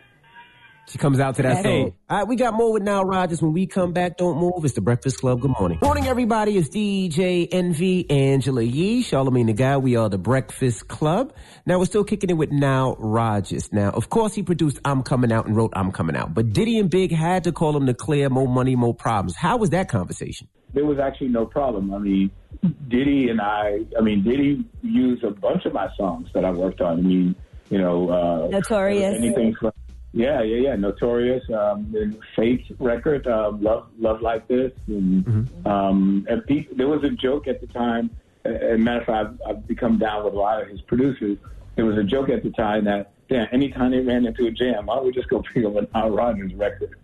[0.90, 1.84] She comes out to that Hey.
[1.84, 1.94] song.
[2.10, 3.42] All right, we got more with Nile Rodgers.
[3.42, 4.64] When we come back, don't move.
[4.64, 5.42] It's the Breakfast Club.
[5.42, 5.80] Good morning.
[5.82, 6.58] Morning, everybody.
[6.58, 9.84] It's DJ Envy, Angela Yee, Charlemagne the God.
[9.84, 11.34] We are the Breakfast Club.
[11.66, 13.74] Now, we're still kicking it with Nile Rodgers.
[13.74, 16.34] Now, of course, he produced I'm Coming Out and wrote I'm Coming Out.
[16.34, 19.36] But Diddy and Big had to call him to clear more money, more problems.
[19.36, 20.48] How was that conversation?
[20.74, 21.92] there was actually no problem.
[21.94, 22.30] I mean,
[22.88, 26.82] Diddy and I, I mean, Diddy used a bunch of my songs that I worked
[26.82, 27.00] on.
[27.00, 27.36] I mean,
[27.72, 29.16] you know, uh, Notorious.
[29.16, 29.72] anything from,
[30.18, 34.72] yeah, yeah, yeah, Notorious, um, the Faith record, um, Love, Love Like This.
[34.88, 38.10] And, um, and pe- there was a joke at the time,
[38.44, 41.38] uh, as matter of fact, I've, I've become down with a lot of his producers.
[41.76, 44.88] There was a joke at the time that, damn, anytime they ran into a jam,
[44.88, 46.96] why don't we just go pick up a Nile Rodgers record?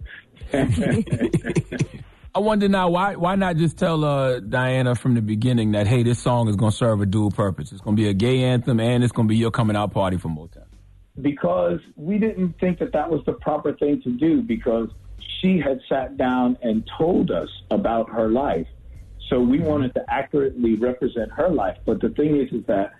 [2.35, 6.01] I wonder now why why not just tell uh, Diana from the beginning that hey
[6.01, 7.71] this song is going to serve a dual purpose.
[7.71, 9.91] It's going to be a gay anthem and it's going to be your coming out
[9.91, 10.62] party for Motown.
[11.21, 14.89] Because we didn't think that that was the proper thing to do because
[15.19, 18.67] she had sat down and told us about her life.
[19.29, 21.77] So we wanted to accurately represent her life.
[21.85, 22.93] But the thing is, is that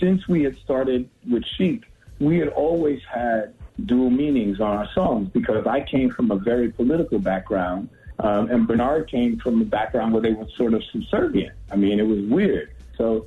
[0.00, 1.84] since we had started with Chic,
[2.18, 3.54] we had always had
[3.84, 7.88] dual meanings on our songs because I came from a very political background,
[8.18, 11.54] um, and Bernard came from a background where they were sort of subservient.
[11.70, 12.72] I mean, it was weird.
[12.96, 13.26] So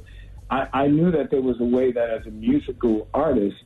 [0.49, 3.57] I, I knew that there was a way that as a musical artist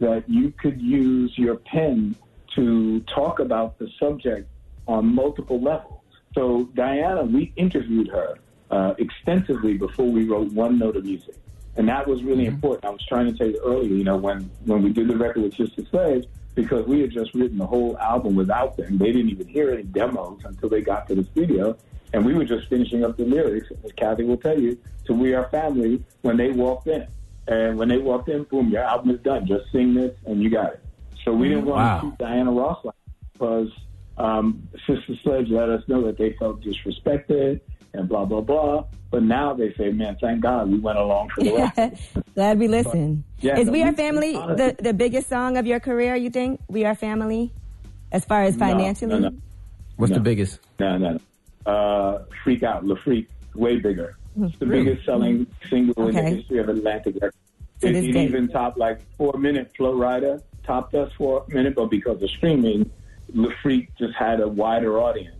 [0.00, 2.16] that you could use your pen
[2.56, 4.48] to talk about the subject
[4.88, 6.00] on multiple levels.
[6.34, 8.34] So Diana, we interviewed her
[8.70, 11.36] uh, extensively before we wrote one note of music.
[11.76, 12.84] And that was really important.
[12.84, 15.42] I was trying to tell you earlier, you know, when, when we did the record
[15.42, 18.98] with Sister Sledge, because we had just written the whole album without them.
[18.98, 21.76] They didn't even hear any demos until they got to the studio.
[22.12, 25.32] And we were just finishing up the lyrics, as Kathy will tell you, to We
[25.34, 27.06] Are Family when they walked in.
[27.50, 29.46] And when they walked in, boom, your album is done.
[29.46, 30.80] Just sing this and you got it.
[31.24, 32.00] So we didn't want Wow.
[32.00, 32.94] to keep Diana Ross like
[33.34, 33.68] because
[34.16, 37.60] um, Sister Sledge let us know that they felt disrespected
[37.92, 38.84] and blah, blah, blah.
[39.10, 41.98] But now they say, man, thank God we went along for the ride.
[42.36, 43.24] Glad we listened.
[43.40, 46.30] Yeah, Is no, We Are we- Family the, the biggest song of your career, you
[46.30, 46.60] think?
[46.68, 47.50] We Are Family?
[48.12, 49.18] As far as financially?
[49.18, 49.36] no, no.
[49.96, 50.60] What's the biggest?
[50.78, 51.18] No, no,
[51.66, 51.72] no.
[51.72, 54.16] Uh, Freak Out, Le Freak, way bigger.
[54.40, 54.84] It's the Really?
[54.84, 57.36] biggest selling single in the history of Atlantic Records.
[57.80, 61.54] To It, this it even topped like four minute Flo Rida, topped us for a
[61.54, 62.90] minute, but because of streaming,
[63.32, 65.36] Le Freak just had a wider audience.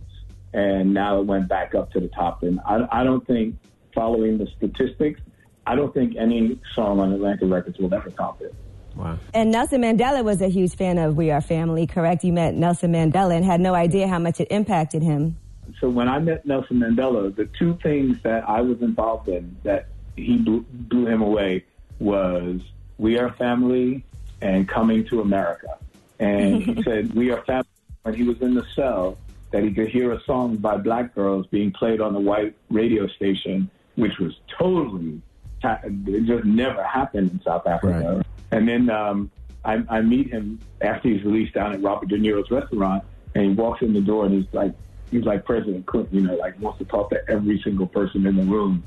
[0.53, 2.43] And now it went back up to the top.
[2.43, 3.55] And I, I don't think,
[3.93, 5.21] following the statistics,
[5.65, 8.53] I don't think any song on Atlantic Records will ever top it.
[8.95, 9.17] Wow.
[9.33, 12.25] And Nelson Mandela was a huge fan of We Are Family, correct?
[12.25, 15.37] You met Nelson Mandela and had no idea how much it impacted him.
[15.79, 19.87] So when I met Nelson Mandela, the two things that I was involved in that
[20.15, 21.65] he blew, blew him away
[21.99, 22.61] was
[22.97, 24.03] We Are Family
[24.41, 25.77] and Coming to America.
[26.19, 27.67] And he said, We Are Family,
[28.03, 29.17] when he was in the cell,
[29.51, 33.07] that he could hear a song by black girls being played on the white radio
[33.07, 35.21] station, which was totally,
[35.63, 38.23] it just never happened in South Africa.
[38.51, 39.29] And then um,
[39.63, 43.03] I, I meet him after he's released down at Robert De Niro's restaurant,
[43.35, 44.73] and he walks in the door and he's like,
[45.11, 48.35] he's like President Clinton, you know, like wants to talk to every single person in
[48.35, 48.83] the room.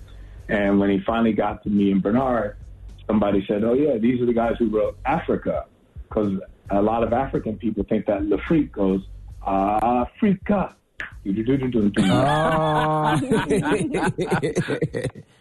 [0.49, 2.57] And when he finally got to me and Bernard,
[3.07, 5.67] somebody said, "Oh yeah, these are the guys who wrote Africa,"
[6.09, 6.39] because
[6.71, 9.03] a lot of African people think that Freak goes
[9.47, 10.73] Africa.
[12.11, 13.17] Ah.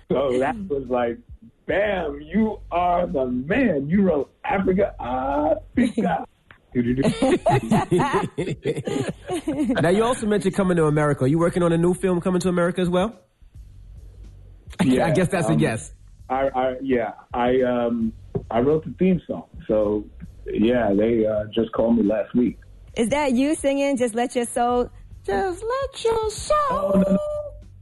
[0.09, 1.17] so that was like,
[1.65, 3.89] bam, you are the man.
[3.89, 6.25] You wrote Africa, Africa.
[9.81, 11.25] Now you also mentioned coming to America.
[11.25, 13.19] Are you working on a new film coming to America as well?
[14.83, 15.93] Yeah, I guess that's a um, yes.
[16.29, 18.13] I, I yeah, I um
[18.49, 19.45] I wrote the theme song.
[19.67, 20.05] So
[20.45, 22.57] yeah, they uh, just called me last week.
[22.95, 24.89] Is that you singing Just Let Your Soul?
[25.23, 27.17] Just let your soul.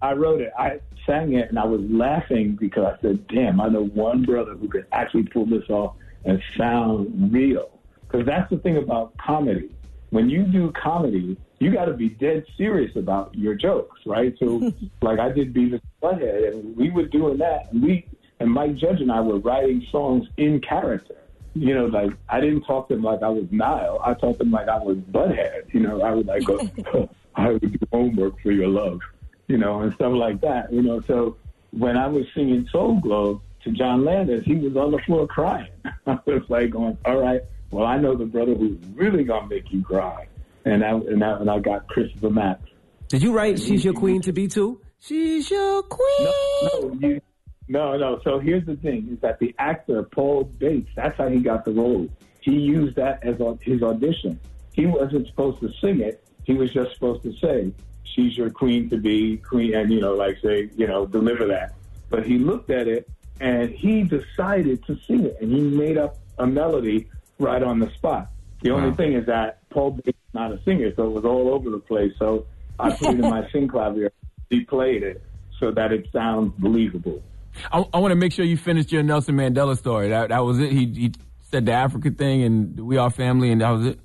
[0.01, 0.51] I wrote it.
[0.57, 4.53] I sang it and I was laughing because I said, "Damn, I know one brother
[4.55, 7.80] who could actually pull this off and sound real."
[8.11, 9.69] Because that's the thing about comedy.
[10.09, 14.35] When you do comedy, you got to be dead serious about your jokes, right?
[14.39, 18.05] So, like I did Beavis and Butthead, and we were doing that, and we
[18.39, 21.15] and Mike Judge and I were writing songs in character.
[21.53, 24.01] You know, like I didn't talk to him like I was Nile.
[24.03, 25.73] I talked to him like I was Butthead.
[25.73, 26.59] You know, I would like go,
[27.35, 28.99] I would do homework for your love,
[29.47, 30.73] you know, and stuff like that.
[30.73, 31.37] You know, so
[31.71, 35.71] when I was singing Soul Glo to John Landis, he was on the floor crying.
[36.07, 37.41] I was like going, all right,
[37.71, 40.27] well, I know the brother who's really gonna make you cry,
[40.65, 42.61] and I and I, and I got Christopher Max.
[43.07, 44.81] Did you write "She's Your Queen" to be too?
[44.99, 46.27] She's your queen.
[46.71, 47.21] No, you,
[47.67, 48.21] no, no.
[48.23, 50.89] So here's the thing: is that the actor Paul Bates?
[50.95, 52.07] That's how he got the role.
[52.41, 54.39] He used that as au- his audition.
[54.73, 56.23] He wasn't supposed to sing it.
[56.43, 60.13] He was just supposed to say, "She's your queen to be queen," and you know,
[60.13, 61.73] like say, you know, deliver that.
[62.09, 63.09] But he looked at it
[63.39, 67.07] and he decided to sing it, and he made up a melody
[67.41, 68.29] right on the spot.
[68.61, 71.49] The only thing is that Paul Bates is not a singer, so it was all
[71.49, 72.13] over the place.
[72.19, 72.45] So
[72.79, 74.11] I put it in my Synclavier.
[74.49, 75.23] He played it
[75.59, 77.23] so that it sounds believable.
[77.71, 80.09] I, I want to make sure you finished your Nelson Mandela story.
[80.09, 80.71] That that was it.
[80.71, 81.13] He he
[81.49, 83.99] said the Africa thing and we are family, and that was it.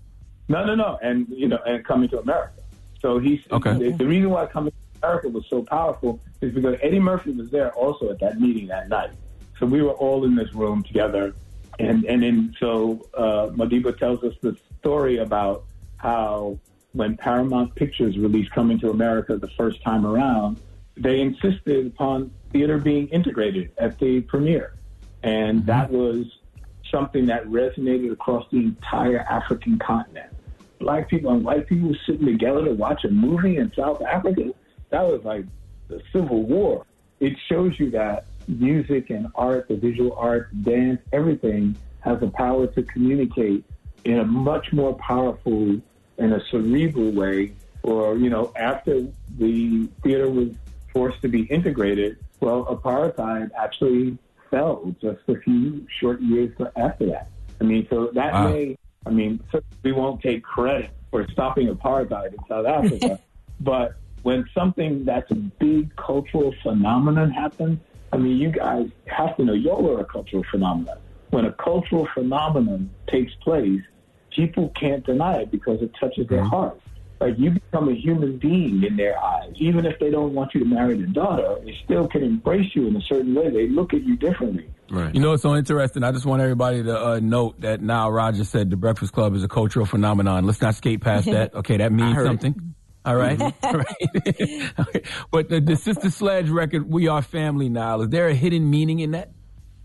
[0.49, 2.63] No, no, no, and you know, and coming to America.
[3.01, 3.75] So he Okay.
[3.75, 7.51] The, the reason why coming to America was so powerful is because Eddie Murphy was
[7.51, 9.11] there also at that meeting that night.
[9.59, 11.35] So we were all in this room together,
[11.79, 15.65] and and then so uh, Madiba tells us the story about
[15.97, 16.59] how
[16.93, 20.61] when Paramount Pictures released Coming to America the first time around,
[20.97, 24.75] they insisted upon theater being integrated at the premiere,
[25.23, 26.39] and that was
[26.91, 30.31] something that resonated across the entire African continent.
[30.79, 34.53] Black people and white people sitting together to watch a movie in South Africa.
[34.91, 35.45] That was like
[35.89, 36.85] the Civil War,
[37.21, 42.67] it shows you that music and art, the visual art, dance, everything has the power
[42.69, 43.65] to communicate
[44.05, 45.81] in a much more powerful
[46.19, 47.53] and a cerebral way.
[47.83, 49.07] Or, you know, after
[49.39, 50.49] the theater was
[50.93, 54.19] forced to be integrated, well, apartheid actually
[54.51, 57.29] fell just a few short years after that.
[57.61, 58.53] I mean, so that Wow.
[58.53, 58.77] may,
[59.07, 59.41] I mean,
[59.83, 63.19] we won't take credit for stopping apartheid in South Africa,
[63.61, 67.79] but when something that's a big cultural phenomenon happens,
[68.13, 70.99] I mean, you guys have to know y'all are a cultural phenomenon.
[71.31, 73.83] When a cultural phenomenon takes place,
[74.31, 76.81] people can't deny it because it touches their heart.
[77.21, 79.53] Like you become a human being in their eyes.
[79.57, 82.87] Even if they don't want you to marry their daughter, they still can embrace you
[82.87, 83.51] in a certain way.
[83.51, 84.69] They look at you differently.
[84.91, 85.15] Right.
[85.15, 86.05] You know, it's so interesting.
[86.05, 89.43] I just want everybody to uh, note that Nile Rodgers said the Breakfast Club is
[89.43, 90.45] a cultural phenomenon.
[90.45, 91.55] Let's not skate past that.
[91.55, 92.53] Okay, that means something.
[92.53, 92.76] it.
[93.07, 93.41] Something.
[93.41, 93.55] All right.
[93.63, 94.73] All right.
[94.79, 95.03] Okay.
[95.31, 99.01] But the, the Sister Sledge record, We Are Family Now, is there a hidden meaning
[99.01, 99.31] in that?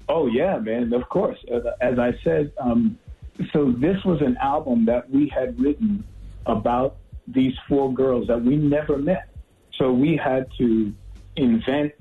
[0.09, 0.93] Oh yeah, man.
[0.93, 1.37] Of course.
[1.51, 2.97] As- As I said, um,
[3.53, 6.03] so this was an album that we had written
[6.45, 6.97] about
[7.27, 9.29] these four girls that we never met.
[9.77, 10.93] So we had to
[11.37, 11.93] invent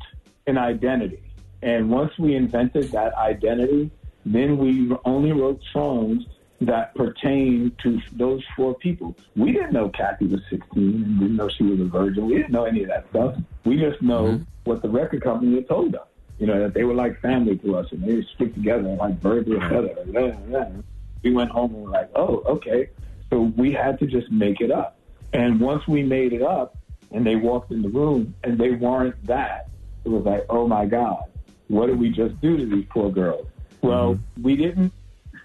[0.46, 1.22] an identity,
[1.62, 3.90] and once we invented that identity,
[4.26, 6.24] then we only wrote songs
[6.61, 9.16] that pertain to those four people.
[9.34, 12.26] We didn't know Kathy was 16 and didn't know she was a virgin.
[12.26, 13.36] We didn't know any of that stuff.
[13.64, 14.42] We just know mm-hmm.
[14.64, 16.06] what the record company had told us.
[16.38, 19.48] You know, that they were like family to us and they stick together like birds
[19.48, 20.82] with a feather.
[21.22, 22.88] We went home and were like, oh, okay.
[23.28, 24.96] So we had to just make it up.
[25.32, 26.76] And once we made it up
[27.11, 29.68] and they walked in the room and they weren't that,
[30.04, 31.24] it was like, oh my God,
[31.68, 33.46] what did we just do to these poor girls?
[33.82, 34.42] Well, mm-hmm.
[34.42, 34.92] we didn't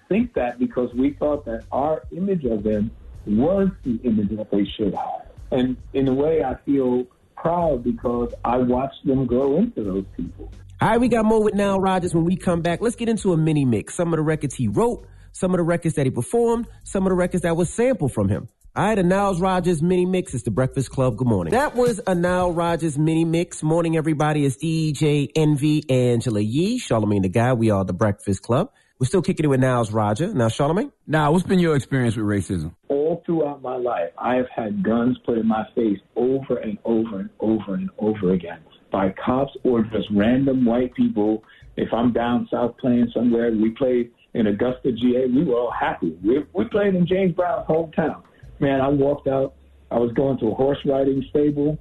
[0.08, 2.92] think that because we thought that our image of them
[3.26, 5.26] was the image that they should have.
[5.52, 10.52] And in a way, I feel proud because I watched them grow into those people.
[10.82, 12.82] All right, we got more with Nile Rodgers when we come back.
[12.82, 13.96] Let's get into a mini mix.
[13.96, 17.10] Some of the records he wrote, some of the records that he performed, some of
[17.10, 18.50] the records that was sampled from him.
[18.76, 20.34] All right, a Niles Rogers mini mix.
[20.34, 21.16] It's the Breakfast Club.
[21.16, 21.52] Good morning.
[21.52, 23.64] That was a Nile Rodgers mini mix.
[23.64, 24.46] Morning, everybody.
[24.46, 27.58] It's DJ Envy, Angela Yee, Charlemagne the God.
[27.58, 28.72] We are the Breakfast Club.
[28.98, 30.34] We're still kicking it with Nile Rodgers.
[30.34, 30.92] Now, Charlemagne?
[31.06, 32.76] Now, what's been your experience with racism?
[32.88, 37.20] All throughout my life, I have had guns put in my face over and over
[37.20, 38.60] and over and over again
[38.92, 41.44] by cops or just random white people.
[41.76, 46.18] If I'm down south playing somewhere, we played in Augusta, GA, we were all happy.
[46.24, 48.24] We, we played in James Brown's hometown.
[48.62, 49.56] Man, I walked out.
[49.92, 51.78] I was going to a horse riding stable.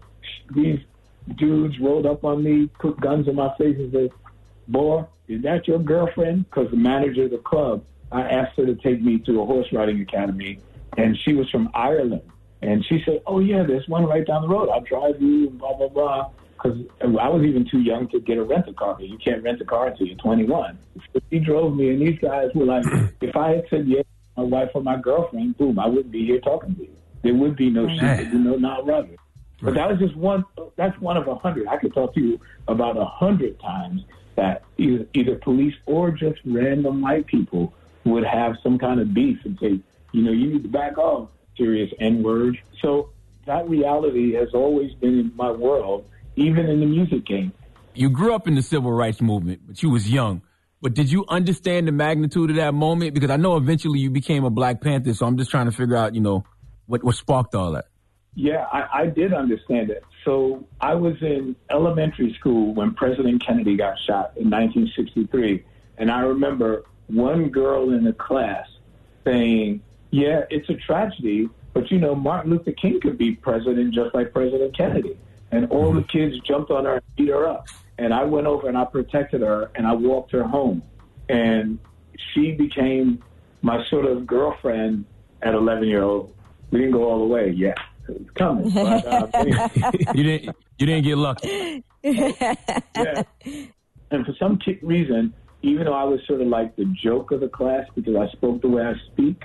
[0.53, 0.81] These
[1.37, 4.11] dudes rolled up on me, put guns in my face, and said,
[4.69, 8.75] "Boy, is that your girlfriend?" Because the manager of the club, I asked her to
[8.75, 10.59] take me to a horse riding academy,
[10.97, 12.23] and she was from Ireland.
[12.63, 14.69] And she said, "Oh yeah, there's one right down the road.
[14.71, 16.31] I'll drive you." And blah blah blah.
[16.55, 18.97] Because I was even too young to get a rental car.
[18.99, 20.79] You can't rent a car until you're 21.
[21.13, 22.87] So she drove me, and these guys were like,
[23.21, 24.05] "If I had said yes,
[24.37, 26.97] to my wife or my girlfriend, boom, I wouldn't be here talking to you.
[27.23, 28.01] There would be no shit.
[28.01, 29.19] There would be no not rugged."
[29.61, 30.45] But that was just one.
[30.77, 31.69] That's one of a hundred.
[31.69, 34.05] I could talk to you about a hundred times
[34.37, 37.73] that either, police or just random white people
[38.05, 39.81] would have some kind of beef and say,
[40.13, 42.59] you know, you need to back off, serious N word.
[42.81, 43.11] So
[43.47, 46.05] that reality has always been in my world,
[46.37, 47.53] even in the music game.
[47.95, 50.43] You grew up in the civil rights movement, but you was young.
[50.83, 53.15] But did you understand the magnitude of that moment?
[53.15, 55.97] Because I know eventually you became a Black Panther, so I'm just trying to figure
[55.97, 56.45] out, you know,
[56.87, 57.87] what, what sparked all that.
[58.35, 60.05] Yeah, I, I did understand it.
[60.25, 65.65] So I was in elementary school when President Kennedy got shot in 1963.
[65.99, 68.67] And I remember one girl in the class
[69.25, 74.15] saying, Yeah, it's a tragedy, but you know, Martin Luther King could be president just
[74.15, 75.17] like President Kennedy.
[75.51, 77.69] And all the kids jumped on her and beat her up.
[77.99, 80.83] And I went over and I protected her and I walked her home.
[81.29, 81.79] And
[82.17, 83.23] she became
[83.63, 85.05] my sort of girlfriend
[85.43, 86.35] at 11 year old.
[86.71, 87.79] We didn't go all the way yet.
[88.09, 88.71] It was coming.
[88.71, 91.85] But, uh, you didn't you didn't get lucky.
[92.03, 93.23] yeah.
[94.11, 95.33] And for some ki- reason,
[95.63, 98.61] even though I was sort of like the joke of the class because I spoke
[98.61, 99.43] the way I speak,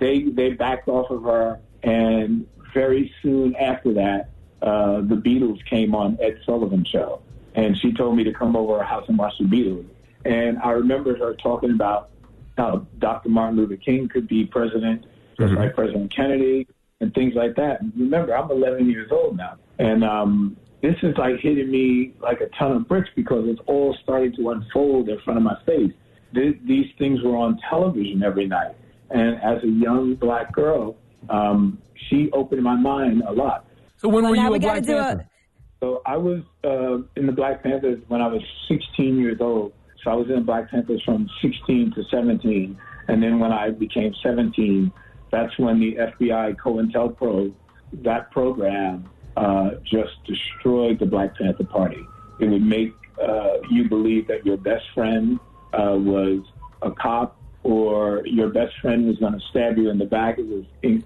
[0.00, 1.60] they they backed off of her.
[1.82, 4.30] And very soon after that,
[4.62, 7.20] uh, the Beatles came on Ed Sullivan show,
[7.54, 9.86] and she told me to come over to her house and watch the Beatles.
[10.24, 12.10] And I remember her talking about
[12.56, 13.28] how Dr.
[13.28, 15.04] Martin Luther King could be president,
[15.38, 16.68] just like President Kennedy,
[17.02, 17.80] and things like that.
[17.80, 22.40] And remember, I'm 11 years old now, and um, this is like hitting me like
[22.40, 25.92] a ton of bricks because it's all starting to unfold in front of my face.
[26.32, 28.76] Th- these things were on television every night,
[29.10, 30.96] and as a young black girl,
[31.28, 33.66] um, she opened my mind a lot.
[33.96, 35.20] So when were now you a gotta Black Panther?
[35.22, 39.72] a So I was uh, in the Black Panthers when I was 16 years old.
[40.04, 42.78] So I was in the Black Panthers from 16 to 17.
[43.08, 44.92] And then when I became 17,
[45.32, 47.52] that's when the FBI COINTELPRO,
[47.94, 52.06] that program, uh, just destroyed the Black Panther Party.
[52.38, 55.40] It would make uh, you believe that your best friend
[55.72, 56.44] uh, was
[56.82, 60.38] a cop or your best friend was going to stab you in the back.
[60.38, 61.02] It was,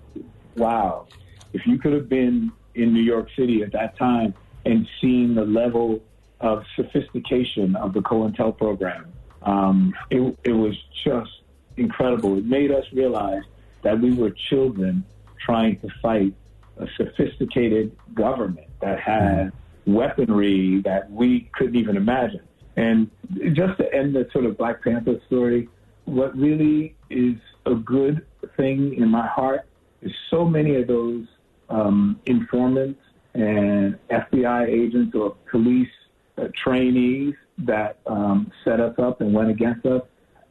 [0.56, 1.06] wow.
[1.52, 5.44] If you could have been in New York City at that time and seen the
[5.44, 6.02] level
[6.40, 9.12] of sophistication of the COINTEL program,
[9.42, 11.30] um, it, it was just
[11.76, 12.38] incredible.
[12.38, 13.44] It made us realize
[13.86, 15.04] that we were children
[15.38, 16.34] trying to fight
[16.78, 19.52] a sophisticated government that had
[19.86, 22.42] weaponry that we couldn't even imagine.
[22.74, 23.08] And
[23.52, 25.68] just to end the sort of Black Panther story,
[26.04, 28.26] what really is a good
[28.56, 29.60] thing in my heart
[30.02, 31.24] is so many of those
[31.70, 33.00] um, informants
[33.34, 35.94] and FBI agents or police
[36.38, 40.02] uh, trainees that um, set us up and went against us,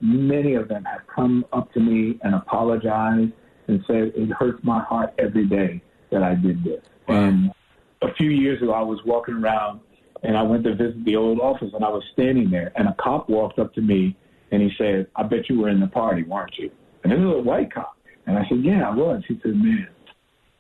[0.02, 3.32] many of them have come up to me and apologized
[3.68, 5.82] and said, it hurts my heart every day
[6.12, 6.84] that I did this.
[7.08, 7.52] And
[8.02, 9.80] a few years ago, I was walking around
[10.24, 12.96] and I went to visit the old office and I was standing there and a
[13.00, 14.16] cop walked up to me
[14.52, 16.72] and he said, I bet you were in the party, weren't you?
[17.04, 17.98] And this was a white cop.
[18.28, 19.24] And I said, yeah, I was.
[19.28, 19.88] He said, man,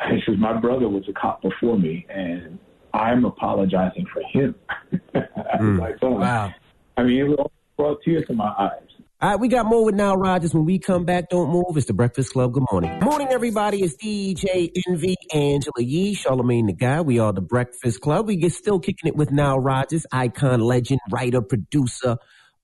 [0.09, 2.59] he says, my brother was a cop before me and
[2.93, 4.55] I'm apologizing for him.
[5.15, 5.19] I
[5.59, 5.79] was hmm.
[5.79, 6.53] like, oh, Wow.
[6.97, 7.39] I mean, it
[7.77, 8.84] brought tears to my eyes.
[9.21, 10.53] All right, we got more with Nile Rodgers.
[10.53, 11.77] When we come back, don't move.
[11.77, 12.51] It's the Breakfast Club.
[12.51, 12.99] Good morning.
[12.99, 13.81] Morning, everybody.
[13.81, 17.07] It's DJ Envy, Angela Yee, Charlemagne the God.
[17.07, 18.27] We are the Breakfast Club.
[18.27, 22.17] We get still kicking it with Nile Rodgers, icon, legend, writer, producer,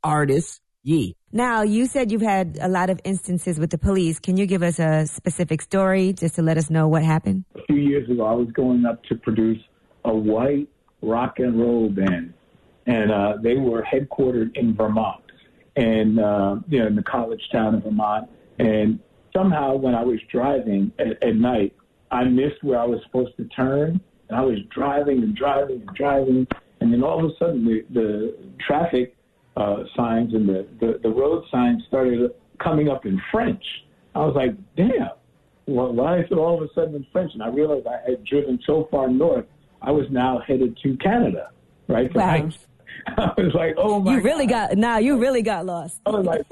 [0.03, 1.15] artist, Yee.
[1.31, 4.19] Now, you said you've had a lot of instances with the police.
[4.19, 7.45] Can you give us a specific story just to let us know what happened?
[7.55, 9.63] a few years ago, I was going up to produce
[10.03, 10.67] a white
[11.01, 12.33] rock and roll band,
[12.87, 15.20] and uh, they were headquartered in Vermont,
[15.76, 18.30] and uh, you know, in the college town of Vermont.
[18.59, 18.99] And
[19.36, 21.76] somehow, when I was driving at, at night,
[22.11, 25.95] I missed where I was supposed to turn, and I was driving and driving and
[25.95, 26.47] driving,
[26.80, 29.15] and then all of a sudden, the, the traffic
[29.57, 33.63] uh, signs and the, the the road signs started coming up in French.
[34.15, 35.09] I was like, damn
[35.72, 37.34] well, why is it all of a sudden in French?
[37.34, 39.45] And I realized I had driven so far north,
[39.82, 41.51] I was now headed to Canada,
[41.88, 42.13] right?
[42.13, 42.30] Wow.
[42.30, 42.49] I,
[43.17, 45.99] I was like, oh my You really got, now you really got lost.
[46.05, 46.45] I was like,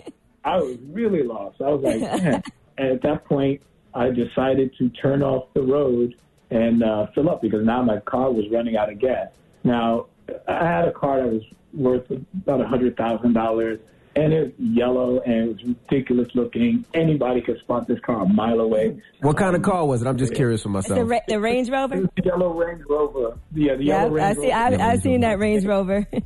[0.44, 1.62] I was really lost.
[1.62, 2.44] I was like, man.
[2.78, 3.62] And at that point,
[3.94, 6.16] I decided to turn off the road
[6.52, 9.28] and uh, fill up because now my car was running out of gas.
[9.64, 10.08] Now,
[10.48, 11.44] I had a car that was
[11.74, 13.80] worth about a hundred thousand dollars,
[14.20, 16.86] and it was yellow and it was ridiculous looking.
[16.94, 19.02] Anybody could spot this car a mile away.
[19.22, 20.08] What kind of car was it?
[20.08, 21.10] I'm just curious for The, myself.
[21.10, 21.96] Ra- the Range Rover?
[22.16, 23.38] The yellow Range Rover.
[23.54, 24.52] Yeah, the Yeah, yellow I Range see.
[24.54, 24.82] Rover.
[24.82, 26.08] I, I've seen that Range Rover.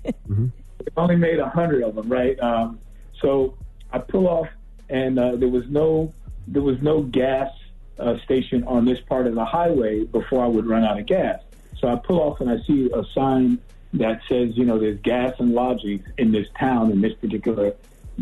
[0.86, 2.38] They only made a hundred of them, right?
[2.42, 2.78] Um,
[3.22, 3.56] so
[3.94, 4.48] I pull off,
[4.90, 6.12] and uh, there was no
[6.46, 7.52] there was no gas
[7.98, 11.40] uh, station on this part of the highway before I would run out of gas.
[11.78, 13.60] So I pull off, and I see a sign
[13.94, 17.74] that says, you know, there's gas and lodging in this town in this particular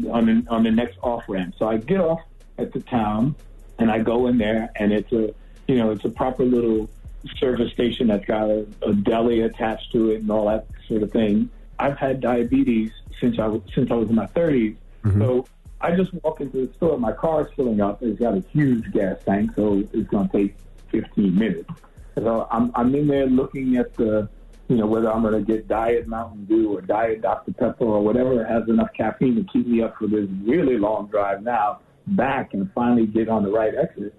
[0.10, 1.56] on the, on the next off ramp.
[1.58, 2.22] So I get off
[2.58, 3.36] at the town,
[3.80, 5.34] and I go in there, and it's a
[5.68, 6.90] you know it's a proper little
[7.38, 11.12] service station that's got a, a deli attached to it and all that sort of
[11.12, 11.50] thing.
[11.80, 15.22] I've had diabetes since I was since I was in my 30s, mm-hmm.
[15.22, 15.48] so
[15.80, 16.98] I just walk into the store.
[16.98, 18.04] My car's filling up.
[18.04, 20.56] It's got a huge gas tank, so it's going to take
[20.90, 21.70] 15 minutes.
[22.16, 24.30] So I'm I'm in there looking at the
[24.72, 28.02] you know whether I'm going to get Diet Mountain Dew or Diet Dr Pepper or
[28.02, 32.54] whatever has enough caffeine to keep me up for this really long drive now back
[32.54, 34.16] and finally get on the right exit.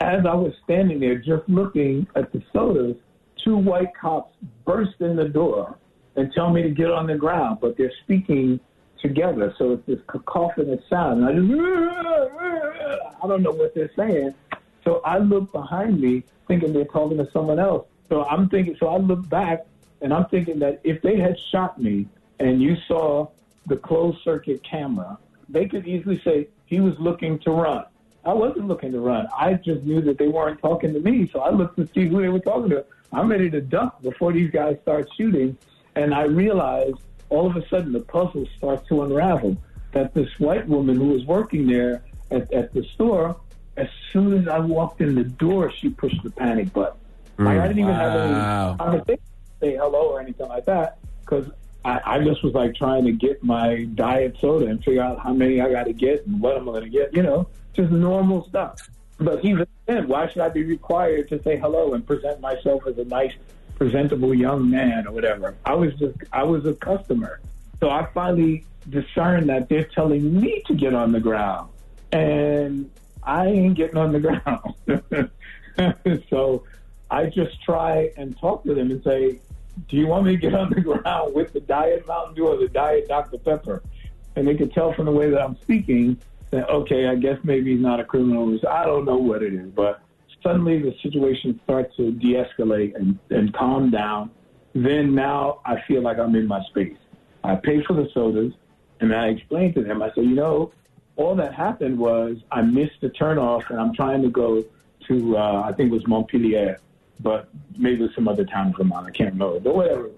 [0.00, 2.96] As I was standing there just looking at the sodas,
[3.44, 4.32] two white cops
[4.64, 5.76] burst in the door
[6.14, 8.60] and tell me to get on the ground, but they're speaking
[9.02, 11.24] together, so it's this cacophonous sound.
[11.24, 11.50] And I just,
[13.24, 14.34] I don't know what they're saying.
[14.84, 17.88] So I look behind me, thinking they're talking to someone else.
[18.08, 19.66] So I'm thinking, so I look back,
[20.00, 22.06] and I'm thinking that if they had shot me,
[22.38, 23.28] and you saw
[23.66, 25.18] the closed circuit camera,
[25.48, 27.84] they could easily say he was looking to run.
[28.24, 29.28] I wasn't looking to run.
[29.36, 32.20] I just knew that they weren't talking to me, so I looked to see who
[32.20, 32.84] they were talking to.
[33.12, 35.56] I'm ready to duck before these guys start shooting,
[35.94, 39.56] and I realized all of a sudden the puzzle starts to unravel.
[39.92, 43.36] That this white woman who was working there at, at the store,
[43.76, 46.98] as soon as I walked in the door, she pushed the panic button.
[47.38, 49.22] Like I didn't even have any conversation
[49.60, 51.50] say hello or anything like that because
[51.84, 55.32] I, I just was like trying to get my diet soda and figure out how
[55.32, 57.14] many I got to get and what I'm going to get.
[57.14, 58.88] You know, just normal stuff.
[59.18, 62.98] But even then, why should I be required to say hello and present myself as
[62.98, 63.32] a nice
[63.76, 65.54] presentable young man or whatever.
[65.64, 67.40] I was just I was a customer.
[67.78, 71.70] So I finally discerned that they're telling me to get on the ground.
[72.12, 72.90] And
[73.22, 74.20] I ain't getting on the
[76.00, 76.22] ground.
[76.30, 76.64] so
[77.10, 79.40] I just try and talk to them and say,
[79.88, 82.56] Do you want me to get on the ground with the diet Mountain Dew or
[82.56, 83.38] the diet Dr.
[83.38, 83.82] Pepper?
[84.34, 86.18] And they could tell from the way that I'm speaking
[86.50, 88.58] that okay, I guess maybe he's not a criminal.
[88.68, 90.00] I don't know what it is, but
[90.42, 94.30] suddenly the situation starts to de-escalate and, and calm down.
[94.74, 96.96] Then now I feel like I'm in my space.
[97.42, 98.52] I pay for the sodas,
[99.00, 100.02] and I explained to them.
[100.02, 100.72] I said, you know,
[101.16, 104.64] all that happened was I missed the turnoff, and I'm trying to go
[105.08, 106.78] to uh, I think it was Montpelier,
[107.20, 109.06] but maybe some other town in Vermont.
[109.06, 110.10] I can't remember, but whatever.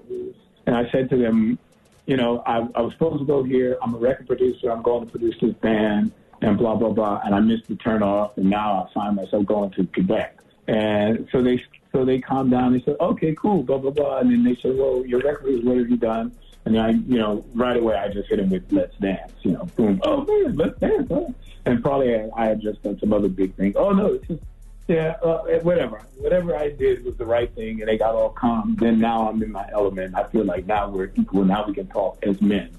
[0.66, 1.58] And I said to them,
[2.06, 3.78] you know, I, I was supposed to go here.
[3.82, 4.70] I'm a record producer.
[4.70, 7.20] I'm going to produce this band and blah blah blah.
[7.24, 10.38] And I missed the turn off, and now I find myself going to Quebec.
[10.66, 12.72] And so they so they calmed down.
[12.72, 14.18] They said, okay, cool, blah blah blah.
[14.18, 16.32] And then they said, well, your record is what have you done?
[16.64, 19.32] And I, you know, right away I just hit him with Let's Dance.
[19.42, 21.08] You know, boom, oh man, Let's Dance.
[21.10, 21.26] Huh?
[21.64, 23.74] And probably I, I had just done some other big thing.
[23.76, 24.42] Oh no, it's just
[24.88, 26.00] yeah, uh, whatever.
[26.16, 28.74] Whatever I did was the right thing, and they got all calm.
[28.80, 30.14] Then now I'm in my element.
[30.14, 31.44] I feel like now we're equal.
[31.44, 32.70] Now we can talk as men.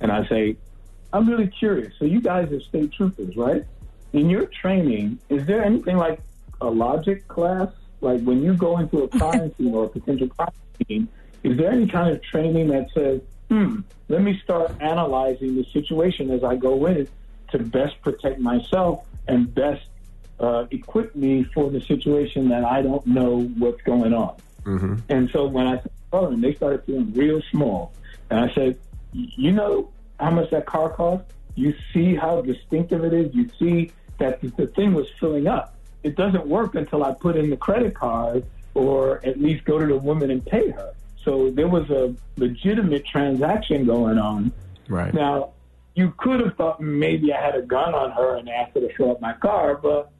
[0.00, 0.56] And I say,
[1.12, 1.94] I'm really curious.
[2.00, 3.64] So you guys are state troopers, right?
[4.12, 6.20] In your training, is there anything like
[6.60, 7.68] a logic class?
[8.00, 10.52] Like when you go into a crime scene or a potential crime
[10.88, 11.06] scene,
[11.44, 16.30] is there any kind of training that says, hmm, let me start analyzing the situation
[16.30, 17.06] as I go in
[17.52, 19.82] to best protect myself and best
[20.42, 24.36] uh, equip me for the situation that I don't know what's going on?
[24.64, 24.96] Mm-hmm.
[25.08, 27.92] And so when I started, they started feeling real small.
[28.28, 28.78] And I said,
[29.12, 31.24] you know how much that car cost?
[31.54, 33.34] You see how distinctive it is?
[33.34, 35.74] You see that the thing was filling up.
[36.02, 39.86] It doesn't work until I put in the credit card or at least go to
[39.86, 40.94] the woman and pay her.
[41.24, 44.50] So there was a legitimate transaction going on.
[44.88, 45.14] Right.
[45.14, 45.50] Now,
[45.94, 48.92] you could have thought maybe I had a gun on her and asked her to
[48.94, 50.10] fill up my car, but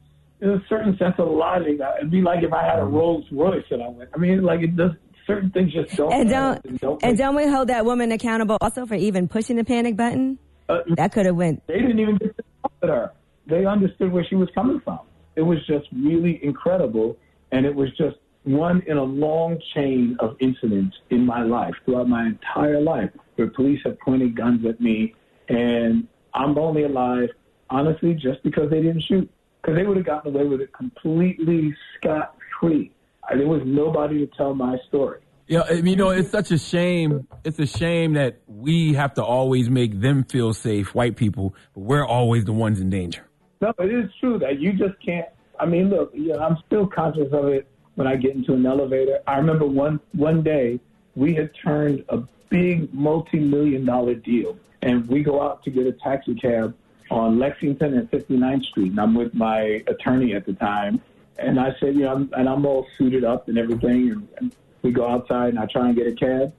[0.43, 1.79] there's a certain sense of logic.
[1.97, 4.09] It'd be like if I had a Rolls Royce and I went.
[4.13, 4.91] I mean, like it does.
[5.25, 6.11] Certain things just don't.
[6.11, 9.55] And don't, and don't, and don't we hold that woman accountable also for even pushing
[9.55, 10.37] the panic button?
[10.67, 11.65] Uh, that could have went.
[11.65, 13.11] They didn't even get to talk with her.
[13.47, 14.99] They understood where she was coming from.
[15.37, 17.17] It was just really incredible,
[17.53, 22.09] and it was just one in a long chain of incidents in my life throughout
[22.09, 25.15] my entire life where police have pointed guns at me,
[25.47, 27.29] and I'm only alive,
[27.69, 29.31] honestly, just because they didn't shoot.
[29.63, 32.91] Because they would have gotten away with it completely scot free.
[33.33, 35.21] There was nobody to tell my story.
[35.47, 37.27] Yeah, you know, it's such a shame.
[37.43, 41.81] It's a shame that we have to always make them feel safe, white people, but
[41.81, 43.25] we're always the ones in danger.
[43.61, 45.27] No, it is true that you just can't.
[45.59, 49.19] I mean, look, yeah, I'm still conscious of it when I get into an elevator.
[49.27, 50.79] I remember one one day
[51.15, 55.93] we had turned a big multi-million dollar deal, and we go out to get a
[55.93, 56.75] taxi cab
[57.13, 60.99] on Lexington and 59th Street, and I'm with my attorney at the time.
[61.37, 64.55] And I said, you know, I'm, and I'm all suited up and everything, and, and
[64.81, 66.53] we go outside and I try and get a cab.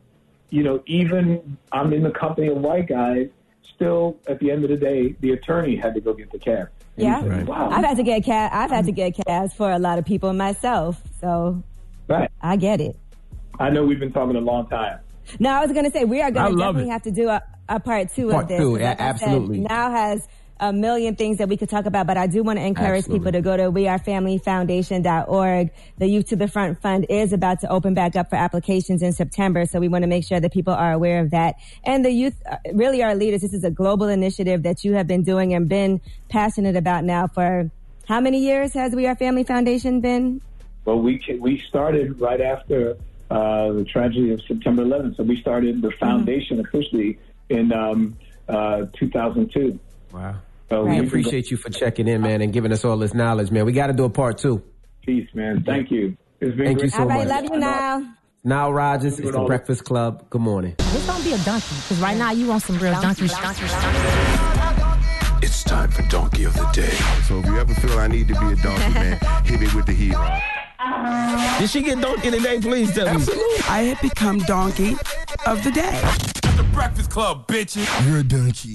[0.50, 3.28] You know, even I'm in the company of white guys.
[3.74, 6.68] Still, at the end of the day, the attorney had to go get the cab.
[6.96, 7.70] And Yeah, he said, wow.
[7.70, 8.50] I've had to get a cab.
[8.54, 11.60] I've had to get cabs for a lot of people myself, so
[12.06, 12.30] Right.
[12.40, 12.96] I get it.
[13.58, 15.00] I know we've been talking a long time.
[15.40, 16.92] No, I was going to say we are going to definitely it.
[16.92, 18.60] have to do a, a part two Part of this.
[18.60, 19.58] two, Like a- I said, absolutely.
[19.60, 20.28] now has
[20.60, 23.18] a million things that we could talk about, but I do want to encourage Absolutely.
[23.18, 25.70] people to go to wearefamilyfoundation.org.
[25.98, 29.12] The Youth to the Front Fund is about to open back up for applications in
[29.12, 31.56] September, so we want to make sure that people are aware of that.
[31.82, 33.40] And the youth uh, really are leaders.
[33.42, 37.26] This is a global initiative that you have been doing and been passionate about now
[37.26, 37.70] for
[38.06, 40.40] how many years has We Are Family Foundation been?
[40.84, 42.96] Well, we we started right after
[43.30, 45.16] uh, the tragedy of September 11th.
[45.16, 48.16] So we started the foundation officially in um,
[48.48, 49.78] uh, 2002.
[50.14, 50.36] Wow.
[50.70, 53.50] So We we've appreciate you for checking in, man, and giving us all this knowledge,
[53.50, 53.66] man.
[53.66, 54.62] We got to do a part two.
[55.04, 55.62] Peace, man.
[55.66, 56.16] Thank you.
[56.40, 56.92] It's been Thank you great.
[56.92, 57.42] so All right, much.
[57.42, 58.14] love you now.
[58.44, 60.28] Nile Rodgers, it's the Breakfast Club.
[60.30, 60.76] Good morning.
[60.78, 63.24] Just don't be a donkey, because right now you want some real donkey.
[65.42, 66.94] It's time for Donkey of the Day.
[67.26, 69.86] So if you ever feel I need to be a donkey, man, hit me with
[69.86, 70.14] the heat.
[71.58, 72.60] Did she get donkey today?
[72.60, 73.24] Please tell me.
[73.68, 74.92] I have become donkey
[75.46, 76.00] of the day.
[76.56, 77.86] The Breakfast Club, bitches.
[78.06, 78.74] You're a donkey.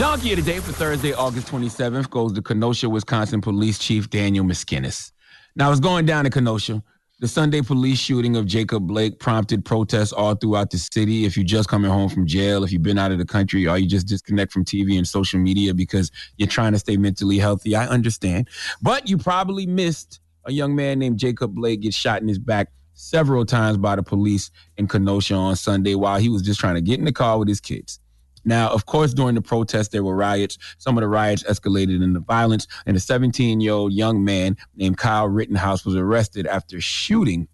[0.00, 4.46] Donkey of the day for Thursday, August 27th goes to Kenosha, Wisconsin Police Chief Daniel
[4.46, 5.12] Miskinis.
[5.54, 6.82] Now, it's going down in Kenosha.
[7.18, 11.26] The Sunday police shooting of Jacob Blake prompted protests all throughout the city.
[11.26, 13.76] If you're just coming home from jail, if you've been out of the country, or
[13.76, 17.76] you just disconnect from TV and social media because you're trying to stay mentally healthy,
[17.76, 18.48] I understand.
[18.80, 22.68] But you probably missed a young man named Jacob Blake get shot in his back
[22.94, 26.80] several times by the police in Kenosha on Sunday while he was just trying to
[26.80, 28.00] get in the car with his kids.
[28.44, 30.58] Now, of course, during the protest, there were riots.
[30.78, 34.98] Some of the riots escalated into violence, and a 17 year old young man named
[34.98, 37.48] Kyle Rittenhouse was arrested after shooting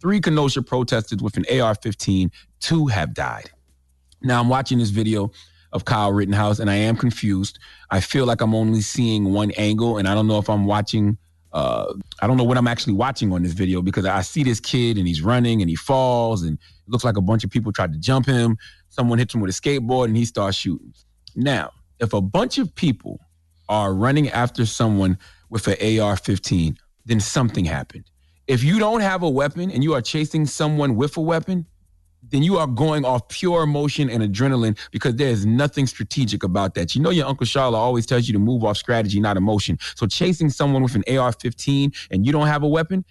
[0.00, 2.30] three Kenosha protesters with an AR 15.
[2.60, 3.50] Two have died.
[4.22, 5.30] Now, I'm watching this video
[5.72, 7.58] of Kyle Rittenhouse, and I am confused.
[7.90, 11.18] I feel like I'm only seeing one angle, and I don't know if I'm watching.
[11.52, 14.58] Uh, I don't know what I'm actually watching on this video because I see this
[14.58, 17.72] kid and he's running and he falls and it looks like a bunch of people
[17.72, 18.56] tried to jump him.
[18.92, 20.92] Someone hits him with a skateboard and he starts shooting.
[21.34, 23.20] Now, if a bunch of people
[23.66, 25.16] are running after someone
[25.48, 26.76] with an AR 15,
[27.06, 28.04] then something happened.
[28.46, 31.64] If you don't have a weapon and you are chasing someone with a weapon,
[32.22, 36.74] then you are going off pure emotion and adrenaline because there is nothing strategic about
[36.74, 36.94] that.
[36.94, 39.78] You know, your Uncle Charlotte always tells you to move off strategy, not emotion.
[39.94, 43.06] So chasing someone with an AR 15 and you don't have a weapon,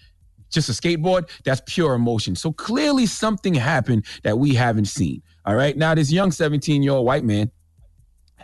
[0.48, 2.36] just a skateboard, that's pure emotion.
[2.36, 5.22] So clearly something happened that we haven't seen.
[5.44, 5.76] All right.
[5.76, 7.50] Now, this young 17 year old white man,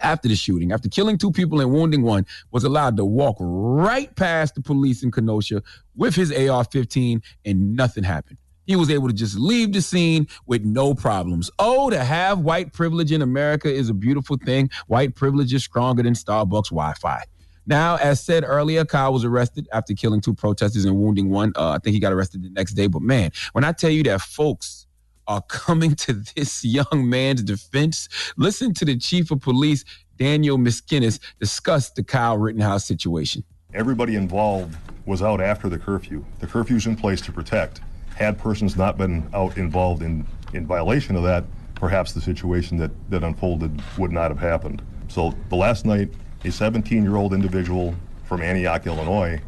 [0.03, 4.15] after the shooting, after killing two people and wounding one, was allowed to walk right
[4.17, 5.63] past the police in Kenosha
[5.97, 8.39] with his AR 15 and nothing happened.
[8.67, 11.51] He was able to just leave the scene with no problems.
[11.59, 14.69] Oh, to have white privilege in America is a beautiful thing.
[14.89, 17.25] White privilege is stronger than Starbucks Wi Fi.
[17.67, 21.53] Now, as said earlier, Kyle was arrested after killing two protesters and wounding one.
[21.57, 22.89] Uh, I think he got arrested the next day.
[22.89, 24.87] But man, when I tell you that folks
[25.29, 29.85] are coming to this young man's defense, listen to the chief of police,
[30.17, 33.45] Daniel Miskinis, discuss the Kyle Rittenhouse situation.
[33.75, 34.77] Everybody involved
[35.07, 36.25] was out after the curfew.
[36.41, 37.83] The curfew's in place to protect.
[38.17, 42.91] Had persons not been out involved in, in violation of that, perhaps the situation that,
[43.11, 44.83] that unfolded would not have happened.
[45.09, 46.11] So the last night,
[46.45, 49.41] a 17 year old individual from Antioch, Illinois,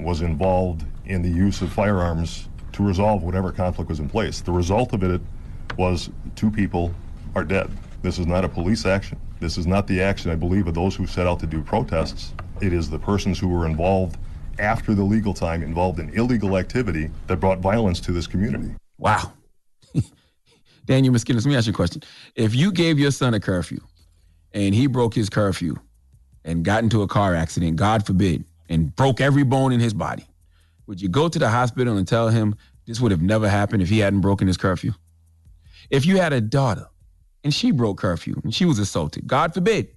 [0.00, 4.42] was involved in the use of firearms to resolve whatever conflict was in place.
[4.42, 5.20] The result of it
[5.78, 6.94] was two people
[7.34, 7.70] are dead.
[8.02, 9.18] This is not a police action.
[9.40, 12.34] This is not the action, I believe, of those who set out to do protests.
[12.60, 14.18] It is the persons who were involved
[14.58, 18.74] after the legal time involved in illegal activity that brought violence to this community.
[18.98, 19.32] Wow.
[20.84, 22.02] Daniel Miskinis, let me ask you a question.
[22.34, 23.80] If you gave your son a curfew
[24.52, 25.76] and he broke his curfew
[26.44, 30.26] and got into a car accident, God forbid, and broke every bone in his body,
[30.86, 32.54] would you go to the hospital and tell him
[32.86, 34.92] this would have never happened if he hadn't broken his curfew?
[35.90, 36.86] If you had a daughter
[37.44, 39.88] and she broke curfew and she was assaulted, God forbid,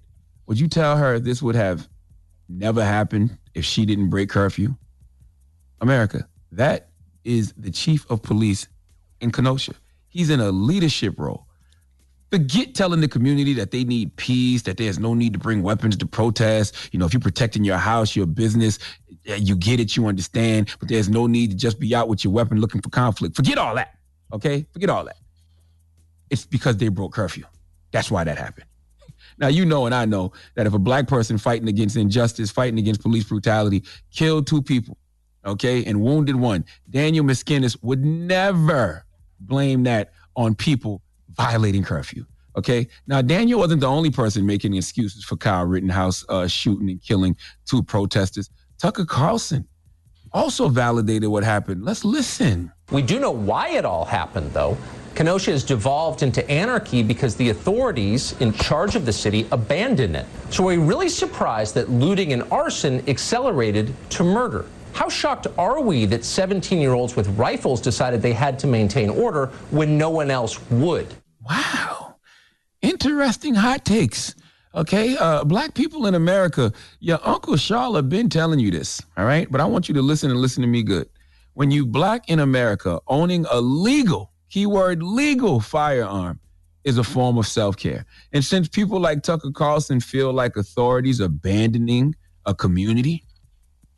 [0.46, 1.88] would you tell her this would have
[2.48, 4.74] never happened if she didn't break curfew?
[5.80, 6.90] America, that
[7.24, 8.66] is the chief of police
[9.20, 9.74] in Kenosha.
[10.08, 11.46] He's in a leadership role.
[12.30, 15.96] Forget telling the community that they need peace, that there's no need to bring weapons
[15.96, 16.76] to protest.
[16.92, 18.78] You know, if you're protecting your house, your business,
[19.24, 22.32] you get it, you understand, but there's no need to just be out with your
[22.32, 23.36] weapon looking for conflict.
[23.36, 23.94] Forget all that.
[24.32, 24.66] Okay?
[24.72, 25.16] Forget all that.
[26.30, 27.44] It's because they broke curfew.
[27.90, 28.66] That's why that happened.
[29.38, 32.78] Now, you know, and I know that if a black person fighting against injustice, fighting
[32.78, 34.98] against police brutality, killed two people,
[35.46, 39.06] okay, and wounded one, Daniel Miskinis would never
[39.40, 41.00] blame that on people
[41.30, 42.26] violating curfew.
[42.56, 42.88] Okay.
[43.06, 47.36] Now, Daniel wasn't the only person making excuses for Kyle Rittenhouse uh, shooting and killing
[47.64, 48.50] two protesters.
[48.80, 49.68] Tucker Carlson
[50.32, 51.84] also validated what happened.
[51.84, 52.72] Let's listen.
[52.90, 54.78] We do know why it all happened, though.
[55.14, 60.24] Kenosha has devolved into anarchy because the authorities in charge of the city abandoned it.
[60.48, 64.64] So we're really surprised that looting and arson accelerated to murder.
[64.94, 69.10] How shocked are we that 17 year olds with rifles decided they had to maintain
[69.10, 71.12] order when no one else would?
[71.46, 72.16] Wow.
[72.80, 74.34] Interesting hot takes.
[74.72, 79.50] Okay, uh, black people in America, your Uncle Charlotte been telling you this, all right?
[79.50, 81.08] But I want you to listen and listen to me good.
[81.54, 86.38] When you black in America, owning a legal, keyword legal firearm
[86.84, 88.06] is a form of self-care.
[88.32, 92.14] And since people like Tucker Carlson feel like authorities abandoning
[92.46, 93.24] a community,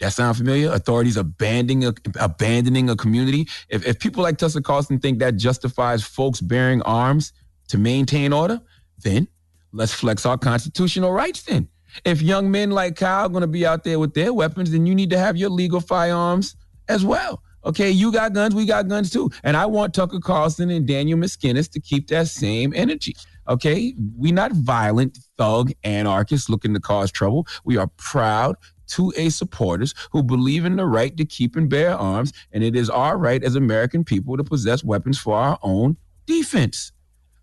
[0.00, 0.72] that sound familiar?
[0.72, 3.46] Authorities abandoning a, abandoning a community.
[3.68, 7.34] If, if people like Tucker Carlson think that justifies folks bearing arms
[7.68, 8.60] to maintain order,
[8.98, 9.28] then
[9.72, 11.68] let's flex our constitutional rights then.
[12.04, 14.86] If young men like Kyle are going to be out there with their weapons, then
[14.86, 16.56] you need to have your legal firearms
[16.88, 17.42] as well.
[17.64, 19.30] Okay, you got guns, we got guns too.
[19.44, 23.14] And I want Tucker Carlson and Daniel Miskinis to keep that same energy.
[23.48, 27.46] Okay, we not violent thug anarchists looking to cause trouble.
[27.64, 28.56] We are proud
[28.88, 32.90] 2A supporters who believe in the right to keep and bear arms, and it is
[32.90, 35.96] our right as American people to possess weapons for our own
[36.26, 36.92] defense.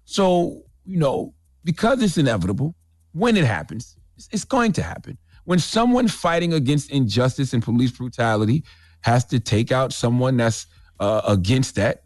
[0.06, 1.34] So, you know,
[1.64, 2.76] because it's inevitable,
[3.14, 3.98] when it happens,
[4.32, 5.18] it's going to happen.
[5.46, 8.64] When someone fighting against injustice and police brutality
[9.02, 10.68] has to take out someone that's
[11.00, 12.04] uh, against that,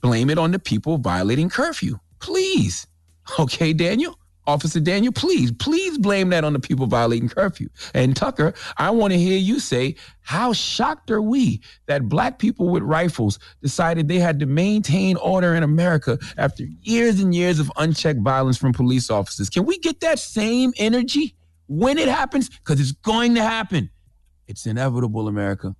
[0.00, 1.98] blame it on the people violating curfew.
[2.20, 2.86] Please.
[3.38, 4.18] Okay, Daniel?
[4.46, 7.68] Officer Daniel, please, please blame that on the people violating curfew.
[7.94, 12.68] And Tucker, I want to hear you say, how shocked are we that black people
[12.68, 17.70] with rifles decided they had to maintain order in America after years and years of
[17.76, 19.50] unchecked violence from police officers?
[19.50, 21.34] Can we get that same energy
[21.66, 22.48] when it happens?
[22.48, 23.90] Because it's going to happen.
[24.46, 25.74] It's inevitable, America.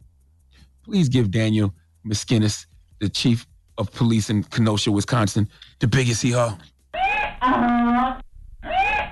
[0.83, 1.75] Please give Daniel
[2.07, 2.67] Miskinis,
[3.01, 3.47] the chief
[3.79, 5.49] of police in Kenosha, Wisconsin,
[5.81, 6.57] the biggest hee haw.
[6.95, 8.21] Uh-huh.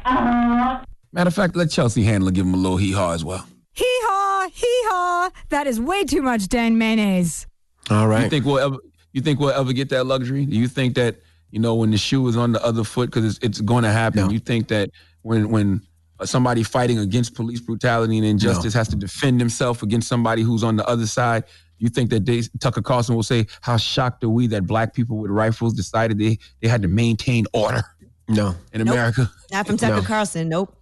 [0.05, 0.85] Uh-huh.
[1.13, 3.47] Matter of fact, let Chelsea Handler give him a little hee haw as well.
[3.73, 5.31] Hee haw, hee haw.
[5.49, 7.47] That is way too much Dan mayonnaise.
[7.91, 8.25] All right.
[8.25, 8.77] You think we'll ever?
[9.13, 10.45] You think we'll ever get that luxury?
[10.45, 11.17] Do you think that
[11.51, 13.91] you know when the shoe is on the other foot because it's, it's going to
[13.93, 14.31] happen?
[14.31, 14.91] You think that
[15.23, 15.83] when when
[16.25, 20.77] somebody fighting against police brutality and injustice has to defend himself against somebody who's on
[20.77, 21.45] the other side?
[21.79, 25.19] You think that they, Tucker Carlson will say, "How shocked are we that black people
[25.19, 27.85] with rifles decided they they had to maintain order?"
[28.29, 29.31] No, in America.
[29.53, 30.03] Not from Tucker No.
[30.03, 30.49] Carlson.
[30.49, 30.75] Nope.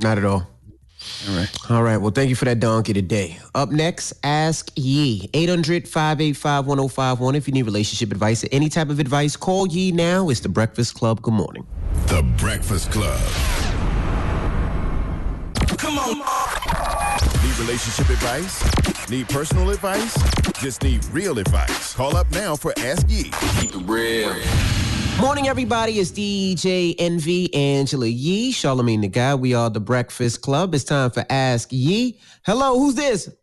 [0.00, 0.48] Not at all.
[1.28, 1.70] All right.
[1.70, 1.96] All right.
[1.96, 3.38] Well, thank you for that donkey today.
[3.54, 5.30] Up next, Ask Yee.
[5.32, 7.34] 800 585 1051.
[7.36, 10.28] If you need relationship advice or any type of advice, call Yee now.
[10.28, 11.22] It's the Breakfast Club.
[11.22, 11.64] Good morning.
[12.08, 13.20] The Breakfast Club.
[15.78, 16.18] Come on.
[17.44, 19.08] Need relationship advice?
[19.08, 20.16] Need personal advice?
[20.60, 21.94] Just need real advice.
[21.94, 23.30] Call up now for Ask Ye.
[23.60, 24.34] Keep it real.
[25.20, 25.98] Morning, everybody.
[25.98, 29.40] It's DJ Envy Angela Yee, Charlemagne the God.
[29.40, 30.76] We are the Breakfast Club.
[30.76, 32.20] It's time for Ask Yee.
[32.46, 33.24] Hello, who's this?
[33.24, 33.34] This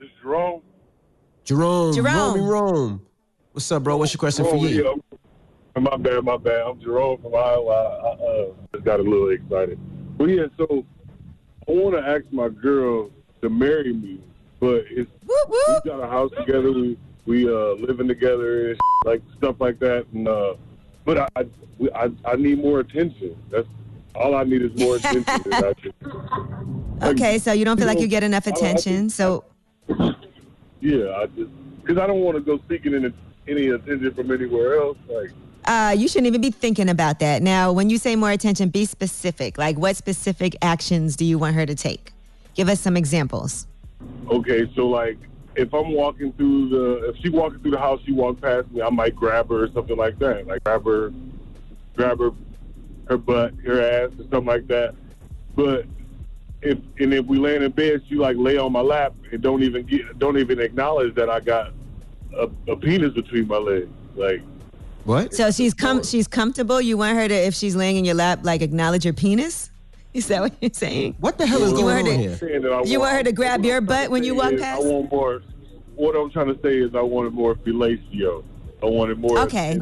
[0.00, 0.62] is Jerome.
[1.44, 1.92] Jerome.
[1.92, 2.34] Jerome.
[2.38, 2.48] Rome.
[2.48, 3.06] Rome.
[3.50, 3.96] What's up, bro?
[3.96, 4.82] What's your question for Jerome, Yee?
[5.76, 6.62] yeah, My bad, my bad.
[6.62, 7.72] I'm Jerome from Iowa.
[7.72, 9.76] I, I uh, just got a little excited.
[10.16, 10.86] But yeah, so
[11.68, 13.10] I want to ask my girl
[13.42, 14.20] to marry me,
[14.60, 16.70] but it's we got a house together.
[16.70, 20.06] We we uh living together, and like stuff like that.
[20.12, 20.54] And uh,
[21.04, 21.44] but I I,
[21.94, 23.36] I I need more attention.
[23.50, 23.66] That's
[24.14, 25.24] all I need is more attention.
[25.52, 25.94] I just-
[27.02, 29.10] Okay, so you don't feel like you get enough I don't- I attention.
[29.10, 29.44] So
[30.80, 31.50] yeah, I just
[31.82, 33.12] because I don't want to go seeking any,
[33.48, 34.96] any attention from anywhere else.
[35.08, 35.30] Like.
[35.66, 37.42] uh, you shouldn't even be thinking about that.
[37.42, 39.58] Now, when you say more attention, be specific.
[39.58, 42.12] Like, what specific actions do you want her to take?
[42.54, 43.66] Give us some examples.
[44.30, 45.18] Okay, so like
[45.56, 48.82] if I'm walking through the if she walking through the house, she walk past me,
[48.82, 50.46] I might grab her or something like that.
[50.46, 51.12] Like grab her
[51.96, 52.30] grab her
[53.08, 54.94] her butt, her ass or something like that.
[55.54, 55.86] But
[56.62, 59.62] if and if we lay in bed, she like lay on my lap and don't
[59.62, 61.72] even get don't even acknowledge that I got
[62.36, 63.88] a, a penis between my legs.
[64.16, 64.42] Like
[65.04, 65.34] What?
[65.34, 66.80] So she's com- she's comfortable.
[66.80, 69.70] You want her to, if she's laying in your lap, like acknowledge your penis.
[70.18, 71.16] Is that what you're saying?
[71.18, 72.36] What the hell is you going on to, here?
[72.36, 74.84] saying that I You want her to grab your butt when you walk past?
[74.84, 75.42] I want more
[75.96, 78.44] what I'm trying to say is I wanted more fellatio.
[78.82, 79.80] I wanted more Okay.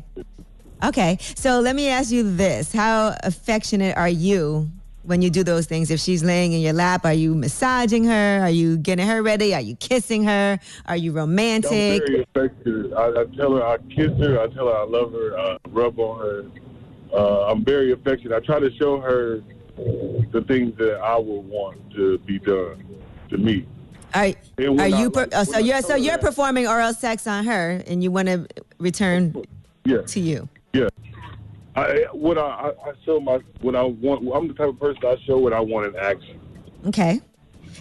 [0.82, 1.18] Okay.
[1.20, 4.70] So let me ask you this: How affectionate are you
[5.04, 5.90] when you do those things?
[5.90, 8.40] If she's laying in your lap, are you massaging her?
[8.40, 9.54] Are you getting her ready?
[9.54, 10.58] Are you kissing her?
[10.86, 11.72] Are you romantic?
[11.72, 12.08] I'm romantic?
[12.08, 12.92] very affectionate.
[12.94, 14.40] I, I tell her I kiss her.
[14.40, 15.38] I tell her I love her.
[15.38, 16.44] I rub on her.
[17.12, 18.34] Uh, I'm very affectionate.
[18.34, 19.42] I try to show her
[19.76, 22.84] the things that I would want to be done
[23.30, 23.66] to me.
[24.14, 25.08] Are, are uh, when you?
[25.08, 28.10] like- Per- oh, so you're so you're that- performing oral sex on her, and you
[28.10, 28.46] want to
[28.78, 29.34] return
[29.84, 30.02] Yeah.
[30.02, 30.48] to you.
[30.74, 30.88] Yeah.
[31.74, 34.28] I what I, I show my what I want.
[34.34, 36.38] I'm the type of person I show what I want in action.
[36.86, 37.20] Okay.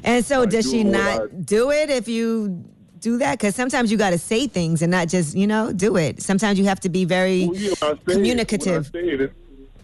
[0.03, 2.63] And so, does she not I- do it if you
[3.01, 3.33] do that?
[3.37, 6.21] Because sometimes you got to say things and not just you know do it.
[6.21, 8.89] Sometimes you have to be very Well, yeah, when communicative.
[8.93, 9.33] It,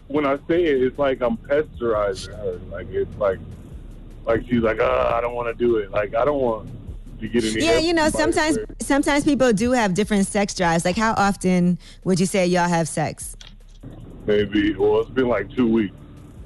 [0.08, 2.60] when, I say it, it's, when I say it, it's like I'm pasteurizing her.
[2.70, 3.38] Like it's like
[4.26, 5.90] like she's like, ah, I don't want to do it.
[5.90, 6.70] Like I don't want
[7.20, 7.64] to get any.
[7.64, 10.84] Yeah, you know, sometimes sometimes people do have different sex drives.
[10.84, 13.36] Like, how often would you say y'all have sex?
[14.28, 14.74] maybe.
[14.74, 15.94] Well, it's been like two weeks.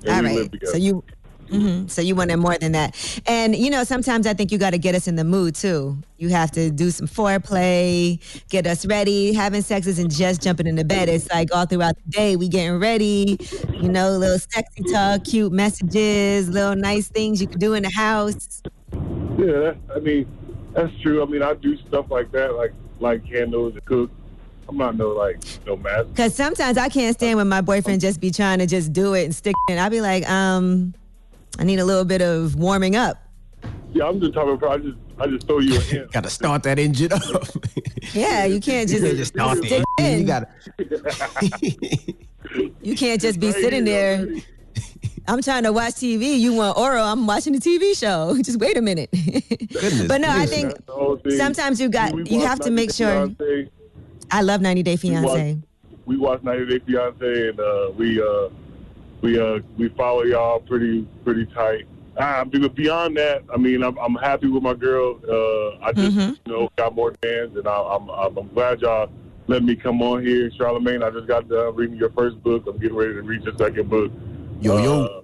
[0.08, 0.50] All we right.
[0.64, 1.04] So you,
[1.52, 1.90] mhm.
[1.90, 2.96] so you wanted more than that.
[3.26, 5.98] And you know, sometimes I think you got to get us in the mood too.
[6.18, 9.32] You have to do some foreplay, get us ready.
[9.32, 11.08] Having sex isn't just jumping into bed.
[11.08, 13.38] It's like all throughout the day, we getting ready.
[13.70, 17.90] You know, little sexy talk, cute messages, little nice things you can do in the
[17.90, 18.62] house.
[18.92, 20.26] Yeah, that, I mean,
[20.72, 21.22] that's true.
[21.22, 24.10] I mean, I do stuff like that, like like candles and cook.
[24.68, 26.08] I'm not no like no master.
[26.14, 29.24] Cause sometimes I can't stand when my boyfriend just be trying to just do it
[29.24, 29.78] and stick it.
[29.78, 30.94] I'll be like, um,
[31.58, 33.18] I need a little bit of warming up.
[33.92, 34.72] Yeah, I'm just talking about.
[34.72, 36.12] I just I just throw you a hint.
[36.12, 37.22] Got to start that engine up.
[38.14, 39.84] Yeah, you can't just, You just start the engine.
[39.98, 40.20] in.
[40.20, 40.48] You gotta.
[42.82, 44.26] You can't just be sitting there.
[45.28, 46.38] I'm trying to watch TV.
[46.38, 47.04] You want oral?
[47.04, 48.36] I'm watching a TV show.
[48.42, 49.08] Just wait a minute.
[49.12, 51.36] Goodness but no, I think That's the whole thing.
[51.38, 53.28] sometimes you got We you have to make sure.
[53.28, 53.70] Beyonce.
[54.32, 55.58] I love 90 Day Fiance.
[56.06, 58.48] we watch 90 Day Fiance, and uh, we uh,
[59.22, 61.86] we uh, we follow y'all pretty pretty tight.
[62.18, 65.18] Ah, but beyond that, I mean, I'm, I'm happy with my girl.
[65.26, 66.34] Uh, I just Mm-hmm.
[66.44, 69.10] you know got more fans, and I, I'm, I'm I'm glad y'all
[69.46, 71.02] let me come on here, Charlemagne.
[71.02, 72.66] I just got done reading your first book.
[72.66, 74.12] I'm getting ready to read your second book.
[74.60, 75.04] Yo, yo.
[75.04, 75.22] Uh,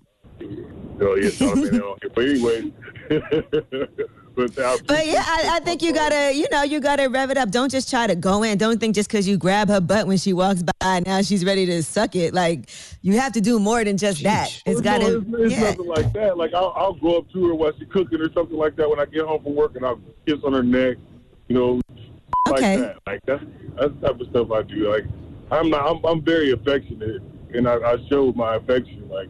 [0.98, 2.10] yo, yeah, Charlemagne on here.
[2.14, 2.72] But anyway,
[4.38, 7.38] but, I But yeah, I, I think you gotta, you know, you gotta rev it
[7.38, 7.50] up.
[7.50, 8.58] Don't just try to go in.
[8.58, 11.66] Don't think just because you grab her butt when she walks by, now she's ready
[11.66, 12.32] to suck it.
[12.32, 12.70] Like
[13.02, 14.62] you have to do more than just that.
[14.64, 15.70] It's gotta, it's, it's yeah.
[15.70, 16.38] nothing like that.
[16.38, 19.00] Like I'll, I'll go up to her while she's cooking or something like that when
[19.00, 20.96] I get home from work, and I'll kiss on her neck,
[21.48, 21.80] you know,
[22.46, 22.76] like Okay.
[22.76, 22.98] that.
[23.06, 23.44] Like that's
[23.76, 24.90] that's the type of stuff I do.
[24.90, 25.04] Like
[25.50, 27.22] I'm not, I'm, I'm very affectionate,
[27.54, 29.28] and I, I show my affection like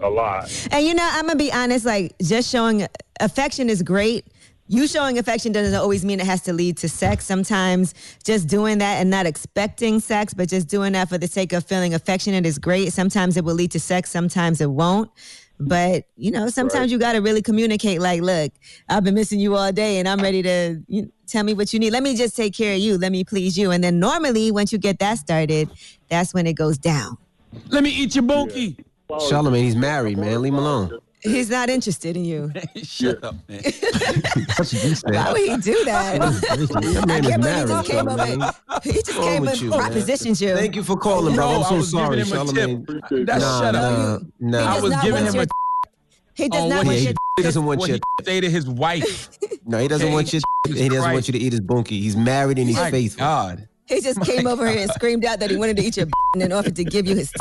[0.00, 0.68] a lot.
[0.70, 1.84] And you know, I'm gonna be honest.
[1.84, 2.86] Like just showing
[3.20, 4.26] affection is great.
[4.68, 7.24] You showing affection doesn't always mean it has to lead to sex.
[7.24, 11.54] Sometimes just doing that and not expecting sex, but just doing that for the sake
[11.54, 12.92] of feeling affectionate is great.
[12.92, 14.10] Sometimes it will lead to sex.
[14.10, 15.10] Sometimes it won't.
[15.58, 18.00] But you know, sometimes you got to really communicate.
[18.00, 18.52] Like, look,
[18.88, 21.80] I've been missing you all day, and I'm ready to you, tell me what you
[21.80, 21.90] need.
[21.90, 22.96] Let me just take care of you.
[22.96, 23.72] Let me please you.
[23.72, 25.68] And then normally, once you get that started,
[26.08, 27.16] that's when it goes down.
[27.70, 28.84] Let me eat your bunkie.
[29.28, 30.42] Charlemagne, he's married, man.
[30.42, 31.00] Leave him alone.
[31.22, 32.52] He's not interested in you.
[32.82, 33.60] Shut up, man.
[33.62, 36.18] Why would he do that?
[36.20, 38.18] That I man is can't believe he married, just came over.
[38.26, 38.50] Charlemagne.
[38.84, 39.80] He just What's wrong came with and you, man?
[39.92, 40.56] propositioned you.
[40.56, 41.46] Thank you for calling, bro.
[41.50, 42.86] No, I'm I so was sorry, giving him a Charlemagne.
[43.26, 44.22] That's nah, shut up.
[44.40, 44.76] nah, nah.
[44.76, 45.46] I was giving him a
[46.34, 47.14] He does on not want he, your.
[47.36, 47.98] He doesn't want what your.
[48.18, 49.28] he say to his wife.
[49.66, 50.14] No, he doesn't Okay.
[50.14, 50.40] want your.
[50.66, 52.00] He doesn't want you to eat his bunkie.
[52.00, 53.18] He's married and he's My faithful.
[53.20, 53.68] God.
[53.86, 56.42] He just came over here and screamed out that he wanted to eat your and
[56.42, 57.32] then offered to give you his.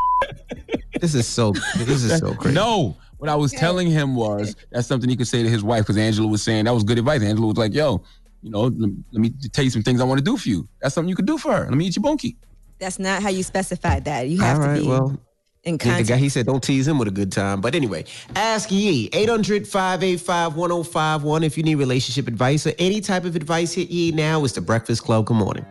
[1.00, 1.52] This is so.
[1.78, 2.56] This is so crazy.
[2.56, 2.98] No.
[3.18, 5.98] What I was telling him was that's something he could say to his wife because
[5.98, 7.22] Angela was saying that was good advice.
[7.22, 8.04] Angela was like, yo,
[8.42, 10.68] you know, let, let me tell you some things I want to do for you.
[10.82, 11.64] That's something you could do for her.
[11.66, 12.38] Let me eat your bunkie.
[12.80, 14.28] That's not how you specified that.
[14.30, 15.20] You have All right, to be well,
[15.64, 17.60] in Yeah, the guy, he said, don't tease him with a good time.
[17.60, 21.44] But anyway, ask Yee, 800 585 1051.
[21.44, 24.44] If you need relationship advice or any type of advice, hit Yee now.
[24.46, 25.26] It's the Breakfast Club.
[25.26, 25.66] Good morning.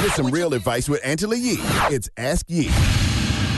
[0.00, 1.58] Get some real advice with Angela Yee.
[1.90, 2.70] It's Ask Yee.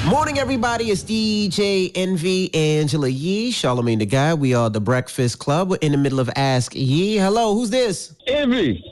[0.07, 0.91] Morning, everybody.
[0.91, 4.39] It's DJ Envy, Angela Yee, Charlemagne the God.
[4.39, 5.69] We are the Breakfast Club.
[5.71, 7.17] We're in the middle of Ask Yee.
[7.17, 8.15] Hello, who's this?
[8.29, 8.85] Envy.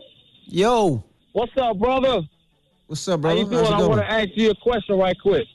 [0.47, 1.05] Yo.
[1.33, 2.23] What's up, brother?
[2.89, 3.39] What's up, How brother?
[3.39, 3.65] you doing?
[3.65, 5.47] How's it I want to ask you a question right quick.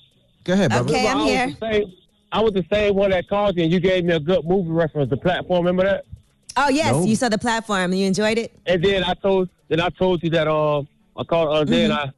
[0.46, 0.90] Go ahead, brother.
[0.94, 1.48] Okay, I'm I was here.
[1.60, 1.94] the same-
[2.32, 4.70] I was the same one that called you, and you gave me a good movie
[4.70, 5.10] reference.
[5.10, 6.06] The platform, remember that?
[6.56, 7.04] Oh yes, No.
[7.04, 7.92] you saw the platform.
[7.92, 8.58] And you enjoyed it.
[8.68, 10.88] And then I told, then I told you that um,
[11.18, 12.10] I called the other day, and Mm-hmm.
[12.10, 12.14] I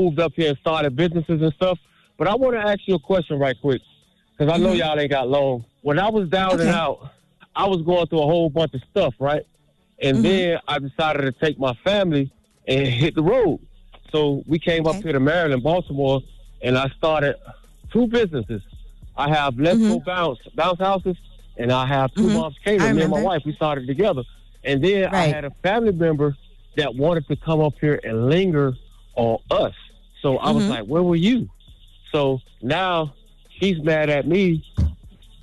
[0.00, 1.78] moved up here and started businesses and stuff.
[2.18, 3.82] But I want to ask you a question right quick,
[4.36, 4.78] because I know Mhm.
[4.78, 5.64] y'all ain't got long.
[5.82, 7.10] When I was down and out,
[7.56, 9.42] I was going through a whole bunch of stuff, right?
[10.00, 10.22] And Mhm.
[10.22, 12.30] then I decided to take my family
[12.68, 13.60] and hit the road.
[14.10, 16.20] So we came up here to Maryland, Baltimore,
[16.62, 17.36] and I started
[17.92, 18.62] two businesses.
[19.16, 21.16] I have Let's Go Bounce Bounce Houses,
[21.56, 22.32] and I have Two Mhm.
[22.32, 22.96] Moms Catering.
[22.96, 24.22] Me and my wife, we started together.
[24.64, 26.36] And then I had a family member
[26.76, 28.74] that wanted to come up here and linger
[29.16, 29.74] on us.
[30.22, 30.68] So I was Mhm.
[30.68, 31.48] like, where were you?
[32.12, 33.14] So now
[33.58, 34.64] she's mad at me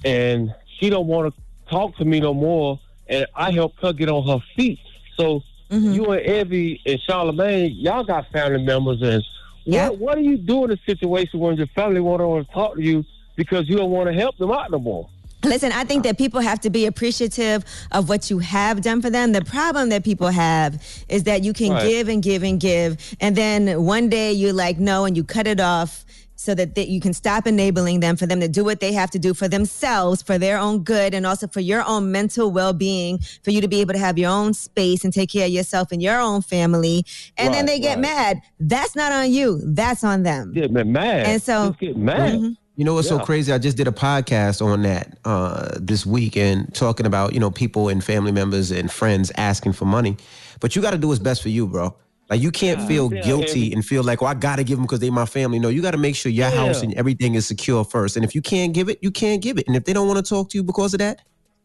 [0.05, 2.79] and she don't want to talk to me no more.
[3.07, 4.79] And I helped her get on her feet.
[5.17, 5.41] So
[5.71, 5.93] Mhm.
[5.95, 9.23] you and Envy and Charlemagne, y'all got family members and
[9.65, 9.89] Yeah.
[9.89, 12.75] what what do you do in a situation when your family won't want to talk
[12.75, 13.03] to you
[13.35, 15.09] because you don't want to help them out no more?
[15.43, 17.63] Listen, I think that people have to be appreciative
[17.93, 19.31] of what you have done for them.
[19.31, 21.87] The problem that people have is that you can Right.
[21.87, 25.47] give and give and give, and then one day you're like, no, and you cut
[25.47, 26.03] it off
[26.39, 29.11] so that they, you can stop enabling them for them to do what they have
[29.11, 32.71] to do for themselves, for their own good, and also for your own mental well
[32.71, 35.51] being, for you to be able to have your own space and take care of
[35.51, 37.05] yourself and your own family.
[37.37, 38.01] And then they get right.
[38.01, 38.41] mad.
[38.57, 40.53] That's not on you, that's on them.
[40.53, 41.25] Get me mad.
[41.25, 42.39] And so- Just get mad.
[42.39, 42.55] Mhm.
[42.77, 43.51] You know what's so crazy?
[43.51, 47.51] I just did a podcast on that uh, this week and talking about you know
[47.51, 50.15] people and family members and friends asking for money,
[50.61, 51.93] but you got to do what's best for you, bro.
[52.29, 54.77] Like you can't feel Yeah, guilty and- and feel like, well, I got to give
[54.77, 55.57] them because they my family.
[55.57, 56.55] No, you got to make sure your Yeah.
[56.67, 58.15] house and everything is secure first.
[58.17, 59.65] And if you can't give it, you can't give it.
[59.67, 61.21] And if they don't want to talk to you because of that,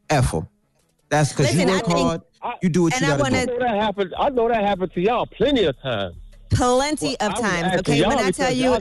[0.08, 0.48] f them.
[1.10, 2.20] That's because you Listen, I work think- hard.
[2.62, 4.14] You do what and you got to wanna- I know that happened.
[4.18, 6.14] I know that happened to y'all plenty of times.
[6.50, 7.80] Plenty Well, of times.
[7.80, 8.76] Okay, y'all when I tell you,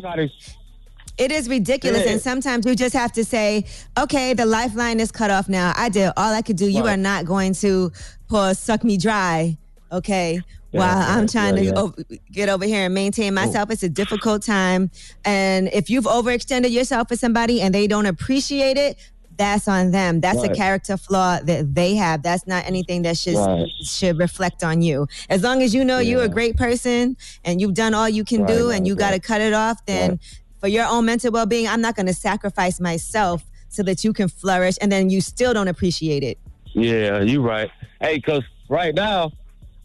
[1.19, 2.05] It is ridiculous.
[2.05, 2.13] Yeah.
[2.13, 3.65] And sometimes you just have to say,
[3.99, 5.71] okay, the lifeline is cut off now.
[5.77, 6.67] I did all I could do.
[6.67, 7.91] You are not going to
[8.27, 9.55] pour suck me dry.
[9.91, 10.41] Okay.
[10.73, 11.79] While yeah, I'm trying yeah, to yeah.
[11.79, 11.95] Over,
[12.31, 14.89] get over here and maintain myself, it's a difficult time.
[15.23, 18.97] And if you've overextended yourself for somebody and they don't appreciate it,
[19.37, 20.19] that's on them.
[20.19, 22.21] That's a character flaw that they have.
[22.23, 23.67] That's not anything that should Right.
[23.83, 25.07] should reflect on you.
[25.29, 28.41] As long as you know you're a great person and you've done all you can
[28.41, 30.19] Right, do right, and you got to cut it off, then Right.
[30.59, 34.27] for your own mental well-being, I'm not going to sacrifice myself so that you can
[34.27, 36.37] flourish and then you still don't appreciate it.
[36.73, 37.69] Yeah, you're right.
[38.01, 39.31] Hey, cause right now,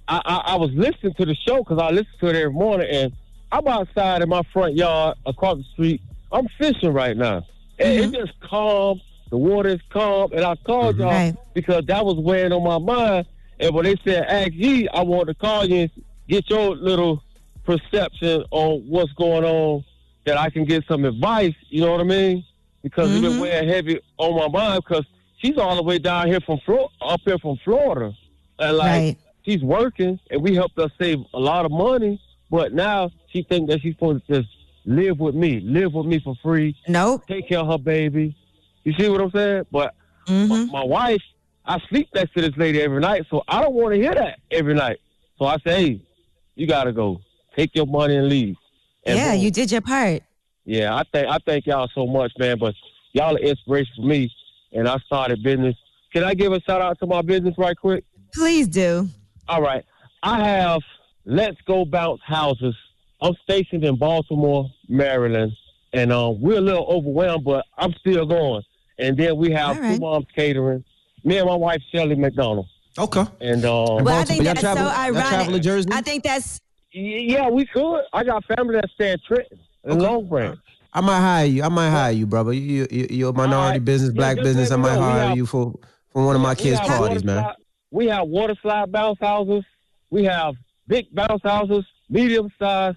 [0.08, 2.88] I I, I was listening to the show because I listen to it every morning,
[2.90, 3.12] and
[3.52, 6.02] I'm outside in my front yard across the street.
[6.32, 7.46] I'm fishing right now,
[7.78, 8.26] and it's mm-hmm.
[8.26, 9.00] just calm.
[9.30, 11.02] The water is calm, and I called mm-hmm.
[11.02, 11.36] y'all Right.
[11.54, 13.26] because that was weighing on my mind.
[13.60, 15.90] And when they said ask Yee, I wanted to call you and
[16.28, 17.22] get your little
[17.64, 19.84] perception on what's going on,
[20.24, 21.54] that I can get some advice.
[21.68, 22.44] You know what I mean?
[22.82, 23.40] Because it's been mm-hmm.
[23.42, 25.04] weighing heavy on my mind because
[25.38, 28.14] she's all the way down here from Flor- up here from Florida,
[28.58, 29.16] and like Right.
[29.48, 32.20] She's working, and we helped her save a lot of money.
[32.50, 34.48] But now she think that she's supposed to just
[34.84, 36.76] live with me, live with me for free.
[36.86, 37.26] Nope.
[37.26, 38.36] Take care of her baby.
[38.84, 39.66] You see what I'm saying?
[39.70, 39.94] But
[40.26, 40.48] mm-hmm.
[40.48, 41.22] my, my wife,
[41.64, 44.38] I sleep next to this lady every night, so I don't want to hear that
[44.50, 44.98] every night.
[45.38, 46.06] So I say, hey,
[46.54, 47.20] you gotta go.
[47.56, 48.56] Take your money and leave.
[49.04, 49.42] And yeah, boom.
[49.42, 50.22] you did your part.
[50.64, 52.58] Yeah, I thank I thank y'all so much, man.
[52.58, 52.74] But
[53.12, 54.32] y'all are inspiration for me,
[54.72, 55.76] and I started business.
[56.12, 58.04] Can I give a shout out to my business right quick?
[58.32, 59.08] Please do.
[59.48, 59.84] All right,
[60.22, 60.82] I have
[61.24, 62.74] Let's Go Bounce Houses.
[63.20, 65.52] I'm stationed in Baltimore, Maryland,
[65.92, 68.62] and um, we're a little overwhelmed, but I'm still going.
[68.98, 69.94] And then we have All right.
[69.94, 70.84] Two Moms Catering.
[71.24, 72.66] Me and my wife Shelly McDonald.
[72.98, 73.24] Okay.
[73.40, 75.64] And um, Well, I think that's so ironic.
[75.92, 76.60] I think that's
[76.92, 78.02] Yeah, we could.
[78.12, 80.58] I got family that stay in Trenton and Long Branch.
[80.92, 81.62] I might hire you.
[81.62, 82.52] I might hire you, brother.
[82.52, 84.70] You, you, you're a minority business, black just business.
[84.70, 85.74] I might hire have- you for,
[86.12, 87.42] for one of my kids' parties, man.
[87.44, 87.54] slide-
[87.90, 89.64] we have water slide bounce houses.
[90.10, 90.54] We have
[90.86, 92.94] big bounce houses, medium size,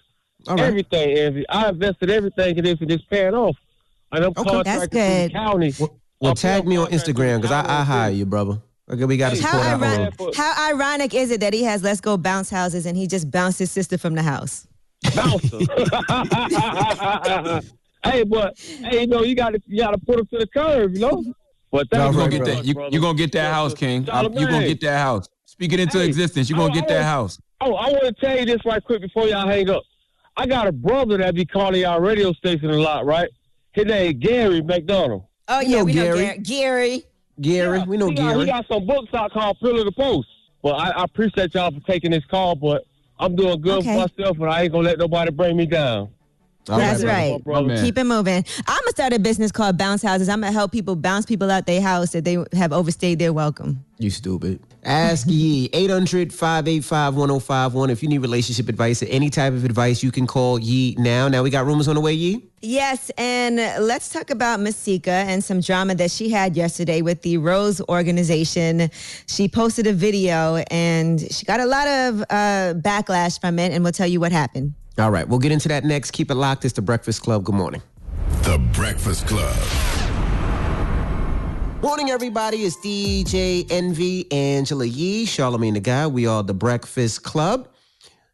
[0.48, 0.66] All right.
[0.68, 1.18] everything.
[1.18, 1.46] Envy.
[1.50, 3.56] I invested everything in this and it's paying off.
[4.12, 4.50] And I'm Okay.
[4.50, 5.34] contracted That's to the good.
[5.34, 5.74] county.
[5.80, 8.26] Well, Up here, tag me on I'm contracted to Instagram because I, I hire you,
[8.26, 8.62] brother.
[8.90, 11.82] Okay, we got to how, support our ironic, how ironic is it that he has
[11.82, 14.68] Let's Go Bounce Houses and he just bounced his sister from the house?
[15.16, 15.60] Bouncer.
[18.04, 20.48] hey, but hey, you know you got to you got to put him to the
[20.48, 21.24] curve, you know.
[21.72, 22.56] But You thank gonna get that.
[22.58, 22.90] much, You, brother.
[22.96, 24.10] you gonna get that house, King.
[24.10, 25.28] I'm- You gonna get that house.
[25.46, 26.50] Speak it into Hey, existence.
[26.50, 27.40] You're gonna I- get I that was- house.
[27.62, 29.84] Oh, I want to tell you this right quick before y'all hang up.
[30.36, 33.30] I got a brother that be calling y'all radio station a lot, right?
[33.74, 35.24] His name Gary McDonald.
[35.48, 36.18] Oh We yeah, know we know Gary.
[36.20, 36.40] Gary.
[36.44, 37.04] Gary.
[37.40, 38.40] Gary, we know he got, Gary.
[38.42, 40.28] He got some books out called Pillar the Post.
[40.64, 42.84] But I, I appreciate y'all for taking this call, but
[43.20, 43.94] I'm doing good Okay.
[43.94, 46.10] for myself, and I ain't gonna let nobody bring me down.
[46.70, 47.08] All That's brother.
[47.34, 47.44] right.
[47.44, 47.82] brother.
[47.82, 48.46] Keep it moving.
[48.68, 50.30] I'm gonna start a business called Bounce Houses.
[50.30, 53.84] I'm gonna help people bounce people out their house that they have overstayed their welcome.
[54.02, 54.60] You stupid.
[54.84, 57.92] Ask Yee 800 585 1051.
[57.92, 61.28] If you need relationship advice or any type of advice, you can call Yee now.
[61.28, 62.44] Now we got rumors on the way, Yee.
[62.64, 67.38] Yes, and let's talk about Masika and some drama that she had yesterday with the
[67.38, 68.90] Rose organization.
[69.28, 73.84] She posted a video and she got a lot of uh, backlash from it, and
[73.84, 74.74] we'll tell you what happened.
[74.98, 76.12] All right, we'll get into that next.
[76.12, 76.66] Keep it locked.
[76.66, 77.44] It's the Breakfast Club.
[77.44, 77.84] Good morning.
[78.44, 80.01] The Breakfast Club.
[81.82, 82.58] Morning, everybody.
[82.58, 86.14] It's DJ Envy, Angela Yee, Charlemagne the God.
[86.14, 87.70] We are the Breakfast Club.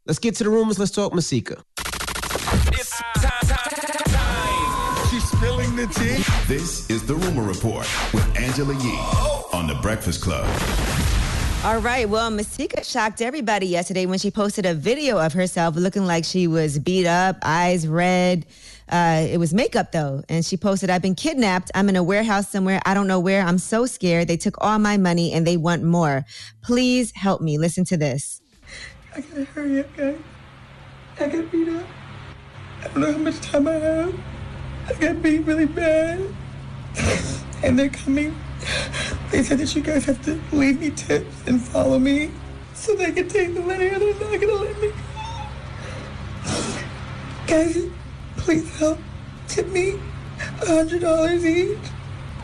[0.06, 0.78] Let's get to the rumors.
[0.78, 1.64] Let's talk Masika.
[5.10, 6.22] She's spilling the tea.
[6.53, 8.99] This is the Rumor Report with Angela Yee
[9.53, 10.45] on the Breakfast Club.
[11.64, 12.07] All right.
[12.07, 16.48] Well, Masika shocked everybody yesterday when she posted a video of herself looking like she
[16.48, 18.45] was beat up, eyes red.
[18.89, 20.23] Uh, it was makeup though.
[20.30, 21.72] And she posted, I've been kidnapped.
[21.76, 22.81] I'm in a warehouse somewhere.
[22.85, 23.41] I don't know where.
[23.41, 24.27] I'm so scared.
[24.27, 26.26] They took all my money and they want more.
[26.64, 27.57] Please help me.
[27.57, 28.41] Listen to this.
[29.15, 30.18] I gotta hurry up, guys.
[31.19, 31.85] I got beat up.
[32.81, 34.19] I don't know how much time I have.
[34.88, 36.22] I got beat really bad.
[37.64, 38.35] and they're coming.
[39.31, 42.31] They said that you guys have to leave me tips and follow me
[42.73, 44.93] so they can take the money or they're not gonna let me go.
[47.47, 47.89] Guys,
[48.48, 48.98] please help.
[49.49, 49.99] Tip me
[50.61, 51.78] a hundred dollars each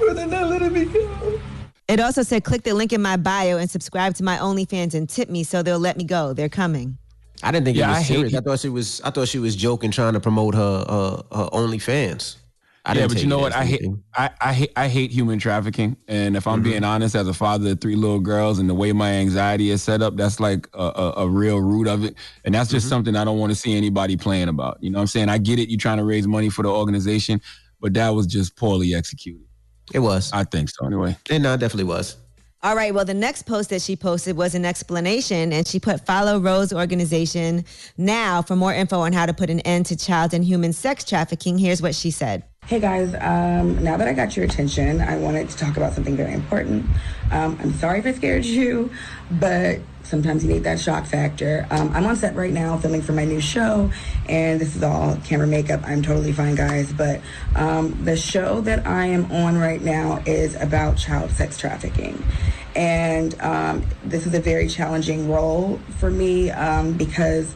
[0.01, 1.39] or they're not letting me go.
[1.87, 5.07] It also said, click the link in my bio and subscribe to my OnlyFans and
[5.07, 6.33] tip me so they'll let me go.
[6.33, 6.97] They're coming.
[7.41, 8.33] I didn't think Yeah, it was I serious.
[8.33, 8.37] it.
[8.37, 8.99] I thought she was.
[9.01, 12.35] I thought she was joking, trying to promote her uh, her OnlyFans.
[12.85, 13.53] I yeah, but you know what?
[13.55, 13.85] I hate.
[14.13, 15.95] I, I hate, I hate human trafficking.
[16.09, 16.69] And if I'm Mm-hmm.
[16.69, 19.81] being honest, as a father of three little girls, and the way my anxiety is
[19.81, 22.15] set up, that's like a, a, a real root of it.
[22.43, 22.75] And that's Mm-hmm.
[22.75, 24.79] just something I don't want to see anybody playing about.
[24.81, 25.29] You know what I'm saying?
[25.29, 25.69] I get it.
[25.69, 27.39] You're trying to raise money for the organization,
[27.79, 29.45] but that was just poorly executed.
[29.93, 30.31] It was.
[30.33, 30.85] I think so.
[30.85, 31.15] Anyway.
[31.29, 32.17] It no, it definitely was.
[32.63, 32.93] All right.
[32.93, 36.71] Well, the next post that she posted was an explanation, and she put follow Rose
[36.73, 37.65] organization
[37.97, 41.03] now for more info on how to put an end to child and human sex
[41.03, 41.57] trafficking.
[41.57, 42.43] Here's what she said.
[42.65, 46.15] Hey guys, um, now that I got your attention, I wanted to talk about something
[46.15, 46.85] very important.
[47.29, 48.89] Um, I'm sorry if I scared you,
[49.31, 51.67] but sometimes you need that shock factor.
[51.71, 53.91] Um, I'm on set right now filming for my new show,
[54.29, 55.81] and this is all camera makeup.
[55.83, 56.93] I'm totally fine, guys.
[56.93, 57.19] But
[57.57, 62.23] um, the show that I am on right now is about child sex trafficking.
[62.77, 67.53] And um, this is a very challenging role for me um, because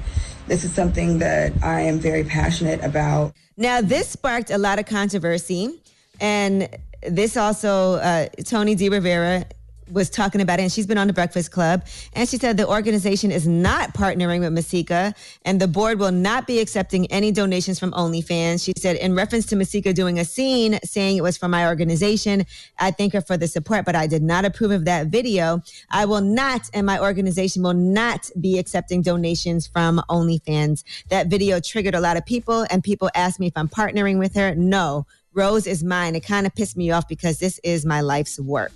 [0.48, 3.34] this is something that I am very passionate about.
[3.58, 5.82] Now, this sparked a lot of controversy.
[6.20, 6.70] And
[7.08, 8.90] this also, uh, Tony D.
[8.90, 9.46] Rivera
[9.92, 11.86] was talking about it, and she's been on the Breakfast Club.
[12.14, 15.14] And she said the organization is not partnering with Masika,
[15.46, 18.64] and the board will not be accepting any donations from OnlyFans.
[18.64, 22.46] She said, in reference to Masika doing a scene saying it was from my organization,
[22.80, 25.62] I thank her for the support, but I did not approve of that video.
[25.90, 30.84] I will not, and my organization will not be accepting donations from OnlyFans.
[31.10, 34.36] That video triggered a lot of people, and people asked me if I'm partnering with
[34.36, 34.56] her.
[34.56, 36.16] No, Rose is mine.
[36.16, 38.72] It kind of pissed me off because this is my life's work.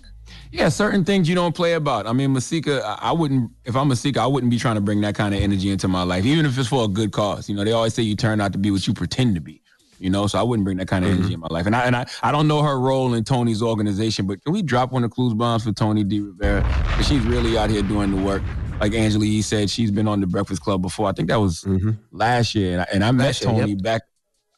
[0.52, 2.08] Yeah, certain things you don't play about.
[2.08, 5.16] I mean, Masika, I wouldn't, if I'm Masika, I wouldn't be trying to bring that
[5.16, 7.48] kind of energy into my life, even if it's for a good cause.
[7.50, 9.62] You know, they always say you turn out to be what you pretend to be.
[10.00, 11.20] You know, so I wouldn't bring that kind of mm-hmm.
[11.20, 11.68] energy in my life.
[11.68, 14.64] And I and I, I don't know her role in Tony's organization, but can we
[14.64, 16.22] drop one of the clues bombs for Tony D.
[16.22, 16.64] Rivera?
[16.64, 18.42] 'Cause she's really out here doing the work.
[18.80, 21.08] Like Angela Yee said, she's been on the Breakfast Club before.
[21.08, 21.92] I think that was mm-hmm.
[22.12, 23.84] last year, and I, and I met year, Tony yep.
[23.84, 24.02] back.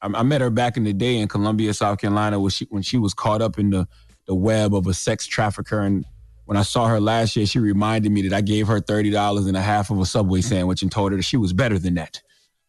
[0.01, 2.81] I, I met her back in the day in Columbia, South Carolina, when she when
[2.81, 3.85] she was caught up in the
[4.25, 5.79] the web of a sex trafficker.
[5.79, 6.05] And
[6.45, 9.47] when I saw her last year, she reminded me that I gave her thirty dollars
[9.47, 11.95] and a half of a Subway sandwich and told her that she was better than
[11.95, 12.21] that.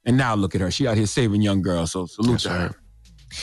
[0.04, 1.92] And now look at her; she out here saving young girls.
[1.92, 2.74] So salute to her.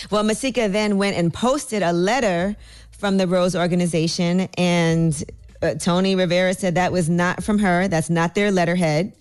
[0.10, 2.56] Well, Masika then went and posted a letter
[2.92, 5.24] from the Rose organization, and
[5.62, 7.88] uh, Tony Rivera said that was not from her.
[7.88, 9.14] That's not their letterhead.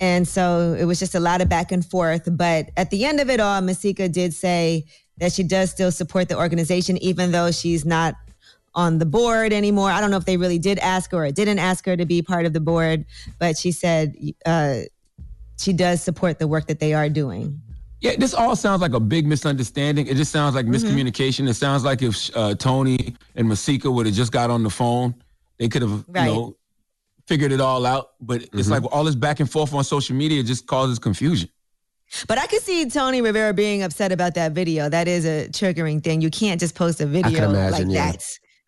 [0.00, 2.28] And so it was just a lot of back and forth.
[2.30, 4.84] But at the end of it all, Masika did say
[5.18, 8.14] that she does still support the organization, even though she's not
[8.78, 9.90] on the board anymore.
[9.90, 12.22] I don't know if they really did ask her or didn't ask her to be
[12.22, 13.04] part of the board,
[13.40, 14.14] but she said
[14.46, 14.82] uh,
[15.58, 17.60] she does support the work that they are doing.
[18.00, 20.06] Yeah, this all sounds like a big misunderstanding.
[20.06, 20.74] It just sounds like Mm-hmm.
[20.86, 21.48] miscommunication.
[21.48, 25.12] It sounds like if uh, Tony and Masika would have just got on the phone,
[25.58, 26.26] they could have, Right.
[26.28, 26.56] you know,
[27.26, 28.10] figured it all out.
[28.20, 31.48] But it's like all this back and forth on social media just causes confusion.
[32.28, 34.88] But I could see Tony Rivera being upset about that video.
[34.88, 36.20] That is a triggering thing.
[36.20, 38.22] You can't just post a video like that.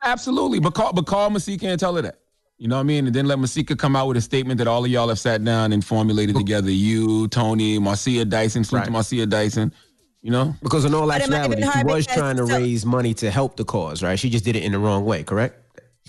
[0.04, 0.60] Absolutely.
[0.60, 2.18] But call, but call Masika and tell her that.
[2.58, 3.06] You know what I mean?
[3.06, 5.42] And then let Masika come out with a statement that all of y'all have sat
[5.42, 6.70] down and formulated together.
[6.70, 9.72] You, Tony, Marcia Dyson, salute to Marcia Dyson.
[10.22, 10.54] You know?
[10.62, 13.14] Because in all But it might have actuality, she was trying to so- raise money
[13.14, 14.18] to help the cause, right?
[14.18, 15.56] She just did it in the wrong way, correct?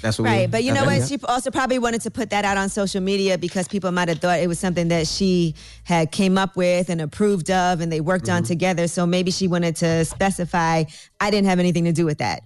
[0.01, 0.97] That's what we- Right, but you know what?
[0.99, 1.05] yeah.
[1.05, 4.19] She also probably wanted to put that out on social media because people might have
[4.19, 5.55] thought it was something that she
[5.85, 8.35] had came up with and approved of, and they worked Mm-hmm.
[8.37, 8.89] on together.
[8.89, 10.83] So maybe she wanted to specify,
[11.21, 12.43] I didn't have anything to do with that.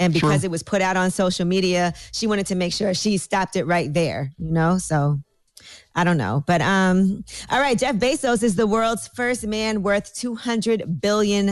[0.00, 0.48] And because True.
[0.48, 3.64] it was put out on social media, she wanted to make sure she stopped it
[3.64, 4.32] right there.
[4.38, 5.20] You know, so
[5.94, 6.42] I don't know.
[6.46, 11.50] But um, all right, Jeff Bezos is the world's first man worth $200 billion.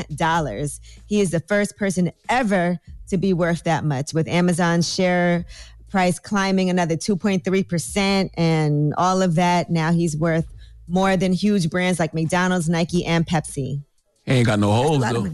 [1.06, 5.44] He is the first person ever to be worth that much, with Amazon's share
[5.90, 9.70] price climbing another 2.3% and all of that.
[9.70, 10.46] Now he's worth
[10.86, 13.82] more than huge brands like McDonald's, Nike, and Pepsi.
[14.24, 15.30] He ain't got no holes though.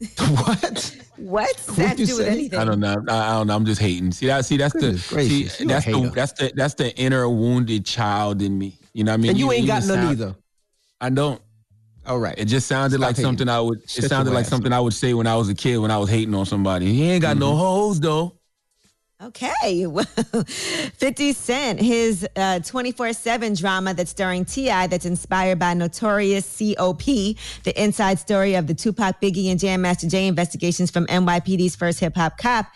[0.00, 0.70] Money.
[1.16, 2.58] What does that to do with anything?
[2.58, 2.96] I don't know.
[3.08, 3.54] I, I don't know.
[3.54, 4.10] I'm just hating.
[4.10, 4.44] See that?
[4.44, 7.86] See that's Goodness the gracious, see you that's the that's the that's the inner wounded
[7.86, 8.76] child in me.
[8.92, 9.30] You know what I mean?
[9.30, 10.34] And you ain't got none sound- either.
[11.00, 11.40] I don't.
[12.04, 12.34] All right.
[12.36, 13.24] It just sounded Stop like hating.
[13.28, 13.78] something I would.
[13.84, 15.98] It sounded like ass something I would say when I was a kid when I
[15.98, 16.92] was hating on somebody.
[16.92, 17.40] He ain't got Mm-hmm.
[17.40, 18.36] no hoes though.
[19.22, 19.86] Okay.
[19.94, 22.26] Well, 50 Cent, his
[22.64, 28.66] 24 7 drama that's starring T.I., that's inspired by Notorious C.O.P., the inside story of
[28.66, 32.66] the Tupac, Biggie, and Jam Master Jay investigations from NYPD's first hip hop cop.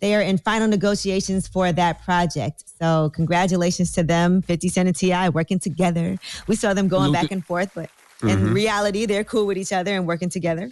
[0.00, 2.64] They are in final negotiations for that project.
[2.80, 5.30] So, congratulations to them, 50 Cent and T.I.
[5.30, 6.16] working together.
[6.46, 7.90] We saw them going back and forth, but
[8.22, 8.54] in Mhm.
[8.54, 10.70] reality, they're cool with each other and working together.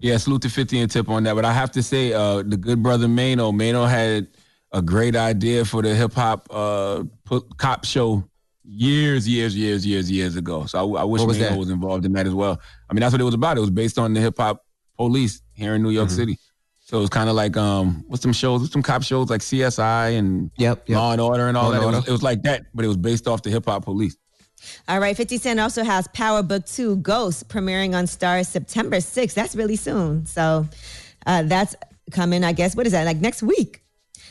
[0.00, 1.34] Yeah, salute to 50 and Tip on that.
[1.34, 4.26] But I have to say, uh, the good brother Mano, Mano had
[4.74, 8.22] a great idea for the hip hop uh, pu- cop show
[8.64, 10.66] years, years, years, years, years ago.
[10.66, 11.58] So I, I wish What was Mano that?
[11.58, 12.60] was involved in that as well.
[12.90, 13.56] I mean, that's what it was about.
[13.56, 14.64] It was based on the hip hop
[14.96, 16.16] police here in New York Mhm.
[16.16, 16.38] City.
[16.82, 18.60] So it was kind of like um, what's some shows?
[18.60, 21.82] What's some cop shows like CSI and yep, Law and Order and all Law and
[21.82, 21.86] that.
[21.88, 24.16] It was, it was like that, but it was based off the hip hop police.
[24.88, 29.34] All right, 50 Cent also has Power Book 2 Ghost premiering on Starz September 6th.
[29.34, 30.24] That's really soon.
[30.26, 30.66] So
[31.26, 31.74] uh, that's
[32.10, 32.74] coming, I guess.
[32.74, 33.04] What is that?
[33.04, 33.82] Like next week.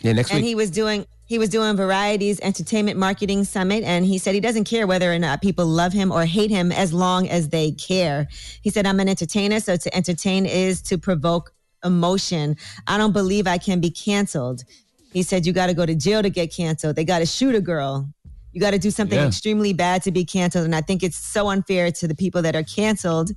[0.03, 0.45] Yeah, next and week.
[0.49, 4.65] he was doing he was doing Variety's Entertainment Marketing Summit, and he said he doesn't
[4.65, 8.27] care whether or not people love him or hate him as long as they care.
[8.61, 11.53] He said, "I'm an entertainer, so to entertain is to provoke
[11.84, 12.55] emotion.
[12.88, 14.63] I don't believe I can be canceled.
[15.11, 16.95] He said, You got to go to jail to get canceled.
[16.95, 18.09] They got to shoot a girl.
[18.51, 19.27] You got to do something Yeah.
[19.27, 20.65] extremely bad to be canceled.
[20.65, 23.31] And I think it's so unfair to the people that are canceled.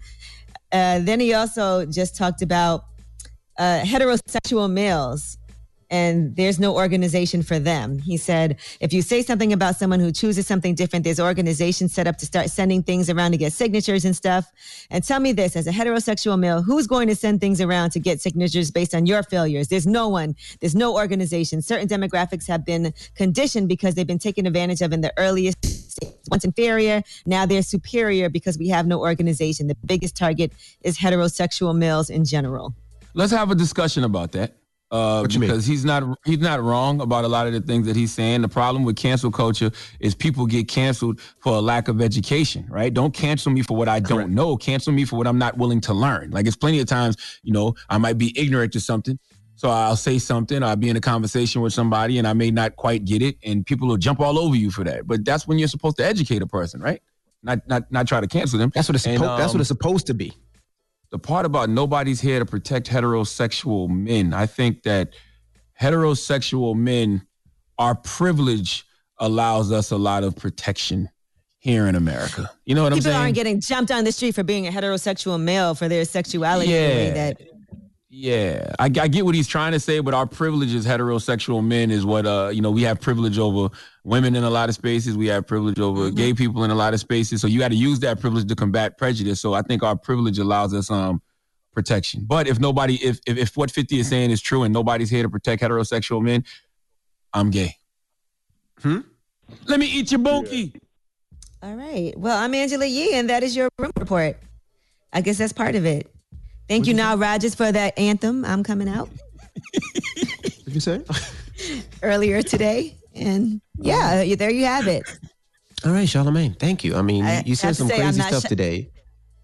[0.72, 2.84] Uh, then he also just talked about
[3.58, 5.38] uh, heterosexual males
[5.90, 7.98] and there's no organization for them.
[7.98, 12.06] He said, if you say something about someone who chooses something different, there's organizations set
[12.06, 14.50] up to start sending things around to get signatures and stuff.
[14.90, 18.00] And tell me this as a heterosexual male, who's going to send things around to
[18.00, 19.68] get signatures based on your failures?
[19.68, 21.62] There's no one, there's no organization.
[21.62, 25.56] Certain demographics have been conditioned because they've been taken advantage of in the earliest.
[26.28, 29.68] Once inferior, now they're superior because we have no organization.
[29.68, 30.52] The biggest target
[30.82, 32.74] is heterosexual males in general.
[33.14, 34.52] Let's have a discussion about that.
[34.88, 38.12] Uh, because he's not he's not wrong about a lot of the things that he's
[38.12, 38.42] saying.
[38.42, 42.94] The problem with cancel culture is people get canceled for a lack of education, right?
[42.94, 44.56] Don't cancel me for what I don't know.
[44.56, 46.30] Cancel me for what I'm not willing to learn.
[46.30, 49.18] Like it's plenty of times, you know, I might be ignorant to something.
[49.56, 52.76] So I'll say something, I'll be in a conversation with somebody and I may not
[52.76, 55.06] quite get it, and people will jump all over you for that.
[55.06, 57.02] But that's when you're supposed to educate a person, right?
[57.42, 58.70] Not not not try to cancel them.
[58.74, 59.22] That's what it's supposed.
[59.22, 60.32] that's what um, it's supposed to be.
[61.10, 64.34] The part about nobody's here to protect heterosexual men.
[64.34, 65.14] I think that
[65.80, 67.26] heterosexual men,
[67.78, 68.84] our privilege
[69.18, 71.08] allows us a lot of protection
[71.58, 72.50] here in America.
[72.64, 73.12] You know what I'm saying?
[73.14, 76.70] People aren't getting jumped on the street for being a heterosexual male for their sexuality.
[76.70, 77.10] Yeah.
[77.12, 77.40] that
[78.18, 81.90] Yeah, I, I get what he's trying to say, but our privilege as heterosexual men
[81.90, 83.68] is what uh you know we have privilege over
[84.04, 85.18] women in a lot of spaces.
[85.18, 87.42] We have privilege over gay people in a lot of spaces.
[87.42, 89.38] So you got to use that privilege to combat prejudice.
[89.38, 91.20] So I think our privilege allows us um
[91.74, 92.24] protection.
[92.26, 95.22] But if nobody, if if, if what Fifty is saying is true and nobody's here
[95.22, 96.42] to protect heterosexual men,
[97.34, 97.74] I'm gay.
[98.80, 99.00] Hmm.
[99.66, 100.72] Let me eat your bunkie.
[101.62, 102.14] All right.
[102.16, 104.38] Well, I'm Angela Yee, and that is your room report.
[105.12, 106.10] I guess that's part of it.
[106.68, 108.44] Thank you, Nile Rodgers, for that anthem.
[108.44, 109.08] I'm coming out
[110.64, 111.02] Did you say?
[112.02, 115.04] earlier today, and yeah, there you have it.
[115.84, 116.54] All right, Charlemagne.
[116.54, 116.96] Thank you.
[116.96, 118.90] I mean, I you said some crazy stuff sho- today.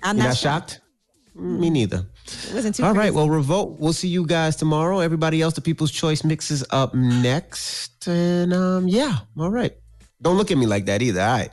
[0.03, 0.81] I'm You're not not shocked?
[1.35, 2.07] Me neither.
[2.27, 2.85] It wasn't too.
[2.85, 3.12] All right.
[3.15, 3.78] Well, revolt.
[3.81, 4.99] We'll see you guys tomorrow.
[5.01, 9.19] Everybody else, the People's Choice mixes up next, and um, yeah.
[9.39, 9.73] All right.
[10.20, 11.20] Don't look at me like that either.
[11.20, 11.51] All right.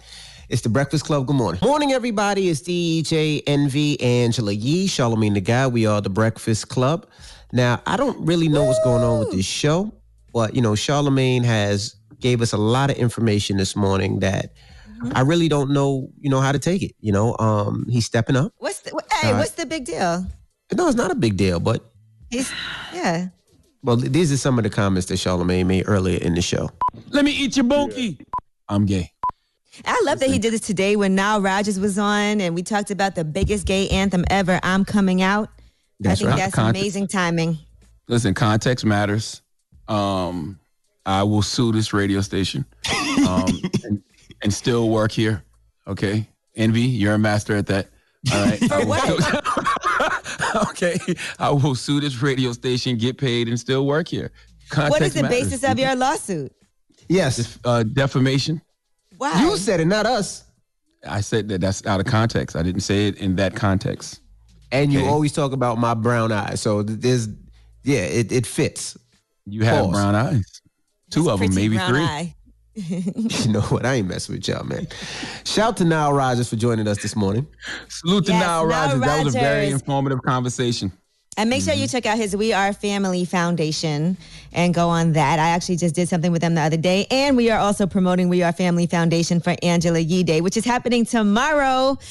[0.50, 1.28] It's the Breakfast Club.
[1.28, 1.62] Good morning.
[1.64, 2.50] Morning, everybody.
[2.50, 5.74] It's DJ Envy, Angela Yee, Charlemagne the God.
[5.74, 7.08] We are the Breakfast Club.
[7.54, 9.94] Now, I don't really know what's going on with this show,
[10.34, 14.54] but you know, Charlemagne has gave us a lot of information this morning that
[15.14, 16.96] I really don't know, you know, how to take it.
[17.00, 18.52] You know, um, he's stepping up.
[18.58, 19.28] What's the, hey?
[19.28, 19.40] All right.
[19.40, 20.26] What's the big deal?
[20.74, 21.86] No, it's not a big deal, but
[22.32, 22.52] He's
[22.92, 23.28] yeah.
[23.84, 26.72] well, these are some of the comments that Charlemagne made earlier in the show.
[27.10, 28.18] Let me eat your bunkie.
[28.68, 29.12] I'm gay.
[29.86, 32.92] I love that he did this today when Nile Rodgers was on, and we talked
[32.92, 34.60] about the biggest gay anthem ever.
[34.64, 35.50] I'm coming out.
[36.00, 36.38] That's I think right.
[36.40, 36.82] that's Context.
[36.82, 37.58] amazing timing.
[38.08, 39.42] Listen, context matters.
[39.88, 40.60] Um,
[41.06, 42.66] I will sue this radio station
[43.28, 43.46] um,
[43.84, 44.02] and,
[44.44, 45.44] and still work here.
[45.88, 46.28] Okay.
[46.56, 47.88] Envy, you're a master at that.
[48.34, 48.72] All right.
[48.72, 50.98] I will- okay.
[51.40, 54.32] I will sue this radio station, get paid, and still work here.
[54.70, 55.40] Context what is the matters.
[55.50, 56.52] basis of your lawsuit?
[57.08, 57.58] Yes.
[57.64, 58.62] Uh, defamation.
[59.20, 59.42] Why?
[59.44, 60.46] You said it, not us.
[61.08, 62.56] I said that that's out of context.
[62.56, 64.22] I didn't say it in that context.
[64.72, 65.08] And you Okay.
[65.10, 66.62] always talk about my brown eyes.
[66.62, 67.28] So th- there's,
[67.84, 68.98] yeah, it, it fits.
[69.46, 69.92] You have Pause.
[69.94, 70.62] brown eyes.
[71.12, 72.02] Two of them, Pretty maybe brown three.
[72.02, 72.36] eye.
[73.46, 73.86] You know what?
[73.86, 74.88] I ain't messing with y'all, man.
[75.44, 77.46] Shout to Nile Rodgers for joining us this morning.
[77.90, 79.02] Salute to Yes, Nile Nile Rodgers.
[79.02, 79.82] That was a very Rodgers.
[79.82, 80.92] informative conversation.
[81.38, 81.82] And make sure Mm-hmm.
[81.82, 84.18] you check out his We Are Family Foundation
[84.52, 85.40] and go on that.
[85.40, 87.08] I actually just did something with them the other day.
[87.10, 90.66] And we are also promoting We Are Family Foundation for Angela Yee Day, which is
[90.66, 91.98] happening tomorrow.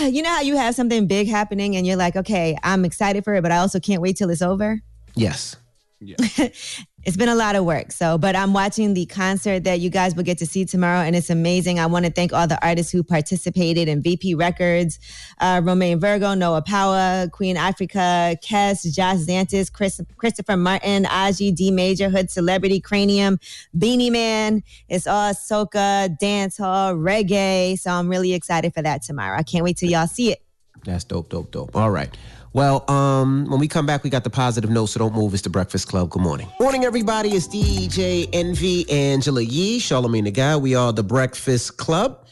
[0.00, 3.34] You know how you have something big happening and you're like, okay, I'm excited for
[3.36, 4.82] it, but I also can't wait till it's over?
[5.14, 5.56] Yes.
[7.04, 7.92] it's been a lot of work.
[7.92, 11.14] So, but I'm watching the concert that you guys will get to see tomorrow, and
[11.14, 11.78] it's amazing.
[11.78, 14.98] I want to thank all the artists who participated in VP Records,
[15.40, 21.70] uh, Romaine Virgo, Noah Powa, Queen Ifrica, Kes, Josh Zantis, Chris, Christopher Martin, Aji, D
[21.70, 23.40] Major, Hood Celebrityy, Kranium,
[23.76, 24.62] Beenie Man.
[24.88, 27.78] It's all soca, dance hall, reggae.
[27.78, 29.38] So I'm really excited for that tomorrow.
[29.38, 30.42] I can't wait till y'all see it.
[30.84, 31.74] That's dope, dope, dope.
[31.76, 32.16] All right.
[32.52, 35.34] Well, um, when we come back, we got the positive note, so don't move.
[35.34, 36.10] It's the Breakfast Club.
[36.10, 36.48] Good morning.
[36.58, 37.30] Morning, everybody.
[37.30, 40.62] It's DJ Envy Angela Yee, Charlemagne the God.
[40.62, 42.26] We are the Breakfast Club.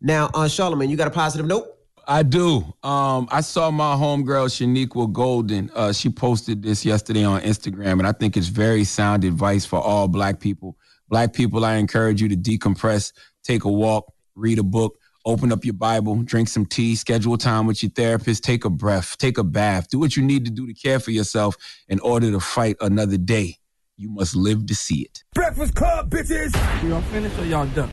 [0.00, 1.66] Now, uh, Charlemagne, you got a positive note?
[2.06, 2.64] I do.
[2.82, 5.70] Um, I saw my homegirl Shaniqua Golden.
[5.74, 9.78] Uh, she posted this yesterday on Instagram, and I think it's very sound advice for
[9.78, 10.78] all black people.
[11.10, 13.12] Black people, I encourage you to decompress,
[13.42, 17.66] take a walk, read a book, Open up your Bible, drink some tea, schedule time
[17.66, 20.66] with your therapist, take a breath, take a bath, do what you need to do
[20.66, 21.56] to care for yourself
[21.88, 23.56] in order to fight another day.
[23.96, 25.24] You must live to see it.
[25.34, 26.54] Breakfast Club, bitches.
[26.88, 27.86] Y'all finished or y'all done?